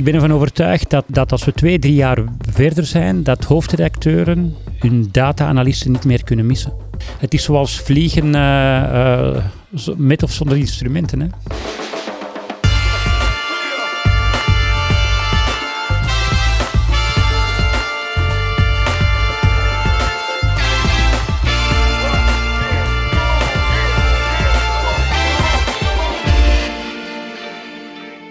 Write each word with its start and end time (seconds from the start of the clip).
Ik 0.00 0.06
ben 0.06 0.14
ervan 0.14 0.32
overtuigd 0.32 0.90
dat, 0.90 1.04
dat 1.06 1.32
als 1.32 1.44
we 1.44 1.52
twee, 1.52 1.78
drie 1.78 1.94
jaar 1.94 2.24
verder 2.50 2.86
zijn, 2.86 3.22
dat 3.22 3.44
hoofdredacteuren 3.44 4.54
hun 4.78 5.08
data-analysten 5.12 5.92
niet 5.92 6.04
meer 6.04 6.24
kunnen 6.24 6.46
missen. 6.46 6.72
Het 7.18 7.34
is 7.34 7.42
zoals 7.44 7.80
vliegen 7.80 8.26
uh, 8.26 8.32
uh, 8.34 9.36
met 9.96 10.22
of 10.22 10.32
zonder 10.32 10.56
instrumenten. 10.56 11.20
Hè? 11.20 11.26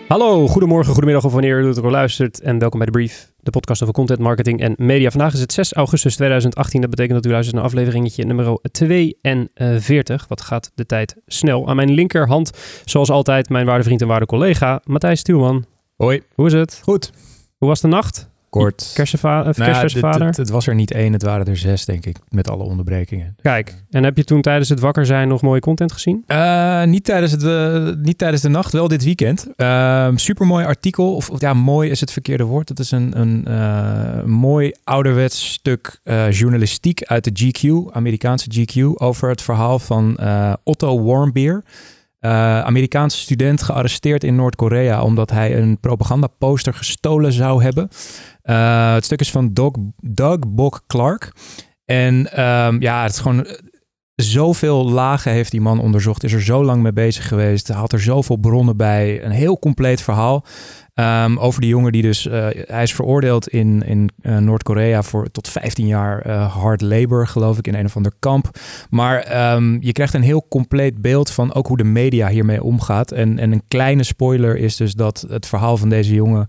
Hallo, 0.09 0.47
goedemorgen, 0.47 0.91
goedemiddag 0.91 1.25
of 1.25 1.31
wanneer 1.31 1.59
u 1.59 1.67
het 1.67 1.83
ook 1.83 1.91
luistert. 1.91 2.41
En 2.41 2.59
welkom 2.59 2.77
bij 2.79 2.87
de 2.87 2.93
Brief, 2.93 3.33
de 3.39 3.51
podcast 3.51 3.81
over 3.81 3.93
content, 3.93 4.19
marketing 4.19 4.61
en 4.61 4.73
media. 4.77 5.09
Vandaag 5.09 5.33
is 5.33 5.39
het 5.39 5.53
6 5.53 5.73
augustus 5.73 6.15
2018. 6.15 6.81
Dat 6.81 6.89
betekent 6.89 7.15
dat 7.15 7.25
u 7.25 7.29
luistert 7.29 7.55
naar 7.55 7.65
afleveringetje 7.65 8.25
nummer 8.25 8.59
42. 8.71 10.27
Wat 10.27 10.41
gaat 10.41 10.71
de 10.75 10.85
tijd 10.85 11.15
snel. 11.25 11.67
Aan 11.67 11.75
mijn 11.75 11.91
linkerhand, 11.91 12.51
zoals 12.85 13.09
altijd, 13.09 13.49
mijn 13.49 13.65
waarde 13.65 13.83
vriend 13.83 14.01
en 14.01 14.07
waarde 14.07 14.25
collega 14.25 14.81
Matthijs 14.83 15.19
Stuurman. 15.19 15.65
Hoi. 15.95 16.21
Hoe 16.35 16.45
is 16.45 16.53
het? 16.53 16.79
Goed. 16.83 17.11
Hoe 17.57 17.67
was 17.67 17.81
de 17.81 17.87
nacht? 17.87 18.28
Kort. 18.49 18.79
Nou, 18.79 18.93
kerstvader? 18.93 20.25
Het, 20.25 20.37
het, 20.37 20.49
was 20.49 20.67
er 20.67 20.75
niet 20.75 20.91
één, 20.91 21.13
het 21.13 21.23
waren 21.23 21.45
er 21.45 21.57
zes, 21.57 21.85
denk 21.85 22.05
ik, 22.05 22.17
met 22.29 22.49
alle 22.49 22.63
onderbrekingen. 22.63 23.35
Kijk, 23.41 23.83
en 23.89 24.03
heb 24.03 24.17
je 24.17 24.23
toen 24.23 24.41
tijdens 24.41 24.69
het 24.69 24.79
wakker 24.79 25.05
zijn 25.05 25.27
nog 25.27 25.41
mooie 25.41 25.59
content 25.59 25.91
gezien? 25.91 26.23
Uh, 26.27 26.83
niet, 26.83 27.03
tijdens 27.03 27.31
het, 27.31 27.43
uh, 27.43 27.89
niet 27.95 28.17
tijdens 28.17 28.41
de 28.41 28.49
nacht, 28.49 28.71
wel 28.71 28.87
dit 28.87 29.03
weekend. 29.03 29.47
Uh, 29.57 30.07
supermooi 30.15 30.65
artikel, 30.65 31.15
of 31.15 31.29
ja, 31.37 31.53
mooi 31.53 31.89
is 31.89 31.99
het 31.99 32.11
verkeerde 32.11 32.43
woord. 32.43 32.69
Het 32.69 32.79
is 32.79 32.91
een, 32.91 33.19
een 33.19 33.45
uh, 33.47 34.23
mooi 34.23 34.71
ouderwets 34.83 35.51
stuk 35.51 35.99
journalistiek 36.29 37.03
uit 37.03 37.23
de 37.23 37.51
GQ, 37.51 37.93
Amerikaanse 37.93 38.49
GQ, 38.51 38.83
over 38.95 39.29
het 39.29 39.41
verhaal 39.41 39.79
van 39.79 40.19
Otto 40.63 41.03
Warmbier. 41.03 41.63
Uh, 42.21 42.61
Amerikaanse 42.61 43.17
student 43.17 43.63
gearresteerd 43.63 44.23
in 44.23 44.35
Noord-Korea 44.35 45.03
omdat 45.03 45.31
hij 45.31 45.57
een 45.57 45.79
propagandaposter 45.79 46.73
gestolen 46.73 47.33
zou 47.33 47.63
hebben. 47.63 47.89
Uh, 48.43 48.93
het 48.93 49.05
stuk 49.05 49.19
is 49.19 49.31
van 49.31 49.53
Doug, 49.53 49.71
Doug 50.01 50.39
Bok 50.47 50.83
Clark. 50.87 51.31
En 51.85 52.43
um, 52.45 52.81
ja, 52.81 53.03
het 53.03 53.11
is 53.11 53.19
gewoon 53.19 53.47
zoveel 54.15 54.89
lagen 54.89 55.31
heeft 55.31 55.51
die 55.51 55.61
man 55.61 55.79
onderzocht. 55.79 56.23
Is 56.23 56.33
er 56.33 56.41
zo 56.41 56.63
lang 56.63 56.81
mee 56.81 56.93
bezig 56.93 57.27
geweest. 57.27 57.67
Had 57.67 57.93
er 57.93 58.01
zoveel 58.01 58.37
bronnen 58.37 58.77
bij. 58.77 59.23
Een 59.23 59.31
heel 59.31 59.59
compleet 59.59 60.01
verhaal. 60.01 60.45
Um, 60.99 61.37
over 61.37 61.61
die 61.61 61.69
jongen 61.69 61.91
die 61.91 62.01
dus, 62.01 62.25
uh, 62.25 62.47
hij 62.51 62.83
is 62.83 62.93
veroordeeld 62.93 63.47
in, 63.47 63.83
in 63.85 64.09
uh, 64.21 64.37
Noord-Korea 64.37 65.03
voor 65.03 65.31
tot 65.31 65.47
15 65.47 65.87
jaar 65.87 66.27
uh, 66.27 66.55
hard 66.55 66.81
labor, 66.81 67.27
geloof 67.27 67.57
ik, 67.57 67.67
in 67.67 67.75
een 67.75 67.85
of 67.85 67.95
ander 67.95 68.11
kamp. 68.19 68.49
Maar 68.89 69.53
um, 69.53 69.77
je 69.81 69.91
krijgt 69.91 70.13
een 70.13 70.21
heel 70.21 70.45
compleet 70.49 71.01
beeld 71.01 71.31
van 71.31 71.53
ook 71.53 71.67
hoe 71.67 71.77
de 71.77 71.83
media 71.83 72.27
hiermee 72.27 72.63
omgaat. 72.63 73.11
En, 73.11 73.39
en 73.39 73.51
een 73.51 73.63
kleine 73.67 74.03
spoiler 74.03 74.57
is 74.57 74.75
dus 74.75 74.93
dat 74.93 75.25
het 75.29 75.45
verhaal 75.45 75.77
van 75.77 75.89
deze 75.89 76.13
jongen 76.13 76.47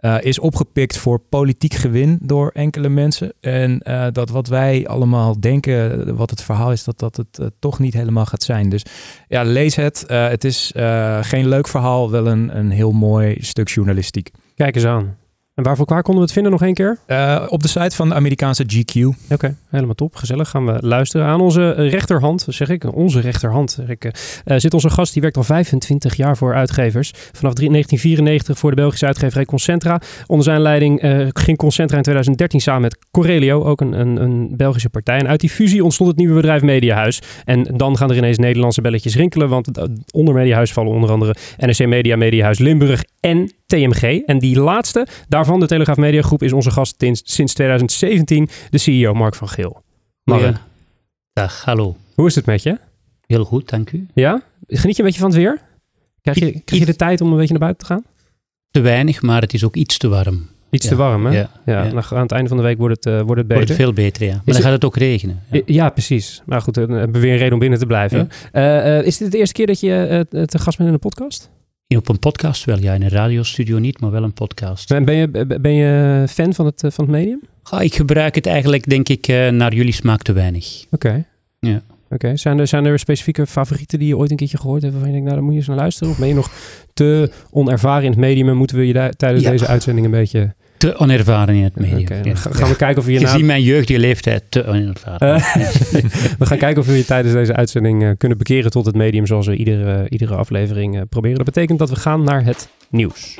uh, 0.00 0.16
is 0.20 0.38
opgepikt 0.38 0.96
voor 0.96 1.18
politiek 1.18 1.74
gewin 1.74 2.18
door 2.22 2.50
enkele 2.54 2.88
mensen. 2.88 3.32
En 3.40 3.80
uh, 3.82 4.06
dat 4.12 4.28
wat 4.28 4.46
wij 4.46 4.86
allemaal 4.86 5.40
denken, 5.40 6.16
wat 6.16 6.30
het 6.30 6.42
verhaal 6.42 6.72
is, 6.72 6.84
dat 6.84 6.98
dat 6.98 7.16
het 7.16 7.38
uh, 7.40 7.46
toch 7.58 7.78
niet 7.78 7.94
helemaal 7.94 8.26
gaat 8.26 8.42
zijn. 8.42 8.68
Dus 8.68 8.82
ja, 9.28 9.42
lees 9.42 9.76
het. 9.76 10.04
het 10.08 10.44
is 10.44 10.72
geen 11.20 11.48
leuk 11.48 11.68
verhaal, 11.68 12.10
wel 12.10 12.26
een, 12.26 12.58
een 12.58 12.70
heel 12.70 12.92
mooi 12.92 13.36
stuk 13.40 13.68
journalistiek. 13.68 14.30
Kijk 14.54 14.74
eens 14.74 14.84
aan. 14.84 15.16
En 15.58 15.64
waarvoor 15.64 15.86
waar 15.86 16.02
konden 16.02 16.22
we 16.22 16.26
het 16.26 16.32
vinden 16.32 16.52
nog 16.52 16.62
één 16.62 16.74
keer? 16.74 16.98
Uh, 17.06 17.46
op 17.48 17.62
de 17.62 17.68
site 17.68 17.96
van 17.96 18.08
de 18.08 18.14
Amerikaanse 18.14 18.64
GQ. 18.64 19.04
Oké, 19.04 19.16
okay, 19.32 19.54
helemaal 19.68 19.94
top. 19.94 20.14
Gezellig. 20.14 20.50
Gaan 20.50 20.66
we 20.66 20.78
luisteren. 20.80 21.26
Aan 21.26 21.40
onze 21.40 21.70
rechterhand, 21.70 22.46
zeg 22.48 22.68
ik, 22.68 22.94
onze 22.94 23.20
rechterhand, 23.20 23.70
zeg 23.70 23.88
ik, 23.88 24.04
uh, 24.04 24.58
zit 24.58 24.74
onze 24.74 24.90
gast. 24.90 25.12
Die 25.12 25.22
werkt 25.22 25.36
al 25.36 25.42
25 25.42 26.14
jaar 26.14 26.36
voor 26.36 26.54
uitgevers. 26.54 27.10
Vanaf 27.14 27.52
1994 27.52 28.58
voor 28.58 28.70
de 28.70 28.76
Belgische 28.76 29.06
uitgeverij 29.06 29.44
Concentra. 29.44 30.00
Onder 30.26 30.44
zijn 30.44 30.60
leiding 30.60 31.02
uh, 31.04 31.26
ging 31.32 31.56
Concentra 31.56 31.96
in 31.96 32.02
2013 32.02 32.60
samen 32.60 32.82
met 32.82 32.98
Corelio, 33.10 33.64
ook 33.64 33.80
een, 33.80 33.92
een, 34.00 34.22
een, 34.22 34.56
Belgische 34.56 34.90
partij. 34.90 35.18
En 35.18 35.28
uit 35.28 35.40
die 35.40 35.50
fusie 35.50 35.84
ontstond 35.84 36.08
het 36.08 36.18
nieuwe 36.18 36.34
bedrijf 36.34 36.62
Mediahuis. 36.62 37.22
En 37.44 37.62
dan 37.76 37.96
gaan 37.96 38.10
er 38.10 38.16
ineens 38.16 38.38
Nederlandse 38.38 38.80
belletjes 38.80 39.16
rinkelen, 39.16 39.48
want 39.48 39.68
onder 40.10 40.34
Mediahuis 40.34 40.72
vallen 40.72 40.92
onder 40.92 41.10
andere 41.10 41.34
NRC 41.56 41.86
Media, 41.86 42.16
Mediahuis 42.16 42.58
Limburg 42.58 43.04
en 43.20 43.52
TMG. 43.68 44.22
En 44.26 44.38
die 44.38 44.60
laatste, 44.60 45.06
daarvan 45.28 45.60
de 45.60 45.66
Telegraaf 45.66 45.96
Media 45.96 46.22
Groep, 46.22 46.42
is 46.42 46.52
onze 46.52 46.70
gast 46.70 47.04
sinds 47.22 47.54
2017, 47.54 48.48
de 48.70 48.78
CEO 48.78 49.14
Mark 49.14 49.34
van 49.34 49.48
Geel. 49.48 49.82
Mark. 50.24 50.56
Dag, 51.32 51.64
hallo. 51.64 51.96
Hoe 52.14 52.26
is 52.26 52.34
het 52.34 52.46
met 52.46 52.62
je? 52.62 52.78
Heel 53.26 53.44
goed, 53.44 53.68
dank 53.68 53.92
u. 53.92 54.06
Ja? 54.14 54.42
Geniet 54.66 54.96
je 54.96 55.02
een 55.02 55.08
beetje 55.08 55.20
van 55.20 55.30
het 55.30 55.38
weer? 55.38 55.60
Krijg 56.22 56.38
je, 56.38 56.60
krijg 56.60 56.80
je 56.80 56.86
de 56.86 56.96
tijd 56.96 57.20
om 57.20 57.30
een 57.30 57.36
beetje 57.36 57.58
naar 57.58 57.60
buiten 57.60 57.86
te 57.86 57.92
gaan? 57.92 58.04
Te 58.70 58.80
weinig, 58.80 59.22
maar 59.22 59.40
het 59.40 59.54
is 59.54 59.64
ook 59.64 59.76
iets 59.76 59.98
te 59.98 60.08
warm. 60.08 60.48
Iets 60.70 60.84
ja. 60.84 60.90
te 60.90 60.96
warm, 60.96 61.26
hè? 61.26 61.32
Ja. 61.32 61.50
ja, 61.66 61.84
ja. 61.84 62.02
Aan 62.10 62.22
het 62.22 62.32
einde 62.32 62.48
van 62.48 62.56
de 62.56 62.62
week 62.62 62.78
wordt 62.78 63.04
het, 63.04 63.14
uh, 63.14 63.20
wordt 63.20 63.36
het 63.36 63.36
beter. 63.36 63.54
Wordt 63.54 63.68
het 63.68 63.78
veel 63.78 63.92
beter, 63.92 64.26
ja. 64.26 64.32
Maar 64.32 64.42
is 64.44 64.52
dan 64.52 64.62
gaat 64.62 64.72
het 64.72 64.84
ook 64.84 64.96
regenen. 64.96 65.42
Ja, 65.50 65.60
ja 65.66 65.90
precies. 65.90 66.42
Maar 66.46 66.60
goed, 66.60 66.74
dan 66.74 66.90
hebben 66.90 67.12
we 67.12 67.20
weer 67.20 67.32
een 67.32 67.38
reden 67.38 67.52
om 67.52 67.58
binnen 67.58 67.78
te 67.78 67.86
blijven. 67.86 68.28
Uh, 68.52 68.62
uh, 68.62 69.02
is 69.02 69.16
dit 69.16 69.32
de 69.32 69.38
eerste 69.38 69.54
keer 69.54 69.66
dat 69.66 69.80
je 69.80 70.26
te 70.28 70.58
gast 70.58 70.76
bent 70.76 70.88
in 70.88 70.94
een 70.94 71.00
podcast? 71.00 71.50
Op 71.96 72.08
een 72.08 72.18
podcast 72.18 72.64
wel, 72.64 72.78
ja. 72.78 72.94
In 72.94 73.02
een 73.02 73.08
radiostudio 73.08 73.78
niet, 73.78 74.00
maar 74.00 74.10
wel 74.10 74.22
een 74.22 74.32
podcast. 74.32 74.90
En 74.90 75.04
ben 75.04 75.14
je, 75.14 75.46
ben 75.60 75.72
je 75.72 76.24
fan 76.28 76.54
van 76.54 76.66
het, 76.66 76.80
van 76.80 77.04
het 77.04 77.14
medium? 77.14 77.40
Ja, 77.70 77.80
ik 77.80 77.94
gebruik 77.94 78.34
het 78.34 78.46
eigenlijk, 78.46 78.88
denk 78.88 79.08
ik, 79.08 79.26
naar 79.50 79.74
jullie 79.74 79.92
smaak 79.92 80.22
te 80.22 80.32
weinig. 80.32 80.84
Oké. 80.90 81.06
Okay. 81.06 81.24
Ja. 81.58 81.82
Oké, 82.04 82.14
okay. 82.14 82.36
zijn, 82.36 82.58
er, 82.58 82.66
zijn 82.66 82.84
er 82.84 82.98
specifieke 82.98 83.46
favorieten 83.46 83.98
die 83.98 84.08
je 84.08 84.16
ooit 84.16 84.30
een 84.30 84.36
keertje 84.36 84.58
gehoord 84.58 84.82
hebt 84.82 84.92
waarvan 84.92 85.12
je 85.12 85.16
denkt, 85.16 85.30
nou, 85.30 85.36
daar 85.36 85.44
moet 85.44 85.54
je 85.54 85.58
eens 85.58 85.68
naar 85.68 85.84
luisteren? 85.84 86.12
Of 86.12 86.18
ben 86.18 86.28
je 86.28 86.34
nog 86.34 86.50
te 86.94 87.30
onervaren 87.50 88.04
in 88.04 88.10
het 88.10 88.20
medium 88.20 88.48
en 88.48 88.56
moeten 88.56 88.76
we 88.76 88.86
je 88.86 88.92
daar, 88.92 89.12
tijdens 89.12 89.42
ja. 89.42 89.50
deze 89.50 89.66
uitzending 89.66 90.06
een 90.06 90.12
beetje... 90.12 90.54
Te 90.78 90.96
onervaren 90.96 91.54
in 91.54 91.62
het 91.62 91.76
medium. 91.76 92.00
Okay, 92.00 92.22
ja. 92.22 92.34
Gaan 92.34 92.52
we 92.52 92.68
ja. 92.68 92.74
kijken 92.74 92.98
of 92.98 93.04
we 93.04 93.12
je... 93.12 93.18
Gezien 93.18 93.40
na... 93.40 93.46
mijn 93.46 93.62
jeugdige 93.62 93.98
leeftijd 93.98 94.42
te 94.48 94.66
onervaren. 94.66 95.36
Uh, 95.36 95.54
we 96.38 96.46
gaan 96.46 96.58
kijken 96.58 96.78
of 96.78 96.86
we 96.86 96.96
je 96.96 97.04
tijdens 97.04 97.34
deze 97.34 97.54
uitzending 97.54 98.02
uh, 98.02 98.10
kunnen 98.18 98.38
bekeren 98.38 98.70
tot 98.70 98.86
het 98.86 98.94
medium 98.94 99.26
zoals 99.26 99.46
we 99.46 99.56
iedere, 99.56 100.08
iedere 100.08 100.34
aflevering 100.34 101.08
proberen. 101.08 101.36
Dat 101.36 101.46
betekent 101.46 101.78
dat 101.78 101.90
we 101.90 101.96
gaan 101.96 102.24
naar 102.24 102.44
het 102.44 102.68
nieuws. 102.90 103.38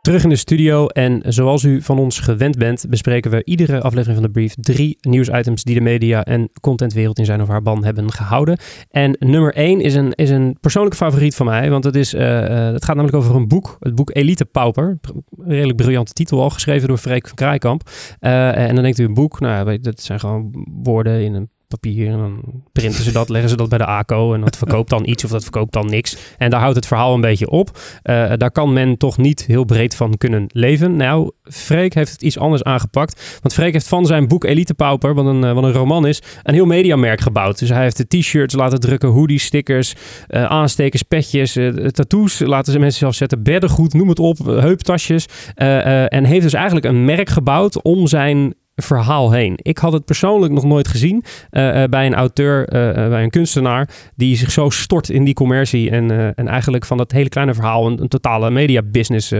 Terug 0.00 0.22
in 0.22 0.28
de 0.28 0.36
studio 0.36 0.86
en 0.86 1.22
zoals 1.26 1.62
u 1.62 1.82
van 1.82 1.98
ons 1.98 2.18
gewend 2.18 2.58
bent, 2.58 2.84
bespreken 2.88 3.30
we 3.30 3.44
iedere 3.44 3.80
aflevering 3.80 4.18
van 4.18 4.26
de 4.26 4.32
brief 4.32 4.54
drie 4.54 4.98
nieuwsitems 5.00 5.64
die 5.64 5.74
de 5.74 5.80
media 5.80 6.24
en 6.24 6.50
contentwereld 6.60 7.18
in 7.18 7.24
zijn 7.24 7.42
of 7.42 7.48
haar 7.48 7.62
ban 7.62 7.84
hebben 7.84 8.12
gehouden. 8.12 8.58
En 8.90 9.16
nummer 9.18 9.54
één 9.54 9.80
is 9.80 9.94
een, 9.94 10.12
is 10.12 10.30
een 10.30 10.56
persoonlijke 10.60 10.96
favoriet 10.98 11.34
van 11.34 11.46
mij, 11.46 11.70
want 11.70 11.84
het, 11.84 11.96
is, 11.96 12.14
uh, 12.14 12.20
het 12.48 12.84
gaat 12.84 12.96
namelijk 12.96 13.16
over 13.16 13.34
een 13.34 13.48
boek, 13.48 13.76
het 13.80 13.94
boek 13.94 14.10
Elite 14.16 14.44
Pauper. 14.44 14.98
Redelijk 15.38 15.76
briljante 15.76 16.12
titel 16.12 16.42
al, 16.42 16.50
geschreven 16.50 16.88
door 16.88 16.98
Freek 16.98 17.26
van 17.26 17.36
Kraaikamp. 17.36 17.90
Uh, 18.20 18.56
en 18.56 18.74
dan 18.74 18.82
denkt 18.82 18.98
u 18.98 19.04
een 19.04 19.14
boek, 19.14 19.40
nou 19.40 19.78
dat 19.78 20.00
zijn 20.00 20.20
gewoon 20.20 20.66
woorden 20.82 21.24
in 21.24 21.34
een 21.34 21.50
papier 21.68 22.12
en 22.12 22.18
dan 22.18 22.62
printen 22.72 23.04
ze 23.04 23.12
dat, 23.12 23.28
leggen 23.28 23.50
ze 23.50 23.56
dat 23.56 23.68
bij 23.68 23.78
de 23.78 23.86
ACO 23.86 24.34
en 24.34 24.40
dat 24.40 24.56
verkoopt 24.56 24.90
dan 24.90 25.06
iets 25.08 25.24
of 25.24 25.30
dat 25.30 25.42
verkoopt 25.42 25.72
dan 25.72 25.86
niks. 25.86 26.16
En 26.38 26.50
daar 26.50 26.60
houdt 26.60 26.76
het 26.76 26.86
verhaal 26.86 27.14
een 27.14 27.20
beetje 27.20 27.50
op. 27.50 27.78
Uh, 28.04 28.32
daar 28.36 28.50
kan 28.50 28.72
men 28.72 28.96
toch 28.96 29.16
niet 29.16 29.46
heel 29.46 29.64
breed 29.64 29.94
van 29.94 30.16
kunnen 30.16 30.44
leven. 30.48 30.96
Nou, 30.96 31.30
Freek 31.42 31.94
heeft 31.94 32.12
het 32.12 32.22
iets 32.22 32.38
anders 32.38 32.62
aangepakt. 32.62 33.38
Want 33.42 33.54
Freek 33.54 33.72
heeft 33.72 33.88
van 33.88 34.06
zijn 34.06 34.28
boek 34.28 34.44
Elite 34.44 34.74
Pauper, 34.74 35.14
wat 35.14 35.26
een, 35.26 35.42
uh, 35.42 35.52
wat 35.52 35.64
een 35.64 35.72
roman 35.72 36.06
is, 36.06 36.22
een 36.42 36.54
heel 36.54 36.66
mediamerk 36.66 37.20
gebouwd. 37.20 37.58
Dus 37.58 37.68
hij 37.68 37.82
heeft 37.82 37.96
de 37.96 38.18
t-shirts 38.18 38.54
laten 38.54 38.80
drukken, 38.80 39.08
hoodies, 39.08 39.44
stickers, 39.44 39.94
uh, 40.28 40.44
aanstekers, 40.44 41.02
petjes, 41.02 41.58
tattoos 41.90 42.38
laten 42.38 42.72
ze 42.72 42.78
mensen 42.78 42.98
zelf 42.98 43.14
zetten, 43.14 43.42
beddengoed, 43.42 43.92
noem 43.94 44.08
het 44.08 44.18
op, 44.18 44.38
heuptasjes. 44.38 45.26
en 45.54 46.24
heeft 46.24 46.42
dus 46.42 46.52
eigenlijk 46.52 46.86
een 46.86 47.04
merk 47.04 47.28
gebouwd 47.28 47.82
om 47.82 48.06
zijn 48.06 48.54
verhaal 48.82 49.32
heen. 49.32 49.58
Ik 49.62 49.78
had 49.78 49.92
het 49.92 50.04
persoonlijk 50.04 50.52
nog 50.52 50.64
nooit 50.64 50.88
gezien 50.88 51.24
uh, 51.50 51.76
uh, 51.76 51.84
bij 51.84 52.06
een 52.06 52.14
auteur, 52.14 52.60
uh, 52.60 53.08
bij 53.08 53.22
een 53.22 53.30
kunstenaar, 53.30 53.88
die 54.16 54.36
zich 54.36 54.50
zo 54.50 54.70
stort 54.70 55.08
in 55.08 55.24
die 55.24 55.34
commercie 55.34 55.90
en, 55.90 56.34
en 56.34 56.48
eigenlijk 56.48 56.84
van 56.84 56.96
dat 56.96 57.12
hele 57.12 57.28
kleine 57.28 57.54
verhaal 57.54 57.86
een, 57.86 58.00
een 58.00 58.08
totale 58.08 58.50
media 58.50 58.82
business 58.82 59.32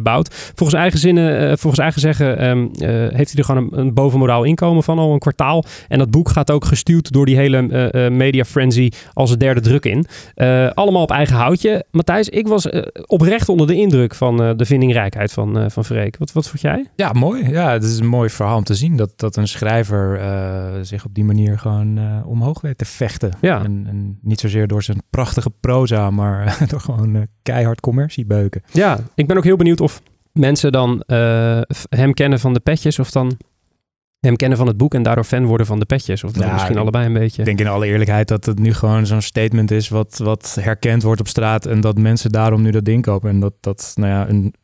bouwt. 0.00 0.52
Volgens 0.54 0.80
eigen 0.80 0.98
zinnen, 0.98 1.58
volgens 1.58 1.82
eigen 1.82 2.00
zeggen, 2.00 2.48
um, 2.48 2.70
heeft 3.14 3.30
hij 3.30 3.34
er 3.34 3.44
gewoon 3.44 3.68
een, 3.72 3.78
een 3.78 3.94
bovenmodaal 3.94 4.44
inkomen 4.44 4.82
van 4.82 4.98
al 4.98 5.12
een 5.12 5.18
kwartaal. 5.18 5.64
En 5.88 5.98
dat 5.98 6.10
boek 6.10 6.28
gaat 6.28 6.50
ook 6.50 6.64
gestuurd 6.64 7.12
door 7.12 7.26
die 7.26 7.36
hele 7.36 7.62
media 8.10 8.44
frenzy 8.44 8.90
als 9.12 9.30
het 9.30 9.40
derde 9.40 9.60
druk 9.60 9.84
in. 9.84 10.06
allemaal 10.74 11.02
op 11.02 11.10
eigen 11.10 11.36
houtje. 11.36 11.84
Matthijs, 11.90 12.28
ik 12.28 12.48
was 12.48 12.68
oprecht 13.06 13.48
onder 13.48 13.66
de 13.66 13.74
indruk 13.74 14.14
van 14.14 14.36
de 14.56 14.64
vindingrijkheid 14.64 15.32
van, 15.32 15.70
van 15.70 15.84
Freek. 15.84 16.16
Wat, 16.18 16.32
wat 16.32 16.48
vond 16.48 16.60
jij? 16.60 16.86
Ja, 16.96 17.12
mooi. 17.12 17.48
Ja, 17.48 17.72
het 17.72 17.84
is 17.84 17.98
een 17.98 18.06
mooi 18.06 18.30
verhaal 18.30 18.56
om 18.56 18.64
te 18.64 18.74
dat, 18.88 19.12
dat 19.16 19.36
een 19.36 19.48
schrijver 19.48 20.20
uh, 20.20 20.82
zich 20.82 21.04
op 21.04 21.14
die 21.14 21.24
manier 21.24 21.58
gewoon 21.58 21.98
uh, 21.98 22.26
omhoog 22.26 22.60
weet 22.60 22.78
te 22.78 22.84
vechten. 22.84 23.32
Ja. 23.40 23.64
En, 23.64 23.84
en, 23.88 24.18
niet 24.22 24.40
zozeer 24.40 24.66
door 24.66 24.82
zijn 24.82 25.02
prachtige 25.10 25.50
proza, 25.60 26.10
maar 26.10 26.58
door 26.70 26.80
gewoon 26.80 27.14
uh, 27.14 27.22
keihard 27.42 27.80
commercie 27.80 28.26
beuken. 28.26 28.62
Ja, 28.72 28.98
ik 29.14 29.26
ben 29.26 29.36
ook 29.36 29.44
heel 29.44 29.56
benieuwd 29.56 29.80
of 29.80 30.02
mensen 30.32 30.72
dan 30.72 31.02
hem 31.88 32.14
kennen 32.14 32.40
van 32.40 32.54
de 32.54 32.60
petjes 32.60 32.98
of 32.98 33.10
dan 33.10 33.36
hem 34.20 34.36
kennen 34.36 34.58
van 34.58 34.66
het 34.66 34.76
boek 34.76 34.94
en 34.94 35.02
daardoor 35.02 35.24
fan 35.24 35.44
worden 35.44 35.66
van 35.66 35.78
de 35.78 35.84
petjes. 35.84 36.24
Of 36.24 36.38
Ja, 36.38 36.52
misschien 36.52 36.78
allebei 36.78 37.06
een 37.06 37.12
beetje. 37.12 37.38
Ik 37.38 37.44
denk 37.44 37.60
in 37.60 37.66
alle 37.66 37.86
eerlijkheid 37.86 38.28
dat 38.28 38.44
het 38.44 38.58
nu 38.58 38.74
gewoon 38.74 39.06
zo'n 39.06 39.20
statement 39.20 39.70
is 39.70 39.88
wat, 39.88 40.20
wat 40.22 40.56
herkend 40.60 41.02
wordt 41.02 41.20
op 41.20 41.28
straat 41.28 41.66
en 41.66 41.80
dat 41.80 41.98
mensen 41.98 42.32
daarom 42.32 42.62
nu 42.62 42.70
dat 42.70 42.84
ding 42.84 43.02
kopen. 43.02 43.30
En 43.30 43.40
dat, 43.40 43.52
dat 43.60 43.92
nou 43.94 44.10
ja, 44.10 44.28
een 44.28 44.54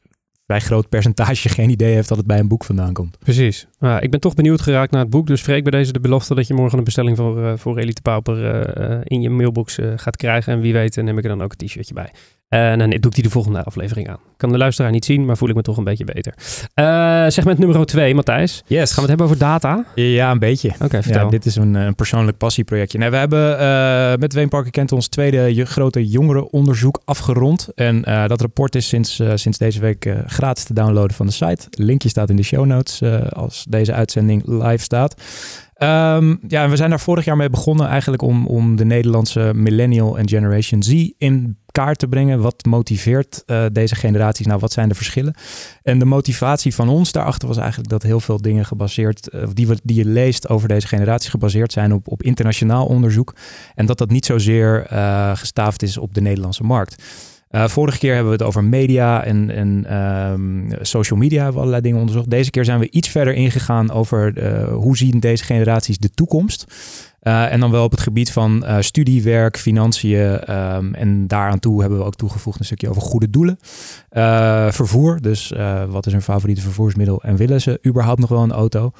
vrij 0.46 0.60
groot 0.60 0.88
percentage 0.88 1.48
geen 1.48 1.70
idee 1.70 1.94
heeft 1.94 2.08
dat 2.08 2.18
het 2.18 2.26
bij 2.26 2.38
een 2.38 2.48
boek 2.48 2.64
vandaan 2.64 2.92
komt. 2.92 3.18
Precies. 3.18 3.66
Nou, 3.78 4.00
ik 4.00 4.10
ben 4.10 4.20
toch 4.20 4.34
benieuwd 4.34 4.60
geraakt 4.60 4.90
naar 4.90 5.00
het 5.00 5.10
boek. 5.10 5.26
Dus 5.26 5.42
Freek 5.42 5.62
bij 5.62 5.72
deze 5.72 5.92
de 5.92 6.00
belofte 6.00 6.34
dat 6.34 6.46
je 6.46 6.54
morgen 6.54 6.78
een 6.78 6.84
bestelling 6.84 7.16
voor, 7.16 7.44
eh, 7.44 7.52
voor 7.56 7.78
Elite 7.78 8.02
Pauper 8.02 8.44
eh, 8.44 8.92
eh, 8.92 9.00
in 9.04 9.20
je 9.20 9.30
mailbox 9.30 9.78
gaat 9.96 10.16
krijgen. 10.16 10.52
En 10.52 10.60
wie 10.60 10.72
weet 10.72 10.96
neem 10.96 11.18
ik 11.18 11.24
er 11.24 11.30
dan 11.30 11.42
ook 11.42 11.54
een 11.56 11.66
t-shirtje 11.66 11.94
bij. 11.94 12.10
En 12.48 12.78
dan 12.78 12.90
doe 12.90 12.96
ik 12.96 13.14
die 13.14 13.22
de 13.22 13.30
volgende 13.30 13.62
aflevering 13.62 14.08
aan. 14.08 14.18
Kan 14.36 14.52
de 14.52 14.58
luisteraar 14.58 14.90
niet 14.90 15.04
zien, 15.04 15.24
maar 15.24 15.36
voel 15.36 15.48
ik 15.48 15.54
me 15.54 15.62
toch 15.62 15.76
een 15.76 15.84
beetje 15.84 16.04
beter. 16.04 16.34
Eh, 16.74 17.24
segment 17.28 17.58
nummer 17.58 17.86
2, 17.86 18.14
Matthijs. 18.14 18.62
Yes. 18.66 18.92
Gaan 18.92 19.04
we 19.04 19.10
het 19.10 19.20
hebben 19.20 19.26
over 19.26 19.38
data? 19.38 19.84
Ja, 19.94 20.30
een 20.30 20.38
beetje. 20.38 20.68
Oké, 20.68 21.02
vertel. 21.02 21.24
Ja, 21.24 21.30
dit 21.30 21.46
is 21.46 21.56
een, 21.56 21.74
een 21.74 21.94
persoonlijk 21.94 22.36
passieprojectje. 22.38 22.98
Nou, 22.98 23.10
we 23.10 23.16
hebben 23.16 23.58
eh, 23.58 24.18
met 24.18 24.32
Wayne 24.32 24.48
Parker 24.48 24.70
Kent 24.70 24.92
ons 24.92 25.08
tweede 25.08 25.64
grote 25.64 26.08
jongerenonderzoek 26.08 27.00
afgerond. 27.04 27.68
En 27.74 28.04
eh, 28.04 28.26
dat 28.26 28.40
rapport 28.40 28.74
is 28.74 28.88
sinds, 28.88 29.18
eh, 29.18 29.32
sinds 29.34 29.58
deze 29.58 29.80
week 29.80 30.04
eh, 30.04 30.18
gratis 30.26 30.64
te 30.64 30.74
downloaden 30.74 31.16
van 31.16 31.26
de 31.26 31.32
site. 31.32 31.66
Linkje 31.70 32.08
staat 32.08 32.30
in 32.30 32.36
de 32.36 32.42
show 32.42 32.66
notes 32.66 33.00
eh, 33.00 33.26
als 33.26 33.66
deze 33.68 33.92
uitzending 33.92 34.42
live 34.46 34.82
staat. 34.82 35.14
Ehm, 35.74 36.36
ja, 36.48 36.62
en 36.62 36.70
we 36.70 36.76
zijn 36.76 36.90
daar 36.90 37.00
vorig 37.00 37.24
jaar 37.24 37.36
mee 37.36 37.50
begonnen 37.50 37.86
eigenlijk 37.88 38.22
om, 38.22 38.46
om 38.46 38.76
de 38.76 38.84
Nederlandse 38.84 39.52
millennial 39.54 40.18
en 40.18 40.28
Generation 40.28 40.82
Z 40.82 41.10
in 41.18 41.56
kaart 41.76 41.98
te 41.98 42.08
brengen. 42.08 42.40
Wat 42.40 42.64
motiveert 42.64 43.42
eh, 43.46 43.64
deze 43.72 43.94
generaties? 43.94 44.46
Nou, 44.46 44.60
wat 44.60 44.72
zijn 44.72 44.88
de 44.88 44.94
verschillen? 44.94 45.34
En 45.82 45.98
de 45.98 46.04
motivatie 46.04 46.74
van 46.74 46.88
ons 46.88 47.12
daarachter 47.12 47.48
was 47.48 47.56
eigenlijk 47.56 47.88
dat 47.88 48.02
heel 48.02 48.20
veel 48.20 48.40
dingen 48.40 48.64
gebaseerd, 48.64 49.28
eh, 49.28 49.42
die, 49.52 49.66
we, 49.66 49.76
die 49.82 49.96
je 49.96 50.04
leest 50.04 50.48
over 50.48 50.68
deze 50.68 50.86
generaties, 50.86 51.30
gebaseerd 51.30 51.72
zijn 51.72 51.92
op, 51.92 52.08
op 52.08 52.22
internationaal 52.22 52.86
onderzoek. 52.86 53.34
En 53.74 53.86
dat 53.86 53.98
dat 53.98 54.10
niet 54.10 54.26
zozeer 54.26 54.86
eh, 54.86 55.36
gestaafd 55.36 55.82
is 55.82 55.98
op 55.98 56.14
de 56.14 56.20
Nederlandse 56.20 56.62
markt. 56.62 57.02
Vorige 57.50 57.98
keer 57.98 58.14
hebben 58.14 58.32
we 58.32 58.38
het 58.38 58.46
over 58.46 58.64
media 58.64 59.24
en, 59.24 59.50
en 59.50 59.84
ehm, 59.88 60.84
social 60.84 61.18
media, 61.18 61.36
hebben 61.36 61.54
we 61.54 61.58
allerlei 61.58 61.82
dingen 61.82 61.98
onderzocht. 61.98 62.30
Deze 62.30 62.50
keer 62.50 62.64
zijn 62.64 62.78
we 62.78 62.90
iets 62.90 63.08
verder 63.08 63.34
ingegaan 63.34 63.90
over 63.90 64.42
hoe 64.72 64.96
zien 64.96 65.20
deze 65.20 65.44
generaties 65.44 65.98
de 65.98 66.10
toekomst. 66.10 66.66
Eh, 67.26 67.52
en 67.52 67.60
dan 67.60 67.70
wel 67.70 67.84
op 67.84 67.90
het 67.90 68.00
gebied 68.00 68.32
van 68.32 68.64
eh, 68.64 68.76
studie, 68.80 69.22
werk, 69.22 69.58
financiën. 69.58 70.40
ehm, 70.40 70.94
en 70.94 71.26
daaraan 71.26 71.58
toe 71.58 71.80
hebben 71.80 71.98
we 71.98 72.04
ook 72.04 72.14
toegevoegd 72.14 72.58
een 72.58 72.64
stukje 72.64 72.88
over 72.88 73.02
goede 73.02 73.30
doelen. 73.30 73.58
Eh, 74.08 74.70
vervoer, 74.70 75.20
dus 75.20 75.52
wat 75.88 76.06
is 76.06 76.12
hun 76.12 76.22
favoriete 76.22 76.60
vervoersmiddel 76.60 77.22
en 77.22 77.36
willen 77.36 77.60
ze 77.60 77.80
überhaupt 77.86 78.20
nog 78.20 78.28
wel 78.28 78.42
een 78.42 78.52
auto? 78.52 78.92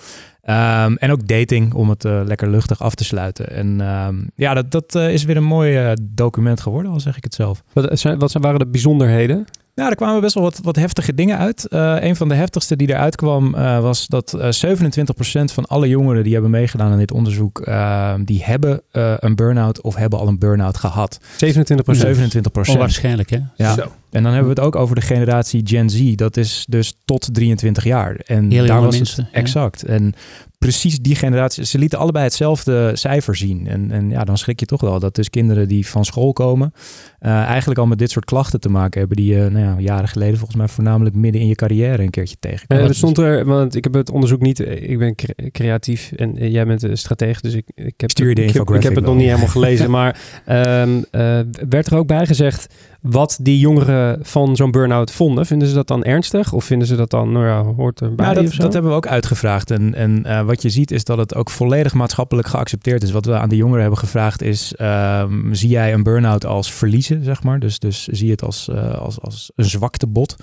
Ehm, 0.43 0.95
en 0.95 1.11
ook 1.11 1.27
dating, 1.29 1.75
om 1.75 1.89
het 1.89 2.03
lekker 2.05 2.49
luchtig 2.49 2.83
af 2.83 2.95
te 2.95 3.05
sluiten. 3.05 3.51
En 3.51 3.81
ehm, 3.81 4.17
ja, 4.35 4.55
dat, 4.55 4.71
dat 4.71 4.95
is 4.95 5.25
weer 5.25 5.37
een 5.37 5.45
mooi 5.45 5.95
document 6.03 6.61
geworden, 6.61 6.93
al 6.93 7.01
zeg 7.01 7.17
ik 7.17 7.25
het 7.25 7.35
zelf. 7.35 7.63
Wat, 7.73 7.99
zijn, 7.99 8.19
wat 8.19 8.33
waren 8.33 8.59
de 8.59 8.67
bijzonderheden? 8.67 9.47
Nou, 9.77 9.91
er 9.91 9.97
kwamen 9.97 10.21
best 10.21 10.35
wel 10.35 10.43
wat, 10.43 10.61
wat 10.63 10.77
heftige 10.77 11.15
dingen 11.15 11.39
uit. 11.39 11.67
Eh, 11.67 11.97
een 12.01 12.17
van 12.17 12.29
de 12.29 12.35
heftigste 12.35 12.77
die 12.77 12.89
eruit 12.89 13.17
kwam 13.17 13.55
eh, 13.55 13.81
was 13.81 14.07
dat 14.07 14.35
eh 14.35 14.75
27% 14.77 15.53
van 15.53 15.67
alle 15.67 15.89
jongeren 15.89 16.25
die 16.25 16.33
hebben 16.33 16.51
meegedaan 16.51 16.93
aan 16.93 16.99
dit 16.99 17.13
onderzoek, 17.13 17.61
eh, 17.61 18.15
die 18.25 18.45
hebben 18.45 18.83
eh, 18.91 19.15
een 19.17 19.35
burn-out 19.35 19.81
of 19.81 19.95
hebben 19.95 20.19
al 20.19 20.29
een 20.29 20.39
burn-out 20.39 20.77
gehad. 20.77 21.21
27 21.37 21.87
27%. 21.87 22.75
Onwaarschijnlijk, 22.75 23.31
hè? 23.31 23.39
Ja. 23.57 23.75
Zo. 23.75 23.93
En 24.11 24.23
dan 24.23 24.33
hebben 24.33 24.55
we 24.55 24.61
het 24.61 24.67
ook 24.69 24.77
over 24.77 24.95
de 24.95 25.01
generatie 25.01 25.61
Gen 25.65 25.91
Z. 25.91 26.15
Dat 26.15 26.37
is 26.37 26.65
dus 26.69 26.95
tot 27.05 27.35
23 27.35 27.85
jaar. 27.85 28.17
En 28.17 28.51
Heel 28.51 28.67
daar 28.67 28.81
was 28.81 28.97
mensen, 28.97 29.23
het 29.25 29.33
ja. 29.33 29.39
exact. 29.39 29.83
En 29.83 30.15
precies 30.59 30.99
die 30.99 31.15
generatie. 31.15 31.65
Ze 31.65 31.79
lieten 31.79 31.99
allebei 31.99 32.25
hetzelfde 32.25 32.91
cijfer 32.95 33.37
zien. 33.37 33.67
En, 33.69 33.91
en 33.91 34.11
ja, 34.11 34.25
dan 34.25 34.39
schrik 34.39 34.61
je 34.61 34.67
toch 34.67 34.81
wel 34.81 35.01
dat 35.01 35.15
dus 35.15 35.31
kinderen 35.31 35.69
die 35.69 35.87
van 35.87 36.05
school 36.05 36.33
komen, 36.33 36.73
eh, 37.16 37.16
eigenlijk 37.33 37.81
al 37.81 37.87
met 37.87 37.99
dit 37.99 38.11
soort 38.11 38.25
klachten 38.25 38.61
te 38.61 38.69
maken 38.69 38.99
hebben, 38.99 39.17
die 39.17 39.35
je 39.35 39.49
nou 39.51 39.65
ja, 39.65 39.75
jaren 39.79 40.09
geleden 40.09 40.37
volgens 40.37 40.57
mij 40.59 40.69
voornamelijk 40.69 41.17
midden 41.17 41.41
in 41.41 41.47
je 41.47 41.55
carrière 41.55 42.03
een 42.03 42.11
keertje 42.11 42.37
tegenkwam. 42.41 42.79
Eh, 42.79 42.89
er 42.89 42.95
stond 42.95 43.19
er, 43.19 43.45
want 43.45 43.75
ik 43.75 43.85
heb 43.85 43.95
het 43.95 44.11
onderzoek 44.11 44.41
niet, 44.41 44.61
eh, 44.61 44.91
ik 44.91 44.99
ben 44.99 45.15
cre- 45.15 45.51
creatief 45.51 46.13
en 46.17 46.37
eh, 46.39 46.53
jij 46.53 46.67
bent 46.67 46.83
een 46.83 46.99
stratege, 46.99 47.43
dus 47.43 47.55
ik, 47.55 47.65
ik, 47.75 47.95
heb, 47.97 48.11
Stuur 48.11 48.35
de 48.35 48.45
ik, 48.45 48.53
heb, 48.55 48.71
ik 48.71 48.83
heb 48.83 48.95
het 48.95 49.05
nog 49.05 49.17
niet 49.17 49.27
helemaal 49.27 49.49
gelezen. 49.59 49.91
maar 49.91 50.21
ehm, 50.45 51.03
eh, 51.11 51.39
werd 51.69 51.87
er 51.87 51.97
ook 51.97 52.07
bij 52.07 52.27
gezegd 52.27 52.75
wat 53.01 53.39
die 53.43 53.59
jongeren 53.59 54.19
van 54.23 54.57
zo'n 54.57 54.71
burn-out 54.71 55.11
vonden? 55.13 55.47
Vinden 55.47 55.69
ze 55.69 55.75
dat 55.75 55.87
dan 55.89 56.05
ernstig 56.05 56.53
of 56.53 56.65
vinden 56.65 56.89
ze 56.89 56.97
dat 56.97 57.11
dan, 57.11 57.33
nou 57.33 57.47
ja, 57.47 57.63
hoort 57.63 58.01
erbij 58.01 58.27
Nou, 58.27 58.39
of 58.39 58.45
dat, 58.45 58.53
zo? 58.55 58.63
dat 58.63 58.73
hebben 58.73 58.91
we 58.91 58.97
ook 58.97 59.07
uitgevraagd. 59.07 59.71
En, 59.71 59.95
en 59.95 60.25
eh, 60.25 60.43
wat 60.43 60.63
je 60.63 60.69
ziet 60.71 60.91
is 60.91 61.05
dat 61.05 61.19
het 61.19 61.35
ook 61.35 61.51
volledig 61.51 61.95
maatschappelijk 61.95 62.49
geaccepteerd 62.49 63.03
is. 63.03 63.11
Wat 63.11 63.25
we 63.25 63.39
aan 63.39 63.49
de 63.49 63.57
jongeren 63.57 63.81
hebben 63.81 63.99
gevraagd 63.99 64.43
is, 64.43 64.75
ehm, 64.77 65.53
zie 65.55 65.69
jij 65.69 65.93
een 65.93 66.03
burn-out 66.03 66.47
als 66.47 66.73
verliezen, 66.73 67.16
zeg 67.23 67.43
maar? 67.43 67.61
Dus, 67.61 67.79
dus 67.79 68.07
zie 68.07 68.31
het 68.31 68.43
als, 68.43 68.69
eh, 68.69 68.99
als, 68.99 69.21
als 69.21 69.51
een 69.55 69.65
zwaktebod. 69.65 70.37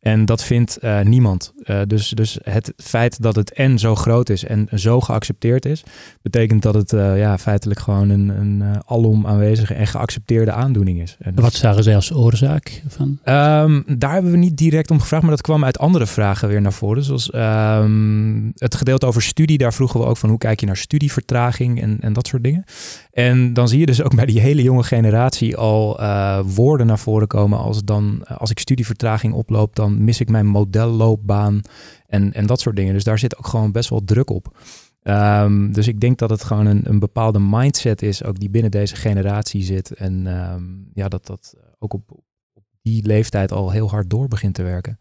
En 0.00 0.24
dat 0.24 0.42
vindt 0.42 0.76
eh, 0.76 1.00
niemand. 1.00 1.52
Eh, 1.62 1.80
dus, 1.86 2.08
dus 2.08 2.38
het 2.42 2.72
feit 2.76 3.22
dat 3.22 3.36
het 3.36 3.52
en 3.52 3.78
zo 3.78 3.94
groot 3.94 4.28
is 4.28 4.44
en 4.44 4.68
zo 4.74 5.00
geaccepteerd 5.00 5.64
is, 5.64 5.82
betekent 6.22 6.62
dat 6.62 6.74
het 6.74 6.92
eh, 6.92 7.18
ja, 7.18 7.38
feitelijk 7.38 7.80
gewoon 7.80 8.08
een, 8.08 8.28
een 8.28 8.62
alom 8.86 9.26
aanwezige 9.26 9.74
en 9.74 9.86
geaccepteerde 9.86 10.52
aandoening 10.52 11.00
is. 11.00 11.16
En 11.18 11.34
Wat 11.34 11.54
zagen 11.54 11.82
zij 11.82 11.94
als 11.94 12.12
oorzaak 12.12 12.82
van? 12.88 13.18
Ehm, 13.24 13.82
daar 13.98 14.12
hebben 14.12 14.30
we 14.30 14.36
niet 14.36 14.56
direct 14.56 14.90
om 14.90 15.00
gevraagd, 15.00 15.22
maar 15.22 15.32
dat 15.32 15.40
kwam 15.40 15.64
uit 15.64 15.78
andere 15.78 16.06
vragen 16.06 16.48
weer 16.48 16.60
naar 16.60 16.72
voren. 16.72 17.04
Zoals 17.04 17.30
ehm, 17.30 18.50
het 18.54 18.74
gedeelte 18.74 19.06
over 19.06 19.22
studie, 19.22 19.58
daar 19.58 19.74
vroegen 19.74 20.00
we 20.00 20.06
ook 20.06 20.16
van 20.16 20.28
hoe 20.28 20.38
kijk 20.38 20.60
je 20.60 20.66
naar 20.66 20.76
studievertraging 20.76 21.82
en, 21.82 21.96
en 22.00 22.12
dat 22.12 22.26
soort 22.26 22.44
dingen. 22.44 22.64
En 23.12 23.52
dan 23.52 23.68
zie 23.68 23.78
je 23.80 23.86
dus 23.86 24.02
ook 24.02 24.14
bij 24.14 24.26
die 24.26 24.40
hele 24.40 24.62
jonge 24.62 24.82
generatie 24.82 25.56
al 25.56 26.00
woorden 26.44 26.86
naar 26.86 26.98
voren 26.98 27.26
komen 27.26 27.58
als 27.58 27.84
dan, 27.84 28.26
als 28.26 28.50
ik 28.50 28.58
studievertraging 28.58 29.32
oploop, 29.32 29.76
dan 29.76 29.89
mis 29.98 30.20
ik 30.20 30.28
mijn 30.28 30.46
modelloopbaan 30.46 31.60
en, 32.06 32.32
en 32.32 32.46
dat 32.46 32.60
soort 32.60 32.76
dingen. 32.76 32.94
Dus 32.94 33.04
daar 33.04 33.18
zit 33.18 33.36
ook 33.36 33.46
gewoon 33.46 33.72
best 33.72 33.90
wel 33.90 34.04
druk 34.04 34.30
op. 34.30 34.58
Ehm, 35.02 35.72
dus 35.72 35.88
ik 35.88 36.00
denk 36.00 36.18
dat 36.18 36.30
het 36.30 36.44
gewoon 36.44 36.66
een, 36.66 36.80
een 36.84 36.98
bepaalde 36.98 37.40
mindset 37.40 38.02
is, 38.02 38.24
ook 38.24 38.40
die 38.40 38.50
binnen 38.50 38.70
deze 38.70 38.96
generatie 38.96 39.62
zit. 39.62 39.94
En 39.94 40.26
ehm, 40.26 40.62
ja, 40.94 41.08
dat 41.08 41.26
dat 41.26 41.54
ook 41.78 41.92
op, 41.92 42.10
op 42.52 42.64
die 42.82 43.06
leeftijd 43.06 43.52
al 43.52 43.70
heel 43.70 43.90
hard 43.90 44.10
door 44.10 44.28
begint 44.28 44.54
te 44.54 44.62
werken. 44.62 44.98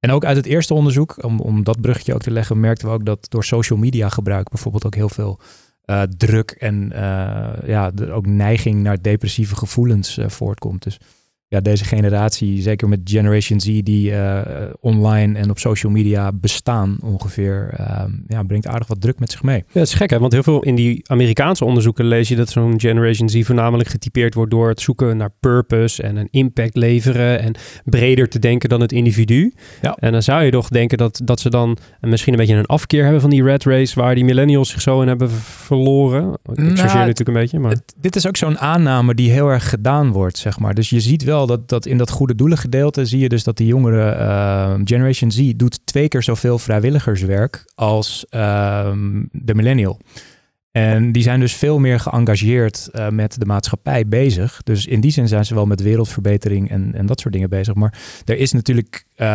En 0.00 0.10
ook 0.10 0.24
uit 0.24 0.36
het 0.36 0.46
eerste 0.46 0.74
onderzoek, 0.74 1.24
om, 1.24 1.40
om 1.40 1.64
dat 1.64 1.80
bruggetje 1.80 2.14
ook 2.14 2.22
te 2.22 2.30
leggen, 2.30 2.60
merkten 2.60 2.88
we 2.88 2.94
ook 2.94 3.04
dat 3.04 3.26
door 3.30 3.44
social 3.44 3.78
media 3.78 4.08
gebruik 4.08 4.48
bijvoorbeeld 4.48 4.86
ook 4.86 4.94
heel 4.94 5.08
veel 5.08 5.40
eh, 5.84 6.02
druk 6.02 6.50
en 6.50 6.92
eh, 6.92 7.68
ja, 7.68 7.92
ook 8.10 8.26
neiging 8.26 8.82
naar 8.82 9.02
depressieve 9.02 9.56
gevoelens 9.56 10.18
eh, 10.18 10.28
voortkomt. 10.28 10.82
Dus 10.82 10.98
ja, 11.50 11.60
deze 11.60 11.84
generatie, 11.84 12.62
zeker 12.62 12.88
met 12.88 13.00
Generation 13.04 13.60
Z, 13.60 13.80
die 13.82 14.14
eh, 14.14 14.66
online 14.80 15.38
en 15.38 15.50
op 15.50 15.58
social 15.58 15.92
media 15.92 16.32
bestaan 16.32 16.96
ongeveer, 17.02 17.70
ehm, 17.76 18.10
ja, 18.28 18.42
brengt 18.42 18.66
aardig 18.66 18.88
wat 18.88 19.00
druk 19.00 19.18
met 19.18 19.30
zich 19.32 19.42
mee. 19.42 19.56
Ja, 19.56 19.64
dat 19.72 19.82
is 19.82 19.94
gek 19.94 20.10
hè, 20.10 20.18
want 20.18 20.32
heel 20.32 20.42
veel 20.42 20.62
in 20.62 20.74
die 20.74 21.00
Amerikaanse 21.06 21.64
onderzoeken 21.64 22.04
lees 22.04 22.28
je 22.28 22.36
dat 22.36 22.48
zo'n 22.48 22.80
Generation 22.80 23.28
Z 23.28 23.42
voornamelijk 23.44 23.88
getypeerd 23.88 24.34
wordt 24.34 24.50
door 24.50 24.68
het 24.68 24.80
zoeken 24.80 25.16
naar 25.16 25.30
purpose 25.40 26.02
en 26.02 26.16
een 26.16 26.28
impact 26.30 26.76
leveren 26.76 27.40
en 27.40 27.54
breder 27.84 28.28
te 28.28 28.38
denken 28.38 28.68
dan 28.68 28.80
het 28.80 28.92
individu. 28.92 29.52
Ja. 29.82 29.96
En 29.98 30.12
dan 30.12 30.22
zou 30.22 30.44
je 30.44 30.50
toch 30.50 30.68
denken 30.68 30.98
dat, 30.98 31.20
dat 31.24 31.40
ze 31.40 31.50
dan 31.50 31.76
misschien 32.00 32.32
een 32.32 32.38
beetje 32.38 32.54
een 32.56 32.66
afkeer 32.66 33.02
hebben 33.02 33.20
van 33.20 33.30
die 33.30 33.42
red 33.42 33.64
race 33.64 34.00
waar 34.00 34.14
die 34.14 34.24
millennials 34.24 34.70
zich 34.70 34.80
zo 34.80 35.00
in 35.02 35.08
hebben 35.08 35.30
verloren. 35.30 36.32
Ik 36.32 36.56
Nou, 36.56 36.76
natuurlijk 36.76 37.28
een 37.28 37.34
beetje, 37.34 37.58
maar... 37.58 37.70
Het- 37.70 37.94
dit 38.00 38.16
is 38.16 38.26
ook 38.26 38.36
zo'n 38.36 38.58
aanname 38.58 39.14
die 39.14 39.30
heel 39.30 39.48
erg 39.48 39.68
gedaan 39.68 40.12
wordt, 40.12 40.38
zeg 40.38 40.58
maar. 40.58 40.74
Dus 40.74 40.90
je 40.90 41.00
ziet 41.00 41.24
wel 41.24 41.39
dat, 41.46 41.68
dat 41.68 41.86
in 41.86 41.98
dat 41.98 42.10
goede 42.10 42.34
doelen 42.34 42.58
gedeelte 42.58 43.04
zie 43.04 43.18
je 43.18 43.28
dus 43.28 43.44
dat 43.44 43.56
de 43.56 43.66
jongere 43.66 44.10
eh, 44.10 44.74
Generation 44.84 45.30
Z 45.30 45.52
doet 45.56 45.86
twee 45.86 46.08
keer 46.08 46.22
zoveel 46.22 46.58
vrijwilligerswerk 46.58 47.64
als 47.74 48.26
ehm, 48.28 49.24
de 49.32 49.54
millennial. 49.54 50.00
En 50.70 51.12
die 51.12 51.22
zijn 51.22 51.40
dus 51.40 51.54
veel 51.56 51.78
meer 51.78 52.00
geëngageerd 52.00 52.88
eh, 52.92 53.08
met 53.08 53.38
de 53.38 53.46
maatschappij 53.46 54.06
bezig. 54.06 54.60
Dus 54.62 54.86
in 54.86 55.00
die 55.00 55.10
zin 55.10 55.28
zijn 55.28 55.44
ze 55.44 55.54
wel 55.54 55.66
met 55.66 55.82
wereldverbetering 55.82 56.70
en, 56.70 56.94
en 56.94 57.06
dat 57.06 57.20
soort 57.20 57.34
dingen 57.34 57.50
bezig. 57.50 57.74
Maar 57.74 57.98
er 58.24 58.36
is 58.36 58.52
natuurlijk 58.52 59.04
eh, 59.14 59.26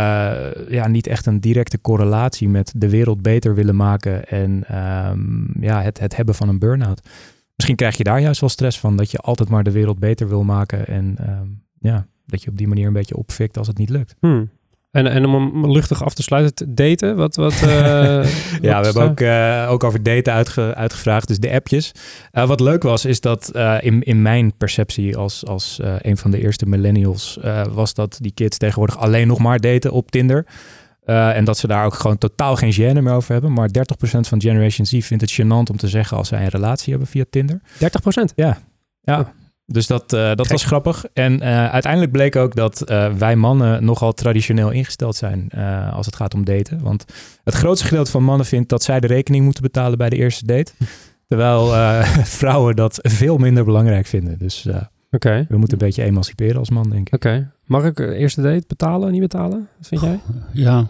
ja, 0.69 0.87
niet 0.87 1.07
echt 1.07 1.25
een 1.25 1.39
directe 1.39 1.81
correlatie 1.81 2.49
met 2.49 2.73
de 2.75 2.89
wereld 2.89 3.21
beter 3.21 3.55
willen 3.55 3.75
maken 3.75 4.27
en 4.27 4.63
ehm, 4.67 5.63
ja, 5.63 5.81
het, 5.81 5.99
het 5.99 6.15
hebben 6.15 6.35
van 6.35 6.49
een 6.49 6.59
burn-out. 6.59 7.01
Misschien 7.55 7.77
krijg 7.77 7.97
je 7.97 8.03
daar 8.03 8.21
juist 8.21 8.39
wel 8.39 8.49
stress 8.49 8.79
van, 8.79 8.95
dat 8.95 9.11
je 9.11 9.17
altijd 9.17 9.49
maar 9.49 9.63
de 9.63 9.71
wereld 9.71 9.99
beter 9.99 10.27
wil 10.27 10.43
maken 10.43 10.87
en 10.87 11.15
ehm, 11.19 11.47
ja, 11.85 12.07
dat 12.25 12.43
je 12.43 12.49
op 12.49 12.57
die 12.57 12.67
manier 12.67 12.87
een 12.87 12.93
beetje 12.93 13.17
opfikt 13.17 13.57
als 13.57 13.67
het 13.67 13.77
niet 13.77 13.89
lukt. 13.89 14.15
Hmm. 14.19 14.49
En, 14.95 15.07
en 15.07 15.25
om 15.25 15.33
hem 15.33 15.71
luchtig 15.71 16.03
af 16.03 16.13
te 16.13 16.23
sluiten, 16.23 16.75
daten? 16.75 17.15
Wat, 17.15 17.35
wat, 17.35 17.53
uh, 17.63 17.67
ja, 18.61 18.79
we 18.79 18.85
hebben 18.85 19.03
ook, 19.03 19.19
uh, 19.19 19.67
ook 19.69 19.83
over 19.83 20.03
daten 20.03 20.33
uitge, 20.33 20.75
uitgevraagd, 20.75 21.27
dus 21.27 21.39
de 21.39 21.51
appjes. 21.51 21.91
Uh, 22.33 22.47
wat 22.47 22.59
leuk 22.59 22.83
was, 22.83 23.05
is 23.05 23.21
dat 23.21 23.51
in, 23.79 24.03
in 24.03 24.21
mijn 24.21 24.53
perceptie 24.57 25.17
als, 25.17 25.45
als 25.45 25.79
een 25.99 26.17
van 26.17 26.31
de 26.31 26.41
eerste 26.41 26.65
millennials... 26.65 27.39
was 27.71 27.93
dat 27.93 28.17
die 28.21 28.31
kids 28.33 28.57
tegenwoordig 28.57 28.97
alleen 28.97 29.27
nog 29.27 29.39
maar 29.39 29.59
daten 29.59 29.91
op 29.91 30.11
Tinder... 30.11 30.45
en 31.05 31.45
dat 31.45 31.57
ze 31.57 31.67
daar 31.67 31.85
ook 31.85 31.93
gewoon 31.93 32.17
totaal 32.17 32.55
geen 32.55 32.73
gêne 32.73 33.01
meer 33.01 33.13
over 33.13 33.31
hebben. 33.31 33.53
Maar 33.53 33.69
30% 33.69 33.71
van 34.01 34.41
Generation 34.41 34.85
Z 34.85 35.05
vindt 35.05 35.21
het 35.21 35.41
gênant 35.41 35.69
om 35.71 35.77
te 35.77 35.87
zeggen 35.87 36.17
als 36.17 36.27
zij 36.27 36.41
een 36.41 36.47
relatie 36.47 36.89
hebben 36.89 37.09
via 37.09 37.23
Tinder. 37.29 37.61
30%? 37.61 37.67
Ja. 38.35 38.57
Ja, 39.01 39.33
dus 39.65 39.87
dat, 39.87 40.13
uh, 40.13 40.33
dat 40.35 40.47
was 40.47 40.63
grappig. 40.65 41.05
En 41.13 41.33
uh, 41.33 41.69
uiteindelijk 41.69 42.11
bleek 42.11 42.35
ook 42.35 42.55
dat 42.55 42.83
uh, 42.91 43.13
wij 43.13 43.35
mannen 43.35 43.85
nogal 43.85 44.13
traditioneel 44.13 44.71
ingesteld 44.71 45.15
zijn 45.15 45.49
als 45.91 46.05
het 46.05 46.15
gaat 46.15 46.33
om 46.33 46.45
daten. 46.45 46.81
Want 46.81 47.05
het 47.43 47.53
grootste 47.53 47.87
gedeelte 47.87 48.11
van 48.11 48.23
mannen 48.23 48.45
vindt 48.45 48.69
dat 48.69 48.83
zij 48.83 48.99
de 48.99 49.07
rekening 49.07 49.43
moeten 49.43 49.63
betalen 49.63 49.97
bij 49.97 50.09
de 50.09 50.15
eerste 50.15 50.45
date. 50.45 50.71
Terwijl 51.27 51.67
vrouwen 52.41 52.75
dat 52.75 52.99
veel 53.01 53.37
minder 53.37 53.65
belangrijk 53.65 54.05
vinden. 54.05 54.37
Dus 54.37 54.67
okay. 55.11 55.45
we 55.49 55.57
moeten 55.57 55.79
een 55.79 55.85
beetje 55.85 56.03
emanciperen 56.03 56.57
als 56.57 56.69
man, 56.69 56.89
denk 56.89 57.07
ik. 57.07 57.13
Oké. 57.13 57.51
Mag 57.65 57.85
ik 57.85 57.99
eerste 57.99 58.41
date 58.41 58.63
betalen, 58.67 59.11
niet 59.11 59.21
betalen? 59.21 59.67
Wat 59.77 59.87
vind 59.87 60.01
jij? 60.01 60.19
Ja, 60.51 60.87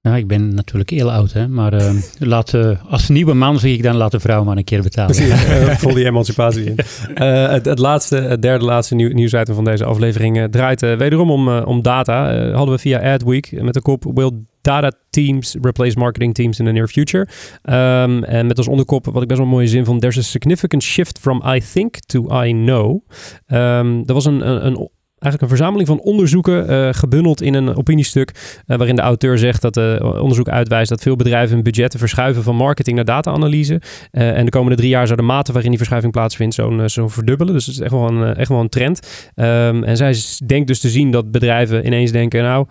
ja, 0.00 0.16
ik 0.16 0.26
ben 0.26 0.54
natuurlijk 0.54 0.90
heel 0.90 1.12
oud, 1.12 1.32
hè, 1.32 1.48
maar 1.48 1.74
uh, 1.74 1.92
laat, 2.18 2.52
uh, 2.52 2.84
als 2.88 3.08
nieuwe 3.08 3.34
man 3.34 3.58
zeg 3.58 3.70
ik 3.70 3.82
dan 3.82 3.96
laat 3.96 4.10
de 4.10 4.20
vrouw 4.20 4.44
maar 4.44 4.56
een 4.56 4.64
keer 4.64 4.82
betalen. 4.82 5.16
Precies, 5.16 5.44
uh, 5.48 5.76
vol 5.76 5.94
die 5.94 6.04
emancipatie 6.04 6.64
in. 6.64 6.78
het, 7.14 7.64
het, 7.64 7.78
laatste, 7.78 8.16
het 8.16 8.42
derde 8.42 8.64
laatste 8.64 8.94
nieuw, 8.94 9.12
nieuwsitem 9.12 9.54
van 9.54 9.64
deze 9.64 9.84
aflevering 9.84 10.50
draait 10.50 10.80
wederom 10.80 11.30
om, 11.30 11.48
om 11.48 11.82
data. 11.82 12.50
hadden 12.52 12.74
we 12.74 12.80
via 12.80 13.12
Adweek 13.12 13.62
met 13.62 13.74
de 13.74 13.82
kop 13.82 14.10
Will 14.14 14.30
data 14.62 14.92
teams 15.10 15.56
replace 15.60 15.98
marketing 15.98 16.34
teams 16.34 16.58
in 16.58 16.64
the 16.64 16.72
near 16.72 16.88
future. 16.88 17.28
Um, 17.62 18.24
en 18.24 18.46
met 18.46 18.56
als 18.56 18.68
onderkop, 18.68 19.04
wat 19.04 19.22
ik 19.22 19.28
best 19.28 19.40
wel 19.40 19.48
een 19.48 19.54
mooie 19.54 19.66
zin 19.66 19.84
vond, 19.84 20.00
there's 20.00 20.18
a 20.18 20.22
significant 20.22 20.82
shift 20.82 21.18
from 21.18 21.42
I 21.54 21.60
think 21.72 21.98
to 21.98 22.42
I 22.44 22.52
know. 22.52 23.02
Um, 23.46 24.02
er 24.06 24.14
was 24.14 24.24
een, 24.24 24.48
een, 24.48 24.66
een 24.66 24.90
eigenlijk 25.20 25.42
een 25.42 25.56
verzameling 25.58 25.88
van 25.88 26.00
onderzoeken 26.00 26.70
uh, 26.70 26.88
gebundeld 26.92 27.42
in 27.42 27.54
een 27.54 27.76
opiniestuk. 27.76 28.30
Uh, 28.66 28.76
waarin 28.76 28.96
de 28.96 29.02
auteur 29.02 29.38
zegt 29.38 29.62
dat 29.62 29.76
uh, 29.76 30.00
onderzoek 30.00 30.48
uitwijst 30.48 30.88
dat 30.88 31.02
veel 31.02 31.16
bedrijven 31.16 31.54
hun 31.54 31.64
budgetten 31.64 31.98
verschuiven 31.98 32.42
van 32.42 32.56
marketing 32.56 32.96
naar 32.96 33.04
data-analyse. 33.04 33.80
en 34.10 34.44
de 34.44 34.50
komende 34.50 34.76
drie 34.76 34.88
jaar 34.88 35.06
zou 35.06 35.18
de 35.18 35.24
mate 35.24 35.52
waarin 35.52 35.68
die 35.70 35.78
verschuiving 35.78 36.12
plaatsvindt 36.12 36.54
zo'n 36.54 36.88
zo 36.88 37.08
verdubbelen. 37.08 37.54
Dus 37.54 37.66
het 37.66 37.74
is 37.74 37.80
echt 37.80 37.92
wel 37.92 38.08
een, 38.08 38.34
echt 38.34 38.48
wel 38.48 38.60
een 38.60 38.68
trend. 38.68 39.30
Um, 39.34 39.84
en 39.84 39.96
zij 39.96 40.14
denkt 40.46 40.66
dus 40.66 40.80
te 40.80 40.88
zien 40.88 41.10
dat 41.10 41.30
bedrijven 41.30 41.86
ineens 41.86 42.12
denken: 42.12 42.42
nou, 42.42 42.66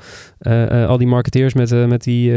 al 0.87 0.97
die 0.97 1.07
marketeers 1.07 1.53
met, 1.53 1.87
met 1.87 2.03
die, 2.03 2.31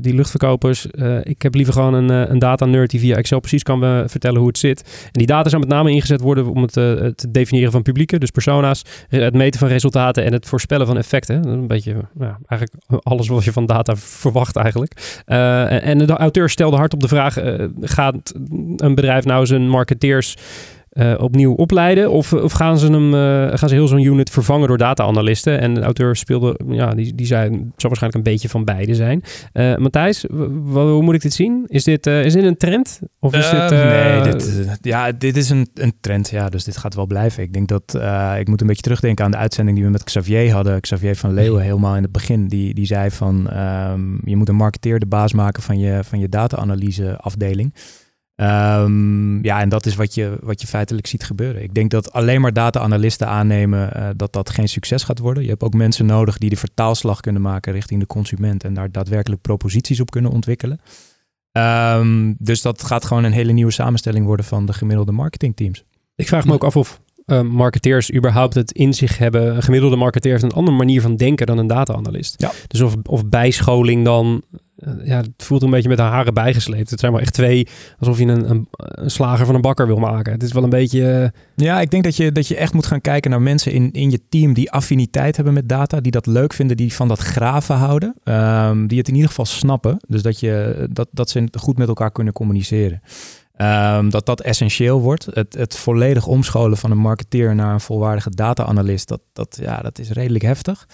die 0.00 0.14
luchtverkopers. 0.14 0.86
ik 1.22 1.42
heb 1.42 1.54
liever 1.54 1.72
gewoon 1.72 1.94
een, 1.94 2.08
een 2.08 2.38
data-nerd 2.38 2.90
die 2.90 3.00
via 3.00 3.16
Excel 3.16 3.40
precies 3.40 3.62
kan 3.62 4.08
vertellen 4.08 4.38
hoe 4.38 4.48
het 4.48 4.58
zit. 4.58 4.80
En 5.04 5.18
die 5.18 5.26
data 5.26 5.48
zou 5.48 5.60
met 5.60 5.70
name 5.70 5.90
ingezet 5.90 6.20
worden 6.20 6.50
om 6.50 6.62
het 6.62 6.72
te 6.72 7.26
definiëren 7.28 7.72
van 7.72 7.82
publieken, 7.82 8.20
dus 8.20 8.30
persona's, 8.30 8.82
het 9.08 9.34
meten 9.34 9.60
van 9.60 9.68
resultaten 9.68 10.24
en 10.24 10.32
het 10.32 10.46
voorspellen 10.46 10.86
van 10.86 10.96
effecten. 10.96 11.48
Een 11.48 11.66
beetje 11.66 11.94
nou, 12.14 12.32
eigenlijk 12.46 13.02
alles 13.02 13.28
wat 13.28 13.44
je 13.44 13.52
van 13.52 13.66
data 13.66 13.96
verwacht 13.96 14.56
eigenlijk. 14.56 15.22
En 15.24 15.98
de 15.98 16.16
auteur 16.16 16.50
stelde 16.50 16.76
hard 16.76 16.94
op 16.94 17.00
de 17.00 17.08
vraag, 17.08 17.36
gaat 17.80 18.34
een 18.76 18.94
bedrijf 18.94 19.24
nou 19.24 19.46
zijn 19.46 19.68
marketeers 19.68 20.36
uh, 20.92 21.14
opnieuw 21.18 21.52
opleiden? 21.52 22.10
Of, 22.10 22.32
of 22.32 22.52
gaan, 22.52 22.78
ze 22.78 22.86
hem, 22.86 23.14
uh, 23.14 23.48
gaan 23.58 23.68
ze 23.68 23.74
heel 23.74 23.88
zo'n 23.88 24.02
unit 24.02 24.30
vervangen 24.30 24.68
door 24.68 24.78
data-analysten? 24.78 25.60
En 25.60 25.74
de 25.74 25.80
auteur 25.80 26.16
speelde, 26.16 26.60
ja, 26.68 26.94
die, 26.94 27.14
die 27.14 27.26
zei, 27.26 27.42
het 27.42 27.60
zal 27.76 27.90
waarschijnlijk 27.90 28.14
een 28.14 28.32
beetje 28.32 28.48
van 28.48 28.64
beide 28.64 28.94
zijn. 28.94 29.22
Uh, 29.52 29.76
Matthijs, 29.76 30.24
hoe 30.72 31.02
moet 31.02 31.14
ik 31.14 31.22
dit 31.22 31.32
zien? 31.32 31.64
Is 31.66 31.84
dit, 31.84 32.06
is 32.06 32.32
dit 32.32 32.44
een 32.44 32.56
trend? 32.56 33.00
Of 33.20 33.34
is 33.34 33.50
dit, 33.50 33.70
nee, 33.70 34.22
dit, 34.22 34.78
ja, 34.80 35.12
dit 35.12 35.36
is 35.36 35.50
een, 35.50 35.68
een 35.74 35.92
trend, 36.00 36.30
ja, 36.30 36.48
dus 36.48 36.64
dit 36.64 36.76
gaat 36.76 36.94
wel 36.94 37.06
blijven. 37.06 37.42
Ik 37.42 37.52
denk 37.52 37.68
dat, 37.68 37.98
ik 38.38 38.48
moet 38.48 38.60
een 38.60 38.66
beetje 38.66 38.82
terugdenken 38.82 39.24
aan 39.24 39.30
de 39.30 39.36
uitzending 39.36 39.76
die 39.76 39.86
we 39.86 39.92
met 39.92 40.04
Xavier 40.04 40.52
hadden. 40.52 40.80
Xavier 40.80 41.16
van 41.16 41.34
Leeuwen 41.34 41.62
helemaal 41.62 41.96
in 41.96 42.02
het 42.02 42.12
begin, 42.12 42.48
die, 42.48 42.74
die 42.74 42.86
zei 42.86 43.10
van, 43.10 43.58
um, 43.58 44.20
je 44.24 44.36
moet 44.36 44.48
een 44.48 44.54
marketeer 44.54 44.98
de 44.98 45.06
baas 45.06 45.32
maken 45.32 45.62
van 45.62 45.78
je, 45.78 46.00
van 46.04 46.18
je 46.18 46.28
data-analyse 46.28 47.16
afdeling. 47.16 47.74
Um, 48.40 49.44
ja, 49.44 49.60
en 49.60 49.68
dat 49.68 49.86
is 49.86 49.94
wat 49.94 50.14
je, 50.14 50.38
wat 50.42 50.60
je 50.60 50.66
feitelijk 50.66 51.06
ziet 51.06 51.24
gebeuren. 51.24 51.62
Ik 51.62 51.74
denk 51.74 51.90
dat 51.90 52.12
alleen 52.12 52.40
maar 52.40 52.52
data-analisten 52.52 53.28
aannemen 53.28 53.90
uh, 53.96 54.08
dat 54.16 54.32
dat 54.32 54.50
geen 54.50 54.68
succes 54.68 55.02
gaat 55.02 55.18
worden. 55.18 55.42
Je 55.42 55.48
hebt 55.48 55.62
ook 55.62 55.74
mensen 55.74 56.06
nodig 56.06 56.38
die 56.38 56.50
de 56.50 56.56
vertaalslag 56.56 57.20
kunnen 57.20 57.42
maken 57.42 57.72
richting 57.72 58.00
de 58.00 58.06
consument 58.06 58.64
en 58.64 58.74
daar 58.74 58.92
daadwerkelijk 58.92 59.40
proposities 59.40 60.00
op 60.00 60.10
kunnen 60.10 60.30
ontwikkelen. 60.30 60.80
Um, 61.52 62.36
dus 62.38 62.62
dat 62.62 62.82
gaat 62.82 63.04
gewoon 63.04 63.24
een 63.24 63.32
hele 63.32 63.52
nieuwe 63.52 63.72
samenstelling 63.72 64.26
worden 64.26 64.46
van 64.46 64.66
de 64.66 64.72
gemiddelde 64.72 65.12
marketingteams. 65.12 65.84
Ik 66.14 66.28
vraag 66.28 66.44
me 66.44 66.52
ook 66.52 66.64
af 66.64 66.76
of 66.76 67.00
uh, 67.26 67.40
marketeers 67.40 68.12
überhaupt 68.12 68.54
het 68.54 68.72
in 68.72 68.94
zich 68.94 69.18
hebben. 69.18 69.56
Een 69.56 69.62
gemiddelde 69.62 69.96
marketeer 69.96 70.32
heeft 70.32 70.42
een 70.44 70.52
andere 70.52 70.76
manier 70.76 71.00
van 71.00 71.16
denken 71.16 71.46
dan 71.46 71.58
een 71.58 71.66
data-analyst. 71.66 72.34
Ja. 72.40 72.52
Dus 72.66 72.80
of, 72.80 72.94
of 73.02 73.26
bijscholing 73.26 74.04
dan 74.04 74.42
eh, 74.52 74.58
ja, 75.04 75.16
het 75.16 75.30
voelt 75.36 75.62
een 75.62 75.70
beetje 75.70 75.88
met 75.88 75.98
haar 75.98 76.10
haren 76.10 76.34
bijgesleept. 76.34 76.90
Het 76.90 77.00
zijn 77.00 77.12
wel 77.12 77.20
echt 77.20 77.32
twee, 77.32 77.68
alsof 77.98 78.18
je 78.18 78.24
een, 78.26 78.50
een, 78.50 78.68
een, 78.70 79.10
slager 79.10 79.46
van 79.46 79.54
een 79.54 79.60
bakker 79.60 79.86
wil 79.86 79.98
maken. 79.98 80.32
Het 80.32 80.42
is 80.42 80.52
wel 80.52 80.62
een 80.62 80.70
beetje... 80.70 81.10
Eh, 81.10 81.64
ja, 81.66 81.80
ik 81.80 81.90
denk 81.90 82.04
dat 82.04 82.16
je, 82.16 82.32
dat 82.32 82.48
je 82.48 82.56
echt 82.56 82.72
moet 82.72 82.86
gaan 82.86 83.00
kijken 83.00 83.30
naar 83.30 83.42
mensen 83.42 83.72
in, 83.72 83.92
in 83.92 84.10
je 84.10 84.20
team 84.28 84.52
die 84.52 84.70
affiniteit 84.70 85.36
hebben 85.36 85.54
met 85.54 85.68
data, 85.68 86.00
die 86.00 86.12
dat 86.12 86.26
leuk 86.26 86.52
vinden, 86.52 86.76
die 86.76 86.94
van 86.94 87.08
dat 87.08 87.18
graven 87.18 87.76
houden, 87.76 88.14
um, 88.24 88.86
die 88.86 88.98
het 88.98 89.08
in 89.08 89.14
ieder 89.14 89.28
geval 89.28 89.44
snappen. 89.44 89.96
Dus 90.08 90.22
dat, 90.22 90.40
je, 90.40 90.86
dat, 90.90 91.08
dat 91.10 91.30
ze 91.30 91.48
goed 91.58 91.78
met 91.78 91.88
elkaar 91.88 92.12
kunnen 92.12 92.32
communiceren. 92.32 93.00
Um, 93.56 94.10
dat 94.10 94.26
dat 94.26 94.40
essentieel 94.40 95.00
wordt. 95.00 95.26
Het, 95.30 95.54
het 95.54 95.76
volledig 95.76 96.26
omscholen 96.26 96.76
van 96.76 96.90
een 96.90 96.98
marketeer 96.98 97.54
naar 97.54 97.72
een 97.72 97.80
volwaardige 97.80 98.30
data-analyst, 98.30 99.08
dat, 99.08 99.20
dat, 99.32 99.58
ja, 99.60 99.80
dat 99.80 99.98
is 99.98 100.10
redelijk 100.10 100.44
heftig. 100.44 100.86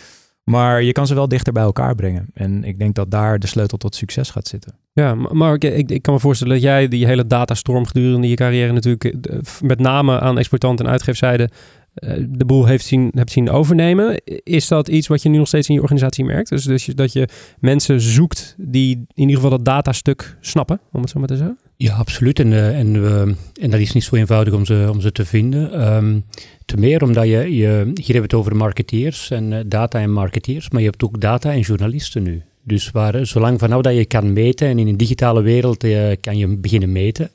Maar 0.44 0.82
je 0.82 0.92
kan 0.92 1.06
ze 1.06 1.14
wel 1.14 1.28
dichter 1.28 1.52
bij 1.52 1.62
elkaar 1.62 1.94
brengen. 1.94 2.26
En 2.34 2.64
ik 2.64 2.78
denk 2.78 2.94
dat 2.94 3.10
daar 3.10 3.38
de 3.38 3.46
sleutel 3.46 3.78
tot 3.78 3.94
succes 3.94 4.30
gaat 4.30 4.48
zitten. 4.48 4.74
Ja, 4.92 5.14
maar 5.14 5.54
ik, 5.54 5.90
ik, 5.90 6.02
kan 6.02 6.14
me 6.14 6.20
voorstellen 6.20 6.54
dat 6.54 6.62
jij 6.62 6.88
die 6.88 7.06
hele 7.06 7.26
datastorm 7.26 7.86
gedurende 7.86 8.28
je 8.28 8.34
carrière 8.34 8.72
natuurlijk 8.72 9.04
eh, 9.04 9.38
met 9.62 9.80
name 9.80 10.20
aan 10.20 10.38
exploitant 10.38 10.80
en 10.80 10.88
uitgeefzijde 10.88 11.50
eh, 11.94 12.24
de 12.28 12.44
boel 12.44 12.66
heeft 12.66 12.84
zien, 12.84 13.10
hebt 13.14 13.30
zien 13.30 13.50
overnemen. 13.50 14.22
Is 14.42 14.68
dat 14.68 14.88
iets 14.88 15.06
wat 15.06 15.22
je 15.22 15.28
nu 15.28 15.38
nog 15.38 15.46
steeds 15.46 15.68
in 15.68 15.74
je 15.74 15.80
organisatie 15.80 16.24
merkt? 16.24 16.48
Dus, 16.48 16.64
dus 16.64 16.84
dat 16.84 17.12
je 17.12 17.28
mensen 17.58 18.00
zoekt 18.00 18.54
die 18.58 18.90
in 18.96 19.06
ieder 19.14 19.34
geval 19.34 19.50
dat 19.50 19.64
datastuk 19.64 20.36
snappen, 20.40 20.80
om 20.92 21.00
het 21.00 21.10
zo 21.10 21.18
maar 21.18 21.28
te 21.28 21.36
zeggen? 21.36 21.58
Ja, 21.76 21.94
absoluut. 21.94 22.38
En, 22.38 22.50
uh, 22.50 22.78
en, 22.78 22.94
en 23.60 23.70
dat 23.70 23.80
is 23.80 23.92
niet 23.92 24.04
zo 24.04 24.16
eenvoudig 24.16 24.54
om 24.54 24.64
ze, 24.64 24.88
om 24.90 25.00
ze 25.00 25.12
te 25.12 25.24
vinden. 25.24 25.94
Um, 25.96 26.24
te 26.64 26.76
meer 26.76 27.02
omdat 27.02 27.25
je, 27.25 27.56
je, 27.56 27.90
hier 27.94 27.94
hebben 27.94 28.14
we 28.14 28.21
het 28.21 28.35
over 28.35 28.56
marketeers 28.56 29.30
en 29.30 29.52
uh, 29.52 29.59
data 29.66 30.00
en 30.00 30.12
marketeers, 30.12 30.71
maar 30.71 30.80
je 30.80 30.88
hebt 30.88 31.04
ook 31.04 31.21
data 31.21 31.52
en 31.52 31.61
journalisten 31.61 32.23
nu. 32.23 32.42
Dus 32.62 32.90
waar, 32.90 33.26
zolang 33.26 33.59
vanaf 33.59 33.80
dat 33.80 33.94
je 33.94 34.04
kan 34.04 34.33
meten 34.33 34.68
en 34.68 34.78
in 34.78 34.87
een 34.87 34.97
digitale 34.97 35.42
wereld 35.42 35.85
kan 36.21 36.37
je 36.37 36.56
beginnen 36.56 36.92
meten, 36.92 37.30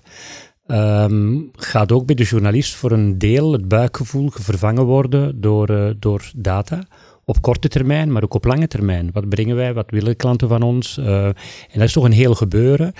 um, 0.71 1.49
gaat 1.55 1.91
ook 1.91 2.05
bij 2.05 2.15
de 2.15 2.23
journalist 2.23 2.75
voor 2.75 2.91
een 2.91 3.17
deel 3.17 3.51
het 3.51 3.67
buikgevoel 3.67 4.29
vervangen 4.33 4.83
worden 4.83 5.41
door, 5.41 5.69
uh, 5.69 5.89
door 5.99 6.31
data. 6.35 6.87
Op 7.29 7.41
korte 7.41 7.67
termijn, 7.67 8.11
maar 8.11 8.23
ook 8.23 8.33
op 8.33 8.45
lange 8.45 8.67
termijn. 8.67 9.09
Wat 9.13 9.29
brengen 9.29 9.55
wij? 9.55 9.73
Wat 9.73 9.91
willen 9.91 10.15
klanten 10.15 10.47
van 10.47 10.61
ons? 10.61 10.97
Uh, 10.97 11.25
en 11.25 11.33
dat 11.73 11.81
is 11.81 11.93
toch 11.93 12.03
een 12.03 12.11
heel 12.11 12.33
gebeuren. 12.33 12.93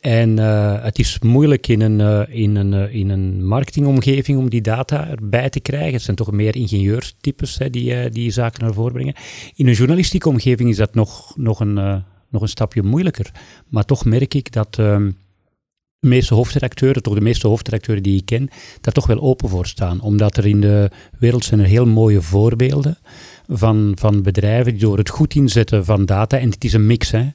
En 0.00 0.38
uh, 0.38 0.82
het 0.82 0.98
is 0.98 1.18
moeilijk 1.18 1.68
in 1.68 1.80
een, 1.80 1.98
uh, 1.98 2.42
in, 2.42 2.56
een, 2.56 2.92
in 2.92 3.08
een 3.08 3.46
marketingomgeving 3.46 4.38
om 4.38 4.50
die 4.50 4.60
data 4.60 5.08
erbij 5.08 5.50
te 5.50 5.60
krijgen. 5.60 5.92
Het 5.92 6.02
zijn 6.02 6.16
toch 6.16 6.32
meer 6.32 6.56
ingenieurstypes 6.56 7.58
hè, 7.58 7.70
die, 7.70 8.10
die 8.10 8.30
zaken 8.30 8.64
naar 8.64 8.74
voren 8.74 8.92
brengen. 8.92 9.14
In 9.54 9.66
een 9.66 9.74
journalistieke 9.74 10.28
omgeving 10.28 10.68
is 10.68 10.76
dat 10.76 10.94
nog, 10.94 11.36
nog, 11.36 11.60
een, 11.60 12.04
nog 12.28 12.42
een 12.42 12.48
stapje 12.48 12.82
moeilijker. 12.82 13.30
Maar 13.68 13.84
toch 13.84 14.04
merk 14.04 14.34
ik 14.34 14.52
dat 14.52 14.78
ehm, 14.78 15.10
de 16.00 16.08
meeste 16.08 16.34
hoofdredacteuren, 16.34 17.02
toch 17.02 17.14
de 17.14 17.20
meeste 17.20 17.46
hoofdredacteuren 17.46 18.02
die 18.02 18.16
ik 18.16 18.24
ken, 18.24 18.48
daar 18.80 18.92
toch 18.92 19.06
wel 19.06 19.20
open 19.20 19.48
voor 19.48 19.66
staan. 19.66 20.00
Omdat 20.00 20.36
er 20.36 20.46
in 20.46 20.60
de 20.60 20.90
wereld 21.18 21.44
zijn 21.44 21.60
er 21.60 21.66
heel 21.66 21.86
mooie 21.86 22.22
voorbeelden 22.22 22.98
van, 23.48 23.92
van 23.94 24.22
bedrijven 24.22 24.72
die 24.72 24.80
door 24.80 24.98
het 24.98 25.08
goed 25.08 25.34
inzetten 25.34 25.84
van 25.84 26.06
data, 26.06 26.38
en 26.38 26.50
het 26.50 26.64
is 26.64 26.72
een 26.72 26.86
mix, 26.86 27.10
hè. 27.10 27.26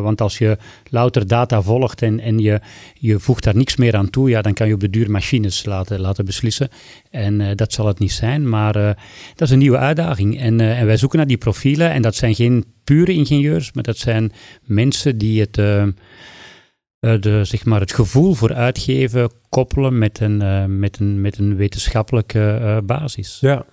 Want 0.00 0.20
als 0.20 0.38
je 0.38 0.58
louter 0.90 1.26
data 1.26 1.62
volgt 1.62 2.02
en, 2.02 2.20
en 2.20 2.38
je, 2.38 2.60
je 2.94 3.18
voegt 3.18 3.44
daar 3.44 3.56
niks 3.56 3.76
meer 3.76 3.96
aan 3.96 4.10
toe, 4.10 4.28
ja, 4.28 4.42
dan 4.42 4.54
kan 4.54 4.66
je 4.66 4.74
op 4.74 4.80
de 4.80 4.90
duur 4.90 5.10
machines 5.10 5.64
laten, 5.64 6.00
laten 6.00 6.24
beslissen. 6.24 6.68
En 7.10 7.40
uh, 7.40 7.48
dat 7.54 7.72
zal 7.72 7.86
het 7.86 7.98
niet 7.98 8.12
zijn, 8.12 8.48
maar 8.48 8.76
uh, 8.76 8.86
dat 9.34 9.48
is 9.48 9.50
een 9.50 9.58
nieuwe 9.58 9.78
uitdaging. 9.78 10.40
En, 10.40 10.58
uh, 10.58 10.80
en 10.80 10.86
wij 10.86 10.96
zoeken 10.96 11.18
naar 11.18 11.26
die 11.26 11.36
profielen, 11.36 11.90
en 11.90 12.02
dat 12.02 12.14
zijn 12.14 12.34
geen 12.34 12.64
pure 12.84 13.12
ingenieurs, 13.12 13.72
maar 13.72 13.82
dat 13.82 13.98
zijn 13.98 14.32
mensen 14.64 15.18
die 15.18 15.40
het 15.40 15.60
de, 17.00 17.44
zeg 17.44 17.64
maar, 17.64 17.80
het 17.80 17.92
gevoel 17.92 18.34
voor 18.34 18.54
uitgeven 18.54 19.30
koppelen 19.48 19.98
met 19.98 20.20
een, 20.20 20.42
uh, 20.42 20.64
met 20.64 20.98
een, 20.98 21.20
met 21.20 21.38
een 21.38 21.56
wetenschappelijke 21.56 22.58
uh, 22.62 22.76
basis. 22.84 23.38
Ja. 23.40 23.64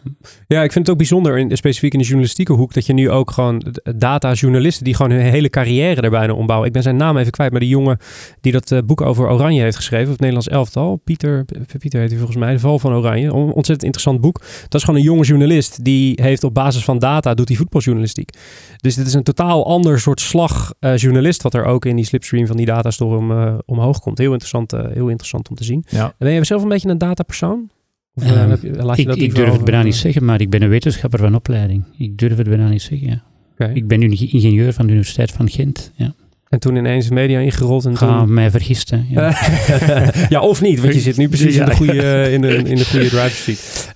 ja, 0.47 0.63
ik 0.63 0.71
vind 0.71 0.85
het 0.85 0.89
ook 0.89 0.97
bijzonder, 0.97 1.37
in, 1.37 1.57
specifiek 1.57 1.93
in 1.93 1.99
de 1.99 2.05
journalistieke 2.05 2.53
hoek, 2.53 2.73
dat 2.73 2.85
je 2.85 2.93
nu 2.93 3.09
ook 3.09 3.31
gewoon 3.31 3.65
data-journalisten 3.95 4.83
die 4.83 4.95
gewoon 4.95 5.11
hun 5.11 5.21
hele 5.21 5.49
carrière 5.49 6.01
er 6.01 6.09
bijna 6.09 6.33
ombouwen. 6.33 6.67
Ik 6.67 6.73
ben 6.73 6.83
zijn 6.83 6.95
naam 6.95 7.17
even 7.17 7.31
kwijt, 7.31 7.51
maar 7.51 7.59
die 7.59 7.69
jongen 7.69 7.97
die 8.41 8.51
dat 8.51 8.71
uh, 8.71 8.79
boek 8.85 9.01
over 9.01 9.29
Oranje 9.29 9.61
heeft 9.61 9.75
geschreven, 9.75 10.09
het 10.09 10.19
Nederlands 10.19 10.47
elftal, 10.47 10.95
Pieter, 10.95 11.45
Pieter 11.79 11.99
heet 11.99 12.09
hij 12.09 12.17
volgens 12.17 12.37
mij, 12.37 12.51
De 12.51 12.59
Val 12.59 12.79
van 12.79 12.93
Oranje. 12.93 13.33
Ontzettend 13.33 13.83
interessant 13.83 14.21
boek. 14.21 14.39
Dat 14.61 14.73
is 14.73 14.83
gewoon 14.83 14.99
een 14.99 15.05
jonge 15.05 15.23
journalist 15.23 15.83
die 15.83 16.19
heeft 16.21 16.43
op 16.43 16.53
basis 16.53 16.83
van 16.83 16.99
data, 16.99 17.33
doet 17.33 17.47
hij 17.47 17.57
voetbaljournalistiek. 17.57 18.29
Dus 18.77 18.95
dit 18.95 19.07
is 19.07 19.13
een 19.13 19.23
totaal 19.23 19.65
ander 19.65 19.99
soort 19.99 20.19
slag 20.19 20.73
journalist 20.79 21.41
wat 21.41 21.53
er 21.53 21.65
ook 21.65 21.85
in 21.85 21.95
die 21.95 22.05
slipstream 22.05 22.47
van 22.47 22.57
die 22.57 22.65
datastorm 22.65 23.59
omhoog 23.65 23.99
komt. 23.99 24.17
Heel 24.17 24.31
interessant, 24.31 24.71
heel 24.71 25.07
interessant 25.07 25.49
om 25.49 25.55
te 25.55 25.63
zien. 25.65 25.83
Ja. 25.87 26.13
Ben 26.17 26.31
je 26.31 26.43
zelf 26.43 26.63
een 26.63 26.69
beetje 26.69 26.89
een 26.89 26.97
datapersoon? 26.97 27.69
Of, 28.13 28.31
um, 28.31 28.49
heb 28.49 28.61
je, 28.61 28.71
laat 28.71 28.95
je 28.95 29.01
ik, 29.01 29.07
dat 29.07 29.17
ik 29.17 29.35
durf 29.35 29.51
het 29.51 29.65
bijna 29.65 29.83
niet 29.83 29.95
zeggen, 29.95 30.25
maar 30.25 30.41
ik 30.41 30.49
ben 30.49 30.61
een 30.61 30.69
wetenschapper 30.69 31.19
van 31.19 31.35
opleiding. 31.35 31.83
Ik 31.97 32.17
durf 32.17 32.37
het 32.37 32.47
bijna 32.47 32.69
niet 32.69 32.81
zeggen, 32.81 33.07
ja. 33.07 33.23
Okay. 33.51 33.73
Ik 33.73 33.87
ben 33.87 33.99
nu 33.99 34.07
ingenieur 34.07 34.73
van 34.73 34.85
de 34.85 34.91
Universiteit 34.91 35.31
van 35.31 35.49
Gent, 35.49 35.91
ja. 35.95 36.15
En 36.49 36.59
toen 36.59 36.75
ineens 36.75 37.09
media 37.09 37.39
ingerold. 37.39 37.85
En 37.85 37.97
Ga 37.97 38.19
toen... 38.19 38.33
mij 38.33 38.51
vergisten. 38.51 39.05
Ja. 39.09 39.35
ja, 40.29 40.39
of 40.39 40.61
niet, 40.61 40.79
want 40.81 40.93
je 40.93 40.99
zit 40.99 41.17
nu 41.17 41.27
precies 41.27 41.55
in, 41.55 41.65
de 41.65 41.75
goede, 41.75 42.31
in, 42.31 42.41
de, 42.41 42.55
in 42.55 42.75
de 42.75 42.85
goede 42.85 43.09
driver's 43.09 43.43
seat. 43.43 43.93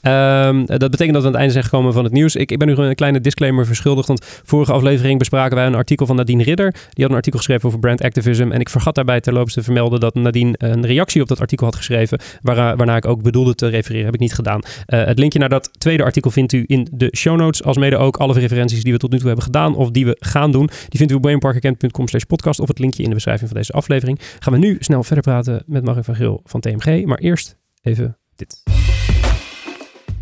Um, 0.47 0.65
dat 0.65 0.91
betekent 0.91 1.13
dat 1.13 1.21
we 1.21 1.27
aan 1.27 1.33
het 1.33 1.35
einde 1.35 1.51
zijn 1.51 1.63
gekomen 1.63 1.93
van 1.93 2.03
het 2.03 2.13
nieuws. 2.13 2.35
Ik, 2.35 2.51
ik 2.51 2.57
ben 2.57 2.67
nu 2.67 2.75
een 2.75 2.95
kleine 2.95 3.21
disclaimer 3.21 3.65
verschuldigd, 3.65 4.07
want 4.07 4.25
vorige 4.43 4.71
aflevering 4.71 5.19
bespraken 5.19 5.55
wij 5.55 5.65
een 5.65 5.75
artikel 5.75 6.05
van 6.05 6.15
Nadine 6.15 6.43
Ridder. 6.43 6.71
Die 6.71 7.03
had 7.03 7.09
een 7.09 7.15
artikel 7.15 7.39
geschreven 7.39 7.67
over 7.67 7.79
brand 7.79 8.01
activism. 8.01 8.51
En 8.51 8.59
ik 8.59 8.69
vergat 8.69 8.95
daarbij 8.95 9.21
terloops 9.21 9.53
te 9.53 9.63
vermelden 9.63 9.99
dat 9.99 10.15
Nadine 10.15 10.55
een 10.57 10.85
reactie 10.85 11.21
op 11.21 11.27
dat 11.27 11.39
artikel 11.39 11.65
had 11.65 11.75
geschreven, 11.75 12.19
waar, 12.41 12.77
waarna 12.77 12.95
ik 12.95 13.05
ook 13.05 13.21
bedoelde 13.21 13.55
te 13.55 13.67
refereren. 13.67 14.05
Heb 14.05 14.13
ik 14.13 14.19
niet 14.19 14.33
gedaan. 14.33 14.59
Uh, 14.63 15.05
het 15.05 15.19
linkje 15.19 15.39
naar 15.39 15.49
dat 15.49 15.69
tweede 15.77 16.03
artikel 16.03 16.31
vindt 16.31 16.53
u 16.53 16.63
in 16.67 16.87
de 16.91 17.13
show 17.17 17.37
notes, 17.37 17.63
als 17.63 17.77
mede 17.77 17.97
ook 17.97 18.17
alle 18.17 18.33
referenties 18.33 18.83
die 18.83 18.93
we 18.93 18.99
tot 18.99 19.11
nu 19.11 19.17
toe 19.17 19.27
hebben 19.27 19.45
gedaan 19.45 19.75
of 19.75 19.91
die 19.91 20.05
we 20.05 20.17
gaan 20.19 20.51
doen. 20.51 20.65
Die 20.65 20.97
vindt 20.97 21.11
u 21.11 21.15
op 21.15 21.21
brainparkerkent.com 21.21 22.07
slash 22.07 22.23
podcast 22.23 22.37
of 22.45 22.67
het 22.67 22.79
linkje 22.79 23.03
in 23.03 23.09
de 23.09 23.15
beschrijving 23.15 23.49
van 23.49 23.57
deze 23.57 23.71
aflevering. 23.71 24.19
Gaan 24.39 24.53
we 24.53 24.59
nu 24.59 24.77
snel 24.79 25.03
verder 25.03 25.23
praten 25.23 25.63
met 25.65 25.83
Mark 25.83 26.05
van 26.05 26.15
Geel 26.15 26.41
van 26.43 26.59
TMG. 26.59 27.05
Maar 27.05 27.17
eerst 27.17 27.57
even 27.81 28.17
dit. 28.35 28.63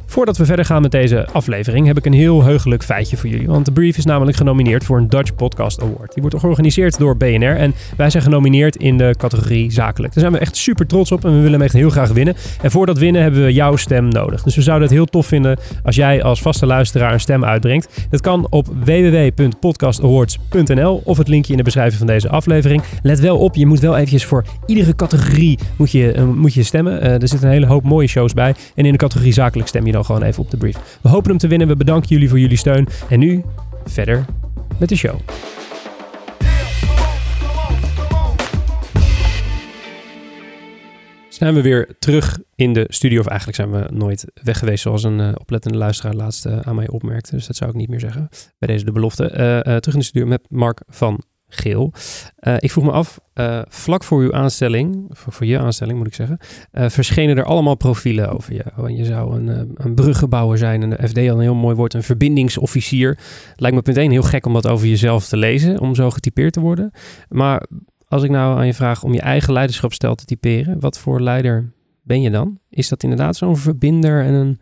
Voordat 0.09 0.37
we 0.37 0.45
verder 0.45 0.65
gaan 0.65 0.81
met 0.81 0.91
deze 0.91 1.27
aflevering 1.31 1.87
heb 1.87 1.97
ik 1.97 2.05
een 2.05 2.13
heel 2.13 2.43
heugelijk 2.43 2.83
feitje 2.83 3.17
voor 3.17 3.29
jullie. 3.29 3.47
Want 3.47 3.65
The 3.65 3.71
Brief 3.71 3.97
is 3.97 4.05
namelijk 4.05 4.37
genomineerd 4.37 4.83
voor 4.83 4.97
een 4.97 5.09
Dutch 5.09 5.35
Podcast 5.35 5.81
Award. 5.81 6.13
Die 6.13 6.21
wordt 6.21 6.39
georganiseerd 6.39 6.97
door 6.97 7.17
BNR 7.17 7.55
en 7.55 7.73
wij 7.97 8.09
zijn 8.09 8.23
genomineerd 8.23 8.75
in 8.75 8.97
de 8.97 9.15
categorie 9.17 9.71
zakelijk. 9.71 10.13
Daar 10.13 10.23
zijn 10.23 10.35
we 10.35 10.39
echt 10.39 10.55
super 10.55 10.87
trots 10.87 11.11
op 11.11 11.25
en 11.25 11.31
we 11.31 11.37
willen 11.37 11.51
hem 11.51 11.61
echt 11.61 11.73
heel 11.73 11.89
graag 11.89 12.09
winnen. 12.09 12.35
En 12.61 12.71
voor 12.71 12.85
dat 12.85 12.97
winnen 12.97 13.21
hebben 13.21 13.43
we 13.43 13.53
jouw 13.53 13.75
stem 13.75 14.07
nodig. 14.07 14.43
Dus 14.43 14.55
we 14.55 14.61
zouden 14.61 14.87
het 14.87 14.97
heel 14.97 15.05
tof 15.05 15.25
vinden 15.25 15.59
als 15.83 15.95
jij 15.95 16.23
als 16.23 16.41
vaste 16.41 16.65
luisteraar 16.65 17.13
een 17.13 17.19
stem 17.19 17.45
uitbrengt. 17.45 18.07
Dat 18.09 18.21
kan 18.21 18.47
op 18.49 18.67
www.podcastawards.nl 18.83 21.01
of 21.03 21.17
het 21.17 21.27
linkje 21.27 21.51
in 21.51 21.57
de 21.57 21.63
beschrijving 21.63 21.97
van 21.97 22.07
deze 22.07 22.29
aflevering. 22.29 22.83
Let 23.01 23.19
wel 23.19 23.37
op, 23.37 23.55
je 23.55 23.65
moet 23.65 23.79
wel 23.79 23.95
eventjes 23.95 24.25
voor 24.25 24.45
iedere 24.65 24.95
categorie 24.95 25.59
moet 25.75 25.91
je, 25.91 26.15
uh, 26.15 26.23
moet 26.23 26.53
je 26.53 26.63
stemmen. 26.63 27.03
Uh, 27.03 27.21
er 27.21 27.27
zitten 27.27 27.47
een 27.47 27.53
hele 27.53 27.65
hoop 27.65 27.83
mooie 27.83 28.07
shows 28.07 28.33
bij. 28.33 28.55
En 28.75 28.85
in 28.85 28.91
de 28.91 28.97
categorie 28.97 29.33
zakelijk 29.33 29.67
stem 29.67 29.85
je 29.85 29.95
gewoon 30.03 30.23
even 30.23 30.43
op 30.43 30.51
de 30.51 30.57
brief. 30.57 30.99
We 31.01 31.09
hopen 31.09 31.29
hem 31.29 31.39
te 31.39 31.47
winnen. 31.47 31.67
We 31.67 31.75
bedanken 31.75 32.09
jullie 32.09 32.29
voor 32.29 32.39
jullie 32.39 32.57
steun. 32.57 32.87
En 33.09 33.19
nu 33.19 33.43
verder 33.85 34.25
met 34.79 34.89
de 34.89 34.95
show. 34.95 35.19
Zijn 41.29 41.53
we 41.53 41.61
weer 41.61 41.95
terug 41.99 42.37
in 42.55 42.73
de 42.73 42.85
studio. 42.87 43.19
Of 43.19 43.27
eigenlijk 43.27 43.57
zijn 43.57 43.71
we 43.71 43.87
nooit 43.93 44.25
weg 44.43 44.59
geweest, 44.59 44.81
zoals 44.81 45.03
een 45.03 45.19
uh, 45.19 45.31
oplettende 45.37 45.77
luisteraar 45.77 46.13
laatst 46.13 46.45
uh, 46.45 46.59
aan 46.59 46.75
mij 46.75 46.89
opmerkte. 46.89 47.35
Dus 47.35 47.47
dat 47.47 47.55
zou 47.55 47.69
ik 47.69 47.75
niet 47.75 47.89
meer 47.89 47.99
zeggen 47.99 48.29
bij 48.59 48.67
deze 48.67 48.85
de 48.85 48.91
belofte. 48.91 49.23
Uh, 49.23 49.59
terug 49.59 49.93
in 49.93 49.99
de 49.99 50.05
studio 50.05 50.27
met 50.27 50.41
Mark 50.49 50.81
van 50.87 51.23
geel. 51.49 51.93
Uh, 52.39 52.55
ik 52.59 52.71
vroeg 52.71 52.83
me 52.83 52.91
af, 52.91 53.19
uh, 53.35 53.61
vlak 53.67 54.03
voor 54.03 54.21
uw 54.21 54.33
aanstelling, 54.33 55.05
voor, 55.09 55.45
je 55.45 55.59
aanstelling 55.59 55.97
moet 55.97 56.07
ik 56.07 56.13
zeggen, 56.13 56.37
uh, 56.73 56.89
verschenen 56.89 57.37
er 57.37 57.43
allemaal 57.43 57.75
profielen 57.75 58.29
over 58.29 58.53
je. 58.53 58.63
Oh, 58.77 58.89
je 58.89 59.05
zou 59.05 59.35
een, 59.35 59.73
een 59.75 60.57
zijn 60.57 60.81
en 60.81 60.89
de 60.89 61.07
FD 61.07 61.17
al 61.17 61.23
een 61.23 61.39
heel 61.39 61.55
mooi 61.55 61.75
woord, 61.75 61.93
een 61.93 62.03
verbindingsofficier. 62.03 63.19
Lijkt 63.55 63.75
me 63.75 63.81
punt 63.81 63.97
heel 63.97 64.21
gek 64.21 64.45
om 64.45 64.53
dat 64.53 64.67
over 64.67 64.87
jezelf 64.87 65.27
te 65.27 65.37
lezen, 65.37 65.79
om 65.79 65.95
zo 65.95 66.09
getypeerd 66.09 66.53
te 66.53 66.59
worden. 66.59 66.91
Maar 67.29 67.67
als 68.07 68.23
ik 68.23 68.29
nou 68.29 68.57
aan 68.57 68.65
je 68.65 68.73
vraag 68.73 69.03
om 69.03 69.13
je 69.13 69.21
eigen 69.21 69.53
leiderschapsstijl 69.53 70.15
te 70.15 70.25
typeren, 70.25 70.79
wat 70.79 70.99
voor 70.99 71.21
leider 71.21 71.71
ben 72.01 72.21
je 72.21 72.29
dan? 72.29 72.59
Is 72.69 72.89
dat 72.89 73.03
inderdaad 73.03 73.35
zo'n 73.35 73.57
verbinder 73.57 74.23
en 74.23 74.33
een 74.33 74.59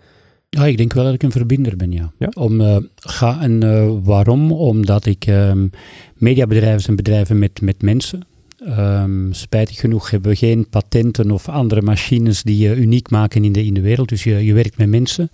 ja, 0.55 0.65
ik 0.65 0.77
denk 0.77 0.93
wel 0.93 1.03
dat 1.03 1.13
ik 1.13 1.23
een 1.23 1.31
verbinder 1.31 1.75
ben, 1.75 1.91
ja. 1.91 2.11
ja? 2.19 2.29
Om, 2.33 2.61
uh, 2.61 2.77
ga, 2.95 3.41
en 3.41 3.63
uh, 3.63 3.91
waarom? 4.03 4.51
Omdat 4.51 5.05
ik 5.05 5.27
um, 5.27 5.69
mediabedrijven 6.17 6.81
zijn 6.81 6.95
bedrijven 6.95 7.39
met, 7.39 7.61
met 7.61 7.81
mensen. 7.81 8.25
Um, 8.67 9.33
spijtig 9.33 9.79
genoeg 9.79 10.09
hebben 10.09 10.31
we 10.31 10.37
geen 10.37 10.69
patenten 10.69 11.31
of 11.31 11.49
andere 11.49 11.81
machines 11.81 12.43
die 12.43 12.57
je 12.57 12.75
uniek 12.75 13.09
maken 13.09 13.43
in 13.43 13.51
de, 13.51 13.65
in 13.65 13.73
de 13.73 13.81
wereld. 13.81 14.09
Dus 14.09 14.23
je, 14.23 14.45
je 14.45 14.53
werkt 14.53 14.77
met 14.77 14.89
mensen. 14.89 15.29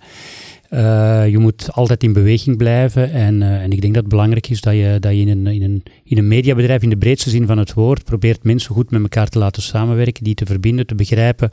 Uh, 0.74 1.28
je 1.28 1.38
moet 1.38 1.72
altijd 1.72 2.02
in 2.02 2.12
beweging 2.12 2.56
blijven. 2.56 3.12
En, 3.12 3.40
uh, 3.40 3.62
en 3.62 3.72
ik 3.72 3.80
denk 3.80 3.94
dat 3.94 4.02
het 4.02 4.12
belangrijk 4.12 4.48
is 4.48 4.60
dat 4.60 4.74
je, 4.74 4.96
dat 5.00 5.12
je 5.12 5.18
in, 5.18 5.28
een, 5.28 5.46
in, 5.46 5.62
een, 5.62 5.82
in 6.04 6.18
een 6.18 6.28
mediabedrijf, 6.28 6.82
in 6.82 6.88
de 6.88 6.96
breedste 6.96 7.30
zin 7.30 7.46
van 7.46 7.58
het 7.58 7.72
woord, 7.72 8.04
probeert 8.04 8.44
mensen 8.44 8.74
goed 8.74 8.90
met 8.90 9.02
elkaar 9.02 9.28
te 9.28 9.38
laten 9.38 9.62
samenwerken, 9.62 10.24
die 10.24 10.34
te 10.34 10.46
verbinden, 10.46 10.86
te 10.86 10.94
begrijpen 10.94 11.50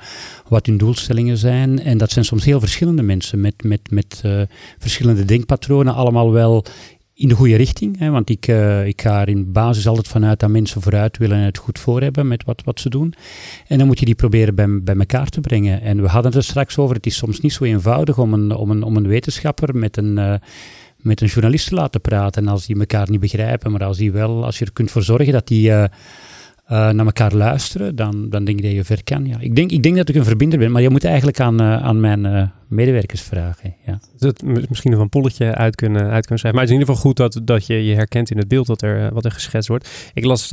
wat 0.47 0.65
hun 0.65 0.77
doelstellingen 0.77 1.37
zijn. 1.37 1.79
En 1.79 1.97
dat 1.97 2.11
zijn 2.11 2.25
soms 2.25 2.45
heel 2.45 2.59
verschillende 2.59 3.01
mensen 3.01 3.41
met, 3.41 3.63
met, 3.63 3.81
met 3.91 4.21
uh, 4.25 4.41
verschillende 4.77 5.25
denkpatronen, 5.25 5.93
allemaal 5.93 6.31
wel 6.31 6.65
in 7.19 7.27
de 7.27 7.35
goede 7.35 7.55
richting. 7.55 7.97
Hè, 7.97 8.09
want 8.09 8.29
ik, 8.29 8.47
uh, 8.47 8.87
ik 8.87 9.01
ga 9.01 9.21
er 9.21 9.29
in 9.29 9.51
basis 9.51 9.87
altijd 9.87 10.07
vanuit 10.07 10.39
dat 10.39 10.49
mensen 10.49 10.81
vooruit 10.81 11.17
willen 11.17 11.37
en 11.37 11.43
het 11.43 11.57
goed 11.57 11.79
voor 11.79 12.01
hebben 12.01 12.27
met 12.27 12.43
wat, 12.43 12.61
wat 12.65 12.79
ze 12.79 12.89
doen. 12.89 13.13
En 13.67 13.77
dan 13.77 13.87
moet 13.87 13.99
je 13.99 14.05
die 14.05 14.15
proberen 14.15 14.55
bij, 14.55 14.81
bij 14.81 14.95
elkaar 14.95 15.29
te 15.29 15.39
brengen. 15.39 15.81
En 15.81 16.01
we 16.01 16.07
hadden 16.07 16.31
het 16.31 16.41
er 16.41 16.47
straks 16.47 16.77
over, 16.77 16.95
het 16.95 17.05
is 17.05 17.17
soms 17.17 17.39
niet 17.39 17.53
zo 17.53 17.63
eenvoudig 17.63 18.17
om 18.17 18.33
een, 18.33 18.55
om 18.55 18.69
een, 18.69 18.83
om 18.83 18.95
een 18.95 19.07
wetenschapper 19.07 19.75
met 19.75 19.97
een... 19.97 20.17
Uh, 20.17 20.33
met 20.99 21.21
een 21.21 21.27
journalist 21.27 21.67
te 21.67 21.75
laten 21.75 22.01
praten. 22.01 22.45
En 22.45 22.51
als 22.51 22.65
die 22.65 22.79
elkaar 22.79 23.09
niet 23.09 23.19
begrijpen, 23.19 23.71
maar 23.71 23.83
als, 23.83 23.97
die 23.97 24.11
wel, 24.11 24.45
als 24.45 24.59
je 24.59 24.65
er 24.65 24.71
kunt 24.71 24.91
voor 24.91 25.03
zorgen 25.03 25.33
dat 25.33 25.47
die 25.47 25.69
uh, 25.69 25.83
uh, 26.71 26.89
naar 26.89 27.05
elkaar 27.05 27.33
luisteren, 27.33 27.95
dan, 27.95 28.29
dan 28.29 28.45
denk 28.45 28.57
ik 28.57 28.63
dat 28.63 28.73
je 28.73 28.83
ver 28.83 29.03
kan. 29.03 29.25
Ja. 29.25 29.39
Ik, 29.39 29.55
denk, 29.55 29.71
ik 29.71 29.83
denk 29.83 29.95
dat 29.95 30.09
ik 30.09 30.15
een 30.15 30.23
verbinder 30.23 30.59
ben, 30.59 30.71
maar 30.71 30.81
je 30.81 30.89
moet 30.89 31.03
eigenlijk 31.03 31.39
aan, 31.39 31.61
uh, 31.61 31.83
aan 31.83 31.99
mijn 31.99 32.25
uh, 32.25 32.43
medewerkers 32.67 33.21
vragen. 33.21 33.75
Ja. 33.85 33.99
Dat 34.17 34.41
misschien 34.69 34.91
nog 34.91 34.99
een 34.99 35.09
polletje 35.09 35.55
uit 35.55 35.75
kunnen, 35.75 36.01
uit 36.01 36.25
kunnen 36.25 36.39
schrijven. 36.39 36.51
Maar 36.51 36.61
het 36.61 36.69
is 36.69 36.75
in 36.75 36.79
ieder 36.79 36.95
geval 36.95 37.09
goed 37.09 37.17
dat, 37.17 37.41
dat 37.43 37.65
je 37.65 37.85
je 37.85 37.95
herkent 37.95 38.31
in 38.31 38.37
het 38.37 38.47
beeld 38.47 38.67
wat 38.67 38.81
er, 38.81 39.13
wat 39.13 39.25
er 39.25 39.31
geschetst 39.31 39.69
wordt. 39.69 40.11
Ik 40.13 40.25
las 40.25 40.47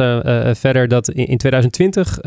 verder 0.58 0.88
dat 0.88 1.08
in, 1.08 1.26
in 1.26 1.36
2020 1.36 2.18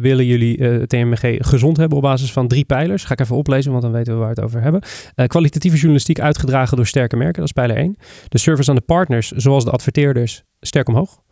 willen 0.00 0.26
jullie 0.26 0.86
TMG 0.86 1.36
gezond 1.38 1.76
hebben 1.76 1.96
op 1.96 2.02
basis 2.02 2.32
van 2.32 2.48
drie 2.48 2.64
pijlers. 2.64 3.04
Ga 3.04 3.12
ik 3.12 3.20
even 3.20 3.36
oplezen, 3.36 3.70
want 3.70 3.82
dan 3.82 3.92
weten 3.92 4.12
we 4.12 4.18
waar 4.18 4.28
het 4.28 4.40
over 4.40 4.62
hebben. 4.62 4.82
kwalitatieve 5.26 5.76
journalistiek 5.76 6.20
uitgedragen 6.20 6.76
door 6.76 6.86
sterke 6.86 7.16
merken, 7.16 7.38
dat 7.38 7.44
is 7.44 7.52
pijler 7.52 7.76
1. 7.76 7.96
De 8.28 8.38
service 8.38 8.70
aan 8.70 8.76
de 8.76 8.82
partners, 8.82 9.30
zoals 9.30 9.64
de 9.64 9.70
adverteerders, 9.70 10.42
sterk 10.60 10.88
omhoog. 10.88 11.24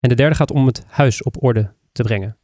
En 0.00 0.08
de 0.08 0.14
derde 0.14 0.34
gaat 0.34 0.50
om 0.50 0.66
het 0.66 0.84
huis 0.86 1.22
op 1.22 1.42
orde 1.42 1.72
te 1.92 2.02
brengen. 2.02 2.36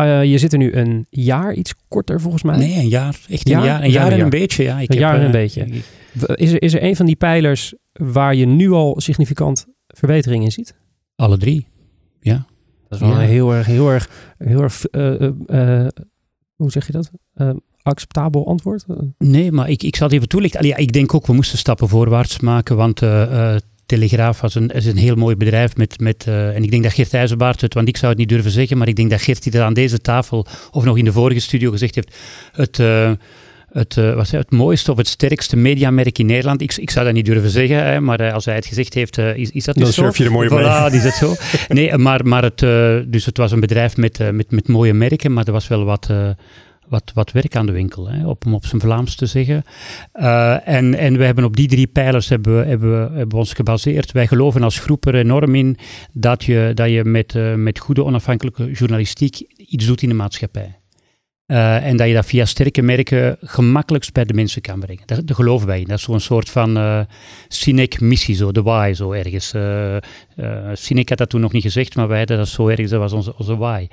Uh, 0.00 0.24
je 0.24 0.38
zit 0.38 0.52
er 0.52 0.58
nu 0.58 0.72
een 0.74 1.06
jaar, 1.10 1.54
iets 1.54 1.74
korter 1.88 2.20
volgens 2.20 2.42
mij. 2.42 2.56
Nee, 2.56 2.78
een 2.78 2.88
jaar. 2.88 3.20
Echt 3.28 3.46
een 3.46 3.52
jaar. 3.52 3.64
jaar 3.64 3.82
een 3.82 3.90
jaar 3.90 4.12
en 4.12 4.20
een 4.20 4.30
beetje, 4.30 4.62
ja. 4.62 4.78
Ik 4.78 4.92
een 4.92 4.98
jaar 4.98 5.14
en 5.14 5.20
een 5.20 5.26
uh, 5.26 5.32
beetje. 5.32 5.66
Is 6.34 6.52
er, 6.52 6.62
is 6.62 6.74
er 6.74 6.82
een 6.82 6.96
van 6.96 7.06
die 7.06 7.16
pijlers 7.16 7.74
waar 7.92 8.34
je 8.34 8.46
nu 8.46 8.70
al 8.70 9.00
significant 9.00 9.66
verbetering 9.86 10.44
in 10.44 10.52
ziet? 10.52 10.74
Alle 11.14 11.38
drie, 11.38 11.68
ja. 12.20 12.46
Dat 12.88 13.00
is 13.00 13.06
wel 13.06 13.16
ja. 13.16 13.22
een 13.22 13.28
heel 13.28 13.54
erg, 13.54 13.66
heel 13.66 13.90
erg, 13.90 14.08
heel 14.38 14.62
erg, 14.62 14.84
uh, 14.90 15.86
hoe 16.54 16.70
zeg 16.70 16.86
je 16.86 16.92
dat? 16.92 17.10
acceptabel 17.82 18.46
antwoord? 18.46 18.84
Nee, 19.18 19.52
maar 19.52 19.70
ik, 19.70 19.82
ik 19.82 19.96
zal 19.96 20.06
het 20.06 20.16
even 20.16 20.28
toelichten. 20.28 20.60
Allee, 20.60 20.72
ja, 20.72 20.76
ik 20.76 20.92
denk 20.92 21.14
ook, 21.14 21.26
we 21.26 21.32
moesten 21.32 21.58
stappen 21.58 21.88
voorwaarts 21.88 22.40
maken, 22.40 22.76
want 22.76 23.00
Telegraaf 23.86 24.40
was 24.40 24.54
een, 24.54 24.68
is 24.68 24.86
een 24.86 24.96
heel 24.96 25.14
mooi 25.14 25.36
bedrijf 25.36 25.76
met, 25.76 26.00
met 26.00 26.24
uh, 26.28 26.56
en 26.56 26.62
ik 26.62 26.70
denk 26.70 26.82
dat 26.82 26.92
Geert 26.92 27.14
IJzerbaard 27.14 27.60
het, 27.60 27.74
want 27.74 27.88
ik 27.88 27.96
zou 27.96 28.10
het 28.10 28.18
niet 28.18 28.28
durven 28.28 28.50
zeggen, 28.50 28.78
maar 28.78 28.88
ik 28.88 28.96
denk 28.96 29.10
dat 29.10 29.20
Geert 29.20 29.42
die 29.42 29.52
dat 29.52 29.62
aan 29.62 29.74
deze 29.74 29.98
tafel, 29.98 30.46
of 30.70 30.84
nog 30.84 30.98
in 30.98 31.04
de 31.04 31.12
vorige 31.12 31.40
studio 31.40 31.70
gezegd 31.70 31.94
heeft, 31.94 32.16
het, 32.52 32.78
uh, 32.78 33.10
het, 33.72 33.96
uh, 33.96 34.14
wat 34.14 34.30
het 34.30 34.50
mooiste 34.50 34.90
of 34.90 34.96
het 34.96 35.08
sterkste 35.08 35.56
mediamerk 35.56 36.18
in 36.18 36.26
Nederland. 36.26 36.60
Ik, 36.60 36.76
ik 36.76 36.90
zou 36.90 37.04
dat 37.04 37.14
niet 37.14 37.24
durven 37.24 37.50
zeggen, 37.50 37.84
hè, 37.84 38.00
maar 38.00 38.32
als 38.32 38.44
hij 38.44 38.54
het 38.54 38.66
gezegd 38.66 38.94
heeft, 38.94 39.18
is, 39.18 39.50
is 39.50 39.64
dat 39.64 39.74
Dan 39.74 39.86
zo? 39.86 40.02
Dan 40.02 40.12
surf 40.12 40.18
je 40.18 40.24
er 40.24 40.32
mooi 40.32 40.48
voilà, 40.48 40.94
is 40.94 41.02
dat 41.02 41.14
zo. 41.14 41.34
Nee, 41.74 41.96
maar, 41.96 42.26
maar 42.26 42.42
het, 42.42 42.58
dus 43.12 43.26
het 43.26 43.36
was 43.36 43.52
een 43.52 43.60
bedrijf 43.60 43.96
met, 43.96 44.32
met, 44.32 44.50
met 44.50 44.68
mooie 44.68 44.94
merken, 44.94 45.32
maar 45.32 45.46
er 45.46 45.52
was 45.52 45.68
wel 45.68 45.84
wat 45.84 46.10
wat, 46.88 47.10
wat 47.14 47.32
werk 47.32 47.56
aan 47.56 47.66
de 47.66 47.72
winkel, 47.72 48.08
hè, 48.08 48.26
op, 48.26 48.46
om 48.46 48.54
op 48.54 48.66
zijn 48.66 48.80
Vlaams 48.80 49.14
te 49.16 49.26
zeggen. 49.26 49.64
Uh, 50.14 50.68
en, 50.68 50.94
en 50.94 51.18
we 51.18 51.24
hebben 51.24 51.44
op 51.44 51.56
die 51.56 51.68
drie 51.68 51.86
pijlers 51.86 52.28
hebben 52.28 52.58
we, 52.58 52.64
hebben, 52.64 53.10
we, 53.10 53.18
hebben 53.18 53.38
ons 53.38 53.52
gebaseerd. 53.52 54.12
Wij 54.12 54.26
geloven 54.26 54.62
als 54.62 54.78
groep 54.78 55.06
er 55.06 55.14
enorm 55.14 55.54
in 55.54 55.76
dat 56.12 56.44
je, 56.44 56.70
dat 56.74 56.90
je 56.90 57.04
met, 57.04 57.34
uh, 57.34 57.54
met 57.54 57.78
goede 57.78 58.04
onafhankelijke 58.04 58.70
journalistiek 58.70 59.36
iets 59.56 59.86
doet 59.86 60.02
in 60.02 60.08
de 60.08 60.14
maatschappij. 60.14 60.78
Uh, 61.46 61.86
en 61.86 61.96
dat 61.96 62.06
je 62.06 62.14
dat 62.14 62.26
via 62.26 62.44
sterke 62.44 62.82
merken 62.82 63.36
gemakkelijkst 63.40 64.12
bij 64.12 64.24
de 64.24 64.34
mensen 64.34 64.62
kan 64.62 64.80
brengen. 64.80 65.02
Dat 65.06 65.22
geloven 65.26 65.66
wij 65.66 65.80
in. 65.80 65.86
Dat 65.86 65.98
is 65.98 66.04
zo'n 66.04 66.20
soort 66.20 66.50
van 66.50 66.76
uh, 66.76 67.00
Sinek-missie, 67.48 68.34
zo, 68.34 68.52
de 68.52 68.62
why, 68.62 68.92
zo 68.94 69.12
ergens. 69.12 69.54
Uh, 69.54 69.96
Sinek 70.72 71.08
had 71.08 71.18
dat 71.18 71.28
toen 71.28 71.40
nog 71.40 71.52
niet 71.52 71.62
gezegd, 71.62 71.94
maar 71.94 72.08
wij 72.08 72.18
hadden 72.18 72.36
dat 72.36 72.48
zo 72.48 72.68
ergens, 72.68 72.90
dat 72.90 73.00
was 73.00 73.12
onze, 73.12 73.36
onze 73.38 73.56
why. 73.56 73.86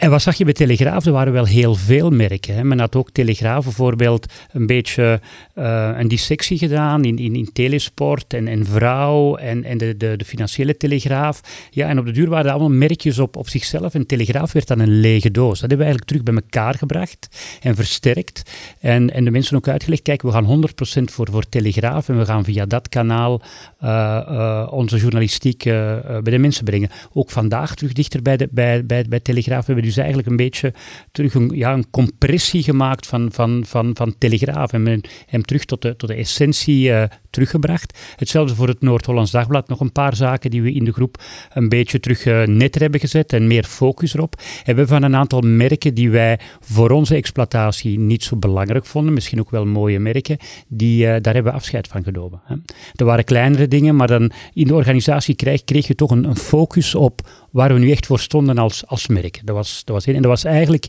En 0.00 0.10
wat 0.10 0.22
zag 0.22 0.36
je 0.36 0.44
bij 0.44 0.52
Telegraaf? 0.52 1.06
Er 1.06 1.12
waren 1.12 1.32
wel 1.32 1.46
heel 1.46 1.74
veel 1.74 2.10
merken. 2.10 2.54
Hè. 2.54 2.64
Men 2.64 2.78
had 2.78 2.96
ook 2.96 3.10
Telegraaf 3.10 3.64
bijvoorbeeld 3.64 4.32
een 4.52 4.66
beetje 4.66 5.20
uh, 5.54 5.90
een 5.96 6.08
dissectie 6.08 6.58
gedaan 6.58 7.04
in, 7.04 7.18
in, 7.18 7.34
in 7.34 7.52
Telesport 7.52 8.34
en, 8.34 8.48
en 8.48 8.66
Vrouw 8.66 9.36
en, 9.36 9.64
en 9.64 9.78
de, 9.78 9.96
de, 9.96 10.16
de, 10.16 10.24
financiële 10.24 10.76
Telegraaf. 10.76 11.40
Ja, 11.70 11.88
en 11.88 11.98
op 11.98 12.04
de 12.04 12.12
duur 12.12 12.28
waren 12.28 12.44
er 12.44 12.50
allemaal 12.50 12.78
merkjes 12.78 13.18
op, 13.18 13.36
op 13.36 13.48
zichzelf. 13.48 13.94
En 13.94 14.06
Telegraaf 14.06 14.52
werd 14.52 14.66
dan 14.66 14.78
een 14.78 15.00
lege 15.00 15.30
doos. 15.30 15.60
Dat 15.60 15.70
hebben 15.70 15.78
we 15.78 15.84
eigenlijk 15.84 16.10
terug 16.10 16.22
bij 16.22 16.34
elkaar 16.34 16.74
gebracht 16.74 17.28
en 17.62 17.74
versterkt. 17.74 18.50
En, 18.80 19.12
en 19.12 19.24
de 19.24 19.30
mensen 19.30 19.56
ook 19.56 19.68
uitgelegd, 19.68 20.02
kijk, 20.02 20.22
we 20.22 20.30
gaan 20.30 20.64
100% 21.00 21.04
voor, 21.04 21.28
voor 21.30 21.48
Telegraaf 21.48 22.08
en 22.08 22.18
we 22.18 22.24
gaan 22.24 22.44
via 22.44 22.66
dat 22.66 22.88
kanaal 22.88 23.40
uh, 23.82 23.88
uh, 24.30 24.68
onze 24.70 24.96
journalistiek 24.96 25.62
bij 25.62 26.22
de 26.22 26.38
mensen 26.38 26.64
brengen. 26.64 26.90
Ook 27.12 27.30
vandaag 27.30 27.74
terug 27.74 27.92
dichter 27.92 28.22
bij, 28.22 28.36
de, 28.36 28.48
bij, 28.50 28.86
bij, 28.86 29.04
bij 29.08 29.20
Telegraaf 29.20 29.66
hebben 29.66 29.84
we 29.84 29.89
dus 29.94 30.04
eigenlijk 30.04 30.28
een 30.28 30.36
beetje 30.36 30.72
terug 31.12 31.34
een, 31.34 31.50
ja, 31.54 31.72
een 31.72 31.90
compressie 31.90 32.62
gemaakt 32.62 33.06
van, 33.06 33.28
van, 33.32 33.64
van, 33.66 33.90
van 33.94 34.14
Telegraaf. 34.18 34.72
En 34.72 35.00
hem 35.26 35.42
terug 35.42 35.64
tot 35.64 35.82
de, 35.82 35.96
tot 35.96 36.08
de 36.08 36.14
essentie 36.14 36.88
uh, 36.88 37.02
teruggebracht. 37.30 37.98
Hetzelfde 38.16 38.54
voor 38.54 38.68
het 38.68 38.80
Noord-Hollands 38.80 39.30
Dagblad. 39.30 39.68
Nog 39.68 39.80
een 39.80 39.92
paar 39.92 40.16
zaken 40.16 40.50
die 40.50 40.62
we 40.62 40.72
in 40.72 40.84
de 40.84 40.92
groep 40.92 41.22
een 41.52 41.68
beetje 41.68 42.00
terug 42.00 42.24
uh, 42.24 42.42
netter 42.42 42.80
hebben 42.80 43.00
gezet 43.00 43.32
en 43.32 43.46
meer 43.46 43.64
focus 43.64 44.14
erop. 44.14 44.34
Hebben 44.62 44.88
van 44.88 45.02
een 45.02 45.16
aantal 45.16 45.40
merken 45.40 45.94
die 45.94 46.10
wij 46.10 46.38
voor 46.60 46.90
onze 46.90 47.14
exploitatie 47.14 47.98
niet 47.98 48.24
zo 48.24 48.36
belangrijk 48.36 48.86
vonden, 48.86 49.14
misschien 49.14 49.40
ook 49.40 49.50
wel 49.50 49.66
mooie 49.66 49.98
merken, 49.98 50.36
die, 50.68 51.04
uh, 51.04 51.08
daar 51.08 51.34
hebben 51.34 51.52
we 51.52 51.58
afscheid 51.58 51.88
van 51.88 52.02
genomen. 52.02 52.40
Hè. 52.44 52.54
Er 52.94 53.04
waren 53.04 53.24
kleinere 53.24 53.68
dingen, 53.68 53.96
maar 53.96 54.08
dan 54.08 54.30
in 54.54 54.66
de 54.66 54.74
organisatie 54.74 55.34
kreeg, 55.34 55.64
kreeg 55.64 55.86
je 55.86 55.94
toch 55.94 56.10
een, 56.10 56.24
een 56.24 56.36
focus 56.36 56.94
op 56.94 57.28
waar 57.50 57.72
we 57.72 57.78
nu 57.78 57.90
echt 57.90 58.06
voor 58.06 58.20
stonden 58.20 58.58
als, 58.58 58.86
als 58.86 59.06
merk. 59.06 59.40
Dat 59.44 59.56
was, 59.56 59.82
dat 59.84 59.94
was, 59.94 60.06
en 60.06 60.22
dat 60.22 60.24
was 60.24 60.44
eigenlijk 60.44 60.86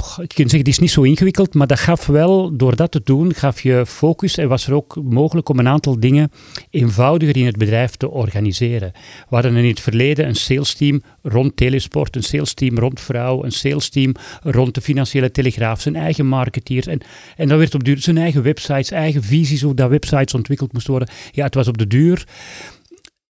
ik 0.00 0.28
kan 0.28 0.28
zeggen, 0.36 0.58
het 0.58 0.68
is 0.68 0.78
niet 0.78 0.90
zo 0.90 1.02
ingewikkeld, 1.02 1.54
maar 1.54 1.66
dat 1.66 1.78
gaf 1.78 2.06
wel, 2.06 2.56
door 2.56 2.76
dat 2.76 2.90
te 2.90 3.00
doen, 3.04 3.34
gaf 3.34 3.60
je 3.60 3.86
focus 3.86 4.36
en 4.36 4.48
was 4.48 4.66
er 4.66 4.74
ook 4.74 5.02
mogelijk 5.02 5.48
om 5.48 5.58
een 5.58 5.68
aantal 5.68 6.00
dingen 6.00 6.30
eenvoudiger 6.70 7.36
in 7.36 7.46
het 7.46 7.56
bedrijf 7.56 7.96
te 7.96 8.10
organiseren. 8.10 8.92
We 9.28 9.34
hadden 9.34 9.56
in 9.56 9.68
het 9.68 9.80
verleden 9.80 10.26
een 10.26 10.34
salesteam 10.34 11.02
rond 11.22 11.56
telesport, 11.56 12.16
een 12.16 12.22
salesteam 12.22 12.78
rond 12.78 13.00
vrouw, 13.00 13.44
een 13.44 13.52
salesteam 13.52 14.14
rond 14.42 14.74
de 14.74 14.80
financiële 14.80 15.30
telegraaf, 15.30 15.80
zijn 15.80 15.96
eigen 15.96 16.26
marketeers. 16.26 16.86
En, 16.86 17.00
en 17.36 17.48
dat 17.48 17.58
werd 17.58 17.74
op 17.74 17.84
duur 17.84 17.98
zijn 17.98 18.18
eigen 18.18 18.42
websites, 18.42 18.90
eigen 18.90 19.22
visies 19.22 19.62
hoe 19.62 19.74
dat 19.74 19.90
websites 19.90 20.34
ontwikkeld 20.34 20.72
moesten 20.72 20.90
worden. 20.90 21.14
Ja, 21.32 21.44
het 21.44 21.54
was 21.54 21.68
op 21.68 21.78
de 21.78 21.86
duur. 21.86 22.26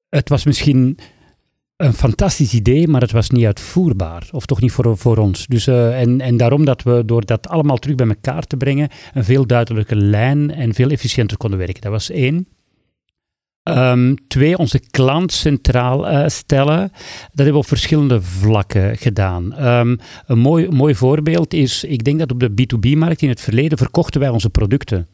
Het 0.08 0.28
was 0.28 0.44
misschien 0.44 0.98
een 1.82 1.92
fantastisch 1.92 2.54
idee, 2.54 2.88
maar 2.88 3.00
het 3.00 3.12
was 3.12 3.30
niet 3.30 3.44
uitvoerbaar. 3.44 4.28
Of 4.30 4.46
toch 4.46 4.60
niet 4.60 4.72
voor, 4.72 4.98
voor 4.98 5.16
ons. 5.16 5.46
Dus, 5.46 5.66
uh, 5.66 6.00
en, 6.00 6.20
en 6.20 6.36
daarom 6.36 6.64
dat 6.64 6.82
we 6.82 7.02
door 7.06 7.24
dat 7.24 7.48
allemaal 7.48 7.76
terug 7.76 7.96
bij 7.96 8.06
elkaar 8.06 8.46
te 8.46 8.56
brengen, 8.56 8.88
een 9.14 9.24
veel 9.24 9.46
duidelijke 9.46 9.96
lijn 9.96 10.50
en 10.50 10.74
veel 10.74 10.90
efficiënter 10.90 11.36
konden 11.36 11.58
werken. 11.58 11.80
Dat 11.80 11.90
was 11.90 12.10
één. 12.10 12.46
Um, 13.68 14.16
twee, 14.28 14.58
onze 14.58 14.80
klant 14.90 15.32
centraal 15.32 16.12
uh, 16.12 16.28
stellen. 16.28 16.88
Dat 16.88 17.30
hebben 17.34 17.52
we 17.52 17.58
op 17.58 17.66
verschillende 17.66 18.22
vlakken 18.22 18.96
gedaan. 18.96 19.66
Um, 19.66 19.98
een 20.26 20.38
mooi, 20.38 20.68
mooi 20.68 20.94
voorbeeld 20.94 21.54
is, 21.54 21.84
ik 21.84 22.04
denk 22.04 22.18
dat 22.18 22.32
op 22.32 22.40
de 22.40 22.50
B2B-markt 22.50 23.22
in 23.22 23.28
het 23.28 23.40
verleden 23.40 23.78
verkochten 23.78 24.20
wij 24.20 24.28
onze 24.28 24.50
producten. 24.50 25.08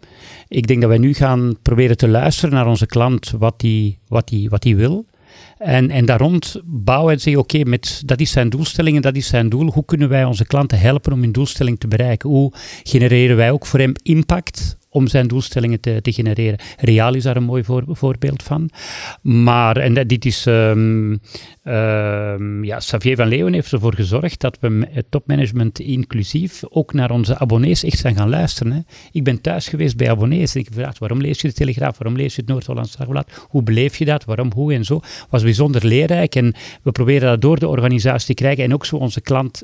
Ik 0.49 0.67
denk 0.67 0.81
dat 0.81 0.89
wij 0.89 0.99
nu 0.99 1.15
gaan 1.15 1.57
proberen 1.63 1.97
te 1.97 2.09
luisteren 2.09 2.55
naar 2.55 2.67
onze 2.67 2.87
klant, 2.87 3.35
wat 3.39 3.61
die, 3.61 3.99
wat 4.07 4.29
die, 4.29 4.49
wat 4.49 4.63
die 4.63 4.77
wil. 4.77 5.07
En, 5.59 5.91
en 5.91 6.07
daar 6.07 6.19
rond 6.19 6.61
bouwen 6.65 7.13
en 7.13 7.21
zeggen, 7.21 7.43
oké, 7.43 7.79
dat 8.05 8.21
is 8.21 8.31
zijn 8.31 8.49
doelstelling 8.49 8.97
en 8.97 9.03
dat 9.03 9.17
is 9.17 9.27
zijn 9.27 9.49
doel. 9.49 9.73
Hoe 9.73 9.85
kunnen 9.85 10.09
wij 10.09 10.25
onze 10.25 10.47
klanten 10.47 10.79
helpen 10.79 11.13
om 11.13 11.21
hun 11.21 11.33
doelstelling 11.33 11.81
te 11.81 11.89
bereiken? 11.89 12.31
Hoe 12.31 12.53
genereren 12.83 13.37
wij 13.37 13.51
ook 13.51 13.67
voor 13.67 13.79
hem 13.79 13.93
impact 14.03 14.77
om 14.91 15.07
zijn 15.07 15.29
doelstellingen 15.29 15.81
te, 15.81 15.99
te 16.03 16.13
genereren. 16.13 16.59
Real 16.77 17.15
is 17.15 17.23
daar 17.23 17.37
een 17.37 17.45
mooi 17.45 17.65
voor, 17.65 17.85
voorbeeld 17.87 18.43
van. 18.43 18.71
Maar, 19.23 19.77
en 19.77 20.07
dit 20.07 20.25
is, 20.25 20.47
um, 20.47 21.21
um, 21.69 22.65
ja, 22.65 22.77
Xavier 22.77 23.17
van 23.17 23.29
Leeuwen 23.29 23.53
heeft 23.53 23.73
ervoor 23.73 23.95
gezorgd 23.95 24.41
dat 24.41 24.59
we 24.61 24.87
het 24.91 25.07
topmanagement 25.11 25.79
inclusief 25.79 26.63
ook 26.71 26.93
naar 26.93 27.11
onze 27.11 27.39
abonnees 27.39 27.85
echt 27.85 27.99
zijn 27.99 28.17
gaan 28.17 28.29
luisteren. 28.29 28.73
Hè. 28.73 28.81
Ik 29.13 29.25
ben 29.25 29.41
thuis 29.41 29.69
geweest 29.69 29.97
bij 29.97 30.11
abonnees 30.11 30.55
en 30.55 30.61
ik 30.61 30.65
heb 30.67 30.75
gevraagd, 30.75 30.99
waarom 30.99 31.21
lees 31.21 31.41
je 31.41 31.49
de 31.49 31.55
Telegraaf, 31.55 31.99
waarom 31.99 32.17
lees 32.17 32.35
je 32.35 32.41
het 32.41 32.51
Noord-Hollands 32.51 32.97
Dagblad, 32.97 33.47
hoe 33.49 33.63
beleef 33.63 33.97
je 33.97 34.05
dat, 34.05 34.25
waarom, 34.25 34.53
hoe 34.55 34.75
en 34.75 34.85
zo. 34.85 35.01
was 35.31 35.43
bijzonder 35.43 35.87
leerrijk 35.87 36.35
en 36.35 36.55
we 36.83 36.93
proberen 36.93 37.29
dat 37.29 37.41
door 37.41 37.59
de 37.59 37.69
organisatie 37.69 38.27
te 38.27 38.43
krijgen 38.43 38.65
en 38.65 38.75
ook 38.75 38.87
zo 38.87 38.97
onze 38.97 39.21
klant 39.21 39.63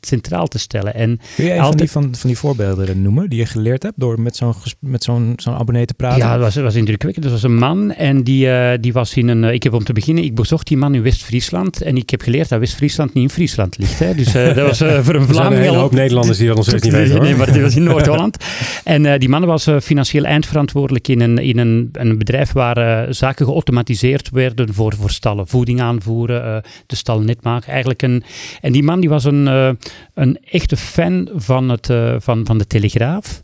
centraal 0.00 0.46
te 0.46 0.58
stellen. 0.58 0.94
En 0.94 1.20
Kun 1.36 1.44
je 1.44 1.52
een 1.52 1.64
van 1.64 1.76
die, 1.76 1.90
van, 1.90 2.14
van 2.14 2.28
die 2.28 2.38
voorbeelden 2.38 3.02
noemen 3.02 3.28
die 3.28 3.38
je 3.38 3.46
geleerd 3.46 3.82
hebt 3.82 4.00
door 4.00 4.20
met 4.20 4.36
zo'n 4.36 4.54
met 4.78 5.04
zo'n 5.04 5.32
zo'n 5.36 5.54
abonnee 5.54 5.84
te 5.84 5.94
praten? 5.94 6.18
Ja, 6.18 6.32
dat 6.32 6.54
was, 6.54 6.56
was 6.56 6.74
indrukwekkend. 6.74 7.24
Dat 7.24 7.32
was 7.32 7.42
een 7.42 7.56
man 7.56 7.92
en 7.92 8.24
die, 8.24 8.46
uh, 8.46 8.72
die 8.80 8.92
was 8.92 9.16
in 9.16 9.28
een... 9.28 9.42
Uh, 9.42 9.52
ik 9.52 9.62
heb 9.62 9.72
om 9.72 9.84
te 9.84 9.92
beginnen, 9.92 10.24
ik 10.24 10.34
bezocht 10.34 10.66
die 10.66 10.76
man 10.76 10.94
in 10.94 11.02
West-Friesland 11.02 11.41
en 11.50 11.96
ik 11.96 12.10
heb 12.10 12.22
geleerd 12.22 12.48
dat 12.48 12.58
West-Friesland 12.58 13.14
niet 13.14 13.22
in 13.22 13.30
Friesland 13.30 13.78
ligt. 13.78 13.98
Hè. 13.98 14.14
Dus 14.14 14.34
uh, 14.34 14.54
dat 14.54 14.66
was 14.66 14.78
voor 15.04 15.14
een 15.14 15.26
Vlaming... 15.28 15.66
een 15.66 15.74
hoop 15.74 15.92
Nederlanders 15.92 16.38
die 16.38 16.46
dat 16.46 16.56
nog 16.56 16.64
steeds 16.64 16.82
niet 16.82 16.92
weten 16.92 17.14
hoor. 17.14 17.22
Nee, 17.22 17.36
maar 17.36 17.52
die 17.52 17.62
was 17.62 17.76
in 17.76 17.82
Noord-Holland. 17.82 18.36
en 18.84 19.18
die 19.18 19.28
man 19.28 19.44
was 19.44 19.68
financieel 19.82 20.24
eindverantwoordelijk 20.24 21.08
in 21.08 21.20
een, 21.20 21.38
in 21.38 21.58
een, 21.58 21.88
een 21.92 22.18
bedrijf 22.18 22.52
waar 22.52 23.14
zaken 23.14 23.46
geautomatiseerd 23.46 24.30
werden 24.30 24.74
voor, 24.74 24.94
voor 24.94 25.10
stallen. 25.10 25.48
Voeding 25.48 25.80
aanvoeren, 25.80 26.62
de 26.86 26.96
stal 26.96 27.20
net 27.20 27.42
maken. 27.42 27.68
Eigenlijk 27.68 28.02
een, 28.02 28.24
en 28.60 28.72
die 28.72 28.82
man 28.82 29.00
die 29.00 29.08
was 29.08 29.24
een, 29.24 29.46
een 30.14 30.38
echte 30.50 30.76
fan 30.76 31.28
van, 31.34 31.68
het, 31.68 31.90
van, 32.18 32.46
van 32.46 32.58
de 32.58 32.66
Telegraaf. 32.66 33.42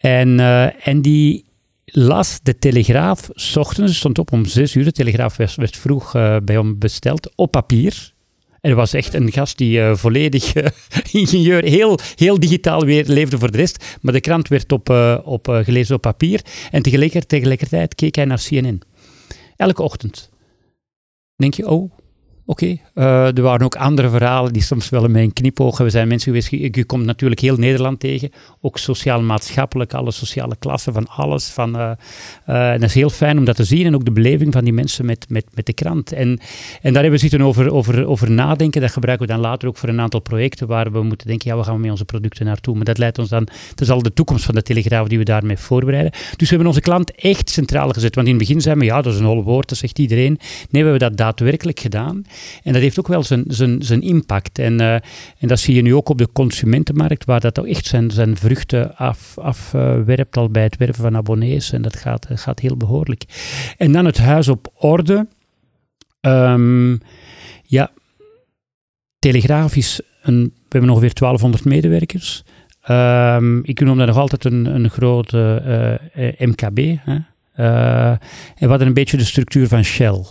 En, 0.00 0.40
en 0.82 1.02
die 1.02 1.46
las 1.92 2.40
de 2.42 2.58
Telegraaf, 2.58 3.28
s 3.32 3.56
ochtends, 3.56 3.96
stond 3.96 4.18
op 4.18 4.32
om 4.32 4.44
zes 4.44 4.74
uur, 4.74 4.84
de 4.84 4.92
Telegraaf 4.92 5.36
werd, 5.36 5.76
vroeg 5.76 6.14
uh, 6.14 6.36
bij 6.44 6.54
hem 6.54 6.78
besteld, 6.78 7.32
op 7.34 7.50
papier. 7.50 8.12
En 8.60 8.70
er 8.70 8.76
was 8.76 8.92
echt 8.92 9.14
een 9.14 9.32
gast 9.32 9.58
die 9.58 9.78
uh, 9.78 9.94
volledig 9.94 10.52
ingenieur, 11.12 11.64
heel, 11.64 11.98
heel 12.14 12.40
digitaal 12.40 12.84
weer 12.84 13.04
leefde 13.06 13.38
voor 13.38 13.50
de 13.50 13.56
rest. 13.56 13.98
Maar 14.00 14.12
de 14.12 14.20
krant 14.20 14.48
werd 14.48 14.72
op, 14.72 14.88
op, 15.24 15.46
gelezen 15.62 15.94
op 15.94 16.00
papier. 16.00 16.42
En 16.70 16.82
tegelijkertijd, 16.82 17.28
tegelijkertijd 17.28 17.94
keek 17.94 18.14
hij 18.14 18.24
naar 18.24 18.42
CNN. 18.48 18.80
Elke 19.56 19.82
ochtend. 19.82 20.30
Denk 21.36 21.54
je, 21.54 21.68
oh, 21.68 21.92
Oké, 22.50 22.76
eh, 22.94 23.36
er 23.36 23.42
waren 23.42 23.64
ook 23.64 23.76
andere 23.76 24.08
verhalen 24.08 24.52
die 24.52 24.62
soms 24.62 24.88
wel 24.88 25.04
in 25.04 25.10
mijn 25.10 25.32
knipogen. 25.32 25.84
We 25.84 25.90
zijn 25.90 26.08
mensen 26.08 26.32
geweest, 26.32 26.74
je, 26.74 26.84
komt 26.84 27.04
natuurlijk 27.04 27.40
heel 27.40 27.56
Nederland 27.56 28.00
tegen, 28.00 28.30
ook 28.60 28.78
sociaal-maatschappelijk, 28.78 29.94
alle 29.94 30.10
sociale 30.10 30.56
klassen, 30.58 30.92
van 30.92 31.06
alles. 31.06 31.48
Van, 31.48 31.76
uh, 31.76 31.90
uh, 32.48 32.72
en 32.72 32.80
dat 32.80 32.88
is 32.88 32.94
heel 32.94 33.10
fijn 33.10 33.38
om 33.38 33.44
dat 33.44 33.56
te 33.56 33.64
zien 33.64 33.86
en 33.86 33.94
ook 33.94 34.04
de 34.04 34.12
beleving 34.12 34.52
van 34.52 34.64
die 34.64 34.72
mensen 34.72 35.06
met, 35.06 35.26
met, 35.28 35.44
met 35.54 35.66
de 35.66 35.72
krant. 35.72 36.12
En, 36.12 36.28
en 36.82 36.92
daar 36.92 37.02
hebben 37.02 37.10
we 37.10 37.18
zitten 37.18 37.40
over, 37.40 37.72
over, 37.72 38.06
over 38.06 38.30
nadenken. 38.30 38.80
Dat 38.80 38.92
gebruiken 38.92 39.26
we 39.26 39.32
dan 39.32 39.42
later 39.42 39.68
ook 39.68 39.76
voor 39.76 39.88
een 39.88 40.00
aantal 40.00 40.20
projecten 40.20 40.66
waar 40.66 40.92
we 40.92 41.02
moeten 41.02 41.26
denken, 41.26 41.50
ja, 41.50 41.56
waar 41.56 41.64
gaan 41.64 41.74
we 41.74 41.80
met 41.80 41.90
onze 41.90 42.04
producten 42.04 42.46
naartoe? 42.46 42.74
Maar 42.74 42.84
dat 42.84 42.98
leidt 42.98 43.18
ons 43.18 43.28
dan, 43.28 43.48
het 43.70 43.80
is 43.80 43.90
al 43.90 44.02
de 44.02 44.12
toekomst 44.12 44.44
van 44.44 44.54
de 44.54 44.62
Telegraaf 44.62 45.08
die 45.08 45.18
we 45.18 45.24
daarmee 45.24 45.56
voorbereiden. 45.56 46.12
Dus 46.12 46.36
we 46.36 46.46
hebben 46.48 46.66
onze 46.66 46.80
klant 46.80 47.14
echt 47.14 47.50
centraal 47.50 47.88
gezet. 47.88 48.14
Want 48.14 48.26
in 48.26 48.34
het 48.34 48.42
begin 48.42 48.60
zijn 48.60 48.78
we, 48.78 48.84
ja, 48.84 49.02
dat 49.02 49.12
is 49.12 49.18
een 49.18 49.26
hol 49.26 49.42
woord, 49.42 49.68
dat 49.68 49.78
zegt 49.78 49.98
iedereen. 49.98 50.38
Nee, 50.70 50.84
we 50.84 50.88
hebben 50.90 50.98
dat 50.98 51.16
daadwerkelijk 51.16 51.80
gedaan. 51.80 52.24
En 52.62 52.72
dat 52.72 52.82
heeft 52.82 52.98
ook 52.98 53.08
wel 53.08 53.22
zijn, 53.22 53.44
zijn, 53.46 53.82
zijn 53.82 54.02
impact. 54.02 54.58
En, 54.58 54.80
uh, 54.80 54.94
en 55.38 55.48
dat 55.48 55.58
zie 55.58 55.74
je 55.74 55.82
nu 55.82 55.94
ook 55.94 56.08
op 56.08 56.18
de 56.18 56.32
consumentenmarkt, 56.32 57.24
waar 57.24 57.40
dat 57.40 57.58
ook 57.58 57.66
echt 57.66 57.86
zijn, 57.86 58.10
zijn 58.10 58.36
vruchten 58.36 58.96
afwerpt, 58.96 60.36
af, 60.36 60.42
al 60.42 60.50
bij 60.50 60.62
het 60.62 60.76
werven 60.76 61.02
van 61.02 61.16
abonnees. 61.16 61.72
En 61.72 61.82
dat 61.82 61.96
gaat, 61.96 62.26
gaat 62.30 62.60
heel 62.60 62.76
behoorlijk. 62.76 63.24
En 63.76 63.92
dan 63.92 64.04
het 64.04 64.18
huis 64.18 64.48
op 64.48 64.72
orde. 64.74 65.26
Um, 66.20 67.00
ja, 67.64 67.90
telegrafisch, 69.18 70.00
een, 70.22 70.42
we 70.42 70.68
hebben 70.68 70.90
ongeveer 70.90 71.14
1200 71.14 71.64
medewerkers. 71.64 72.44
Um, 72.90 73.64
ik 73.64 73.80
noem 73.80 73.98
dat 73.98 74.06
nog 74.06 74.16
altijd 74.16 74.44
een, 74.44 74.66
een 74.66 74.90
grote 74.90 75.62
uh, 76.16 76.48
MKB. 76.48 76.96
Hè? 77.00 77.18
En 78.56 78.68
hadden 78.68 78.86
een 78.86 78.94
beetje 78.94 79.16
de 79.16 79.24
structuur 79.24 79.68
van 79.68 79.84
Shell. 79.84 80.24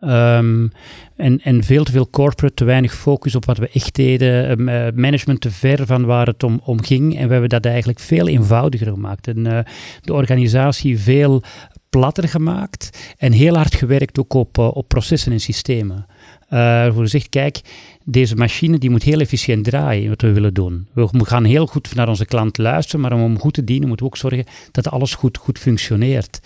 Um, 0.00 0.70
en, 1.16 1.40
en 1.42 1.62
veel 1.62 1.84
te 1.84 1.92
veel 1.92 2.10
corporate, 2.10 2.54
te 2.54 2.64
weinig 2.64 2.94
focus 2.94 3.34
op 3.34 3.44
wat 3.44 3.58
we 3.58 3.68
echt 3.72 3.94
deden. 3.94 4.60
Uh, 4.60 4.86
management 4.94 5.40
te 5.40 5.50
ver 5.50 5.86
van 5.86 6.04
waar 6.04 6.26
het 6.26 6.42
om, 6.42 6.60
ging. 6.84 7.18
En 7.18 7.26
we 7.26 7.32
hebben 7.32 7.48
dat 7.48 7.64
eigenlijk 7.64 7.98
veel 7.98 8.28
eenvoudiger 8.28 8.86
gemaakt. 8.86 9.28
En 9.28 9.38
uh, 9.38 9.58
de 10.00 10.12
organisatie 10.12 10.98
veel 10.98 11.42
platter 11.90 12.28
gemaakt. 12.28 13.14
En 13.18 13.32
heel 13.32 13.54
hard 13.54 13.74
gewerkt 13.74 14.18
ook 14.18 14.34
op, 14.34 14.58
uh, 14.58 14.76
op 14.76 14.88
processen 14.88 15.32
en 15.32 15.40
systemen. 15.40 16.06
Uh, 16.50 16.92
voor 16.92 17.08
zegt, 17.08 17.28
kijk, 17.28 17.60
deze 18.04 18.34
machine 18.34 18.78
die 18.78 18.90
moet 18.90 19.02
heel 19.02 19.20
efficiënt 19.20 19.64
draaien, 19.64 20.08
wat 20.08 20.20
we 20.20 20.32
willen 20.32 20.54
doen. 20.54 20.88
We 20.92 21.24
gaan 21.24 21.44
heel 21.44 21.66
goed 21.66 21.94
naar 21.94 22.08
onze 22.08 22.26
klant 22.26 22.58
luisteren, 22.58 23.00
maar 23.00 23.12
om 23.12 23.20
hem 23.20 23.38
goed 23.38 23.54
te 23.54 23.64
dienen 23.64 23.88
moeten 23.88 24.06
we 24.06 24.12
ook 24.12 24.18
zorgen 24.18 24.44
dat 24.70 24.90
alles 24.90 25.14
goed, 25.14 25.36
goed 25.38 25.58
functioneert. 25.58 26.40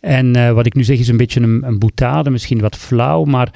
En 0.00 0.36
uh, 0.36 0.52
wat 0.52 0.66
ik 0.66 0.74
nu 0.74 0.84
zeg 0.84 0.98
is 0.98 1.08
een 1.08 1.16
beetje 1.16 1.40
een, 1.40 1.62
een 1.62 1.78
boetade, 1.78 2.30
misschien 2.30 2.60
wat 2.60 2.76
flauw, 2.76 3.24
maar 3.24 3.52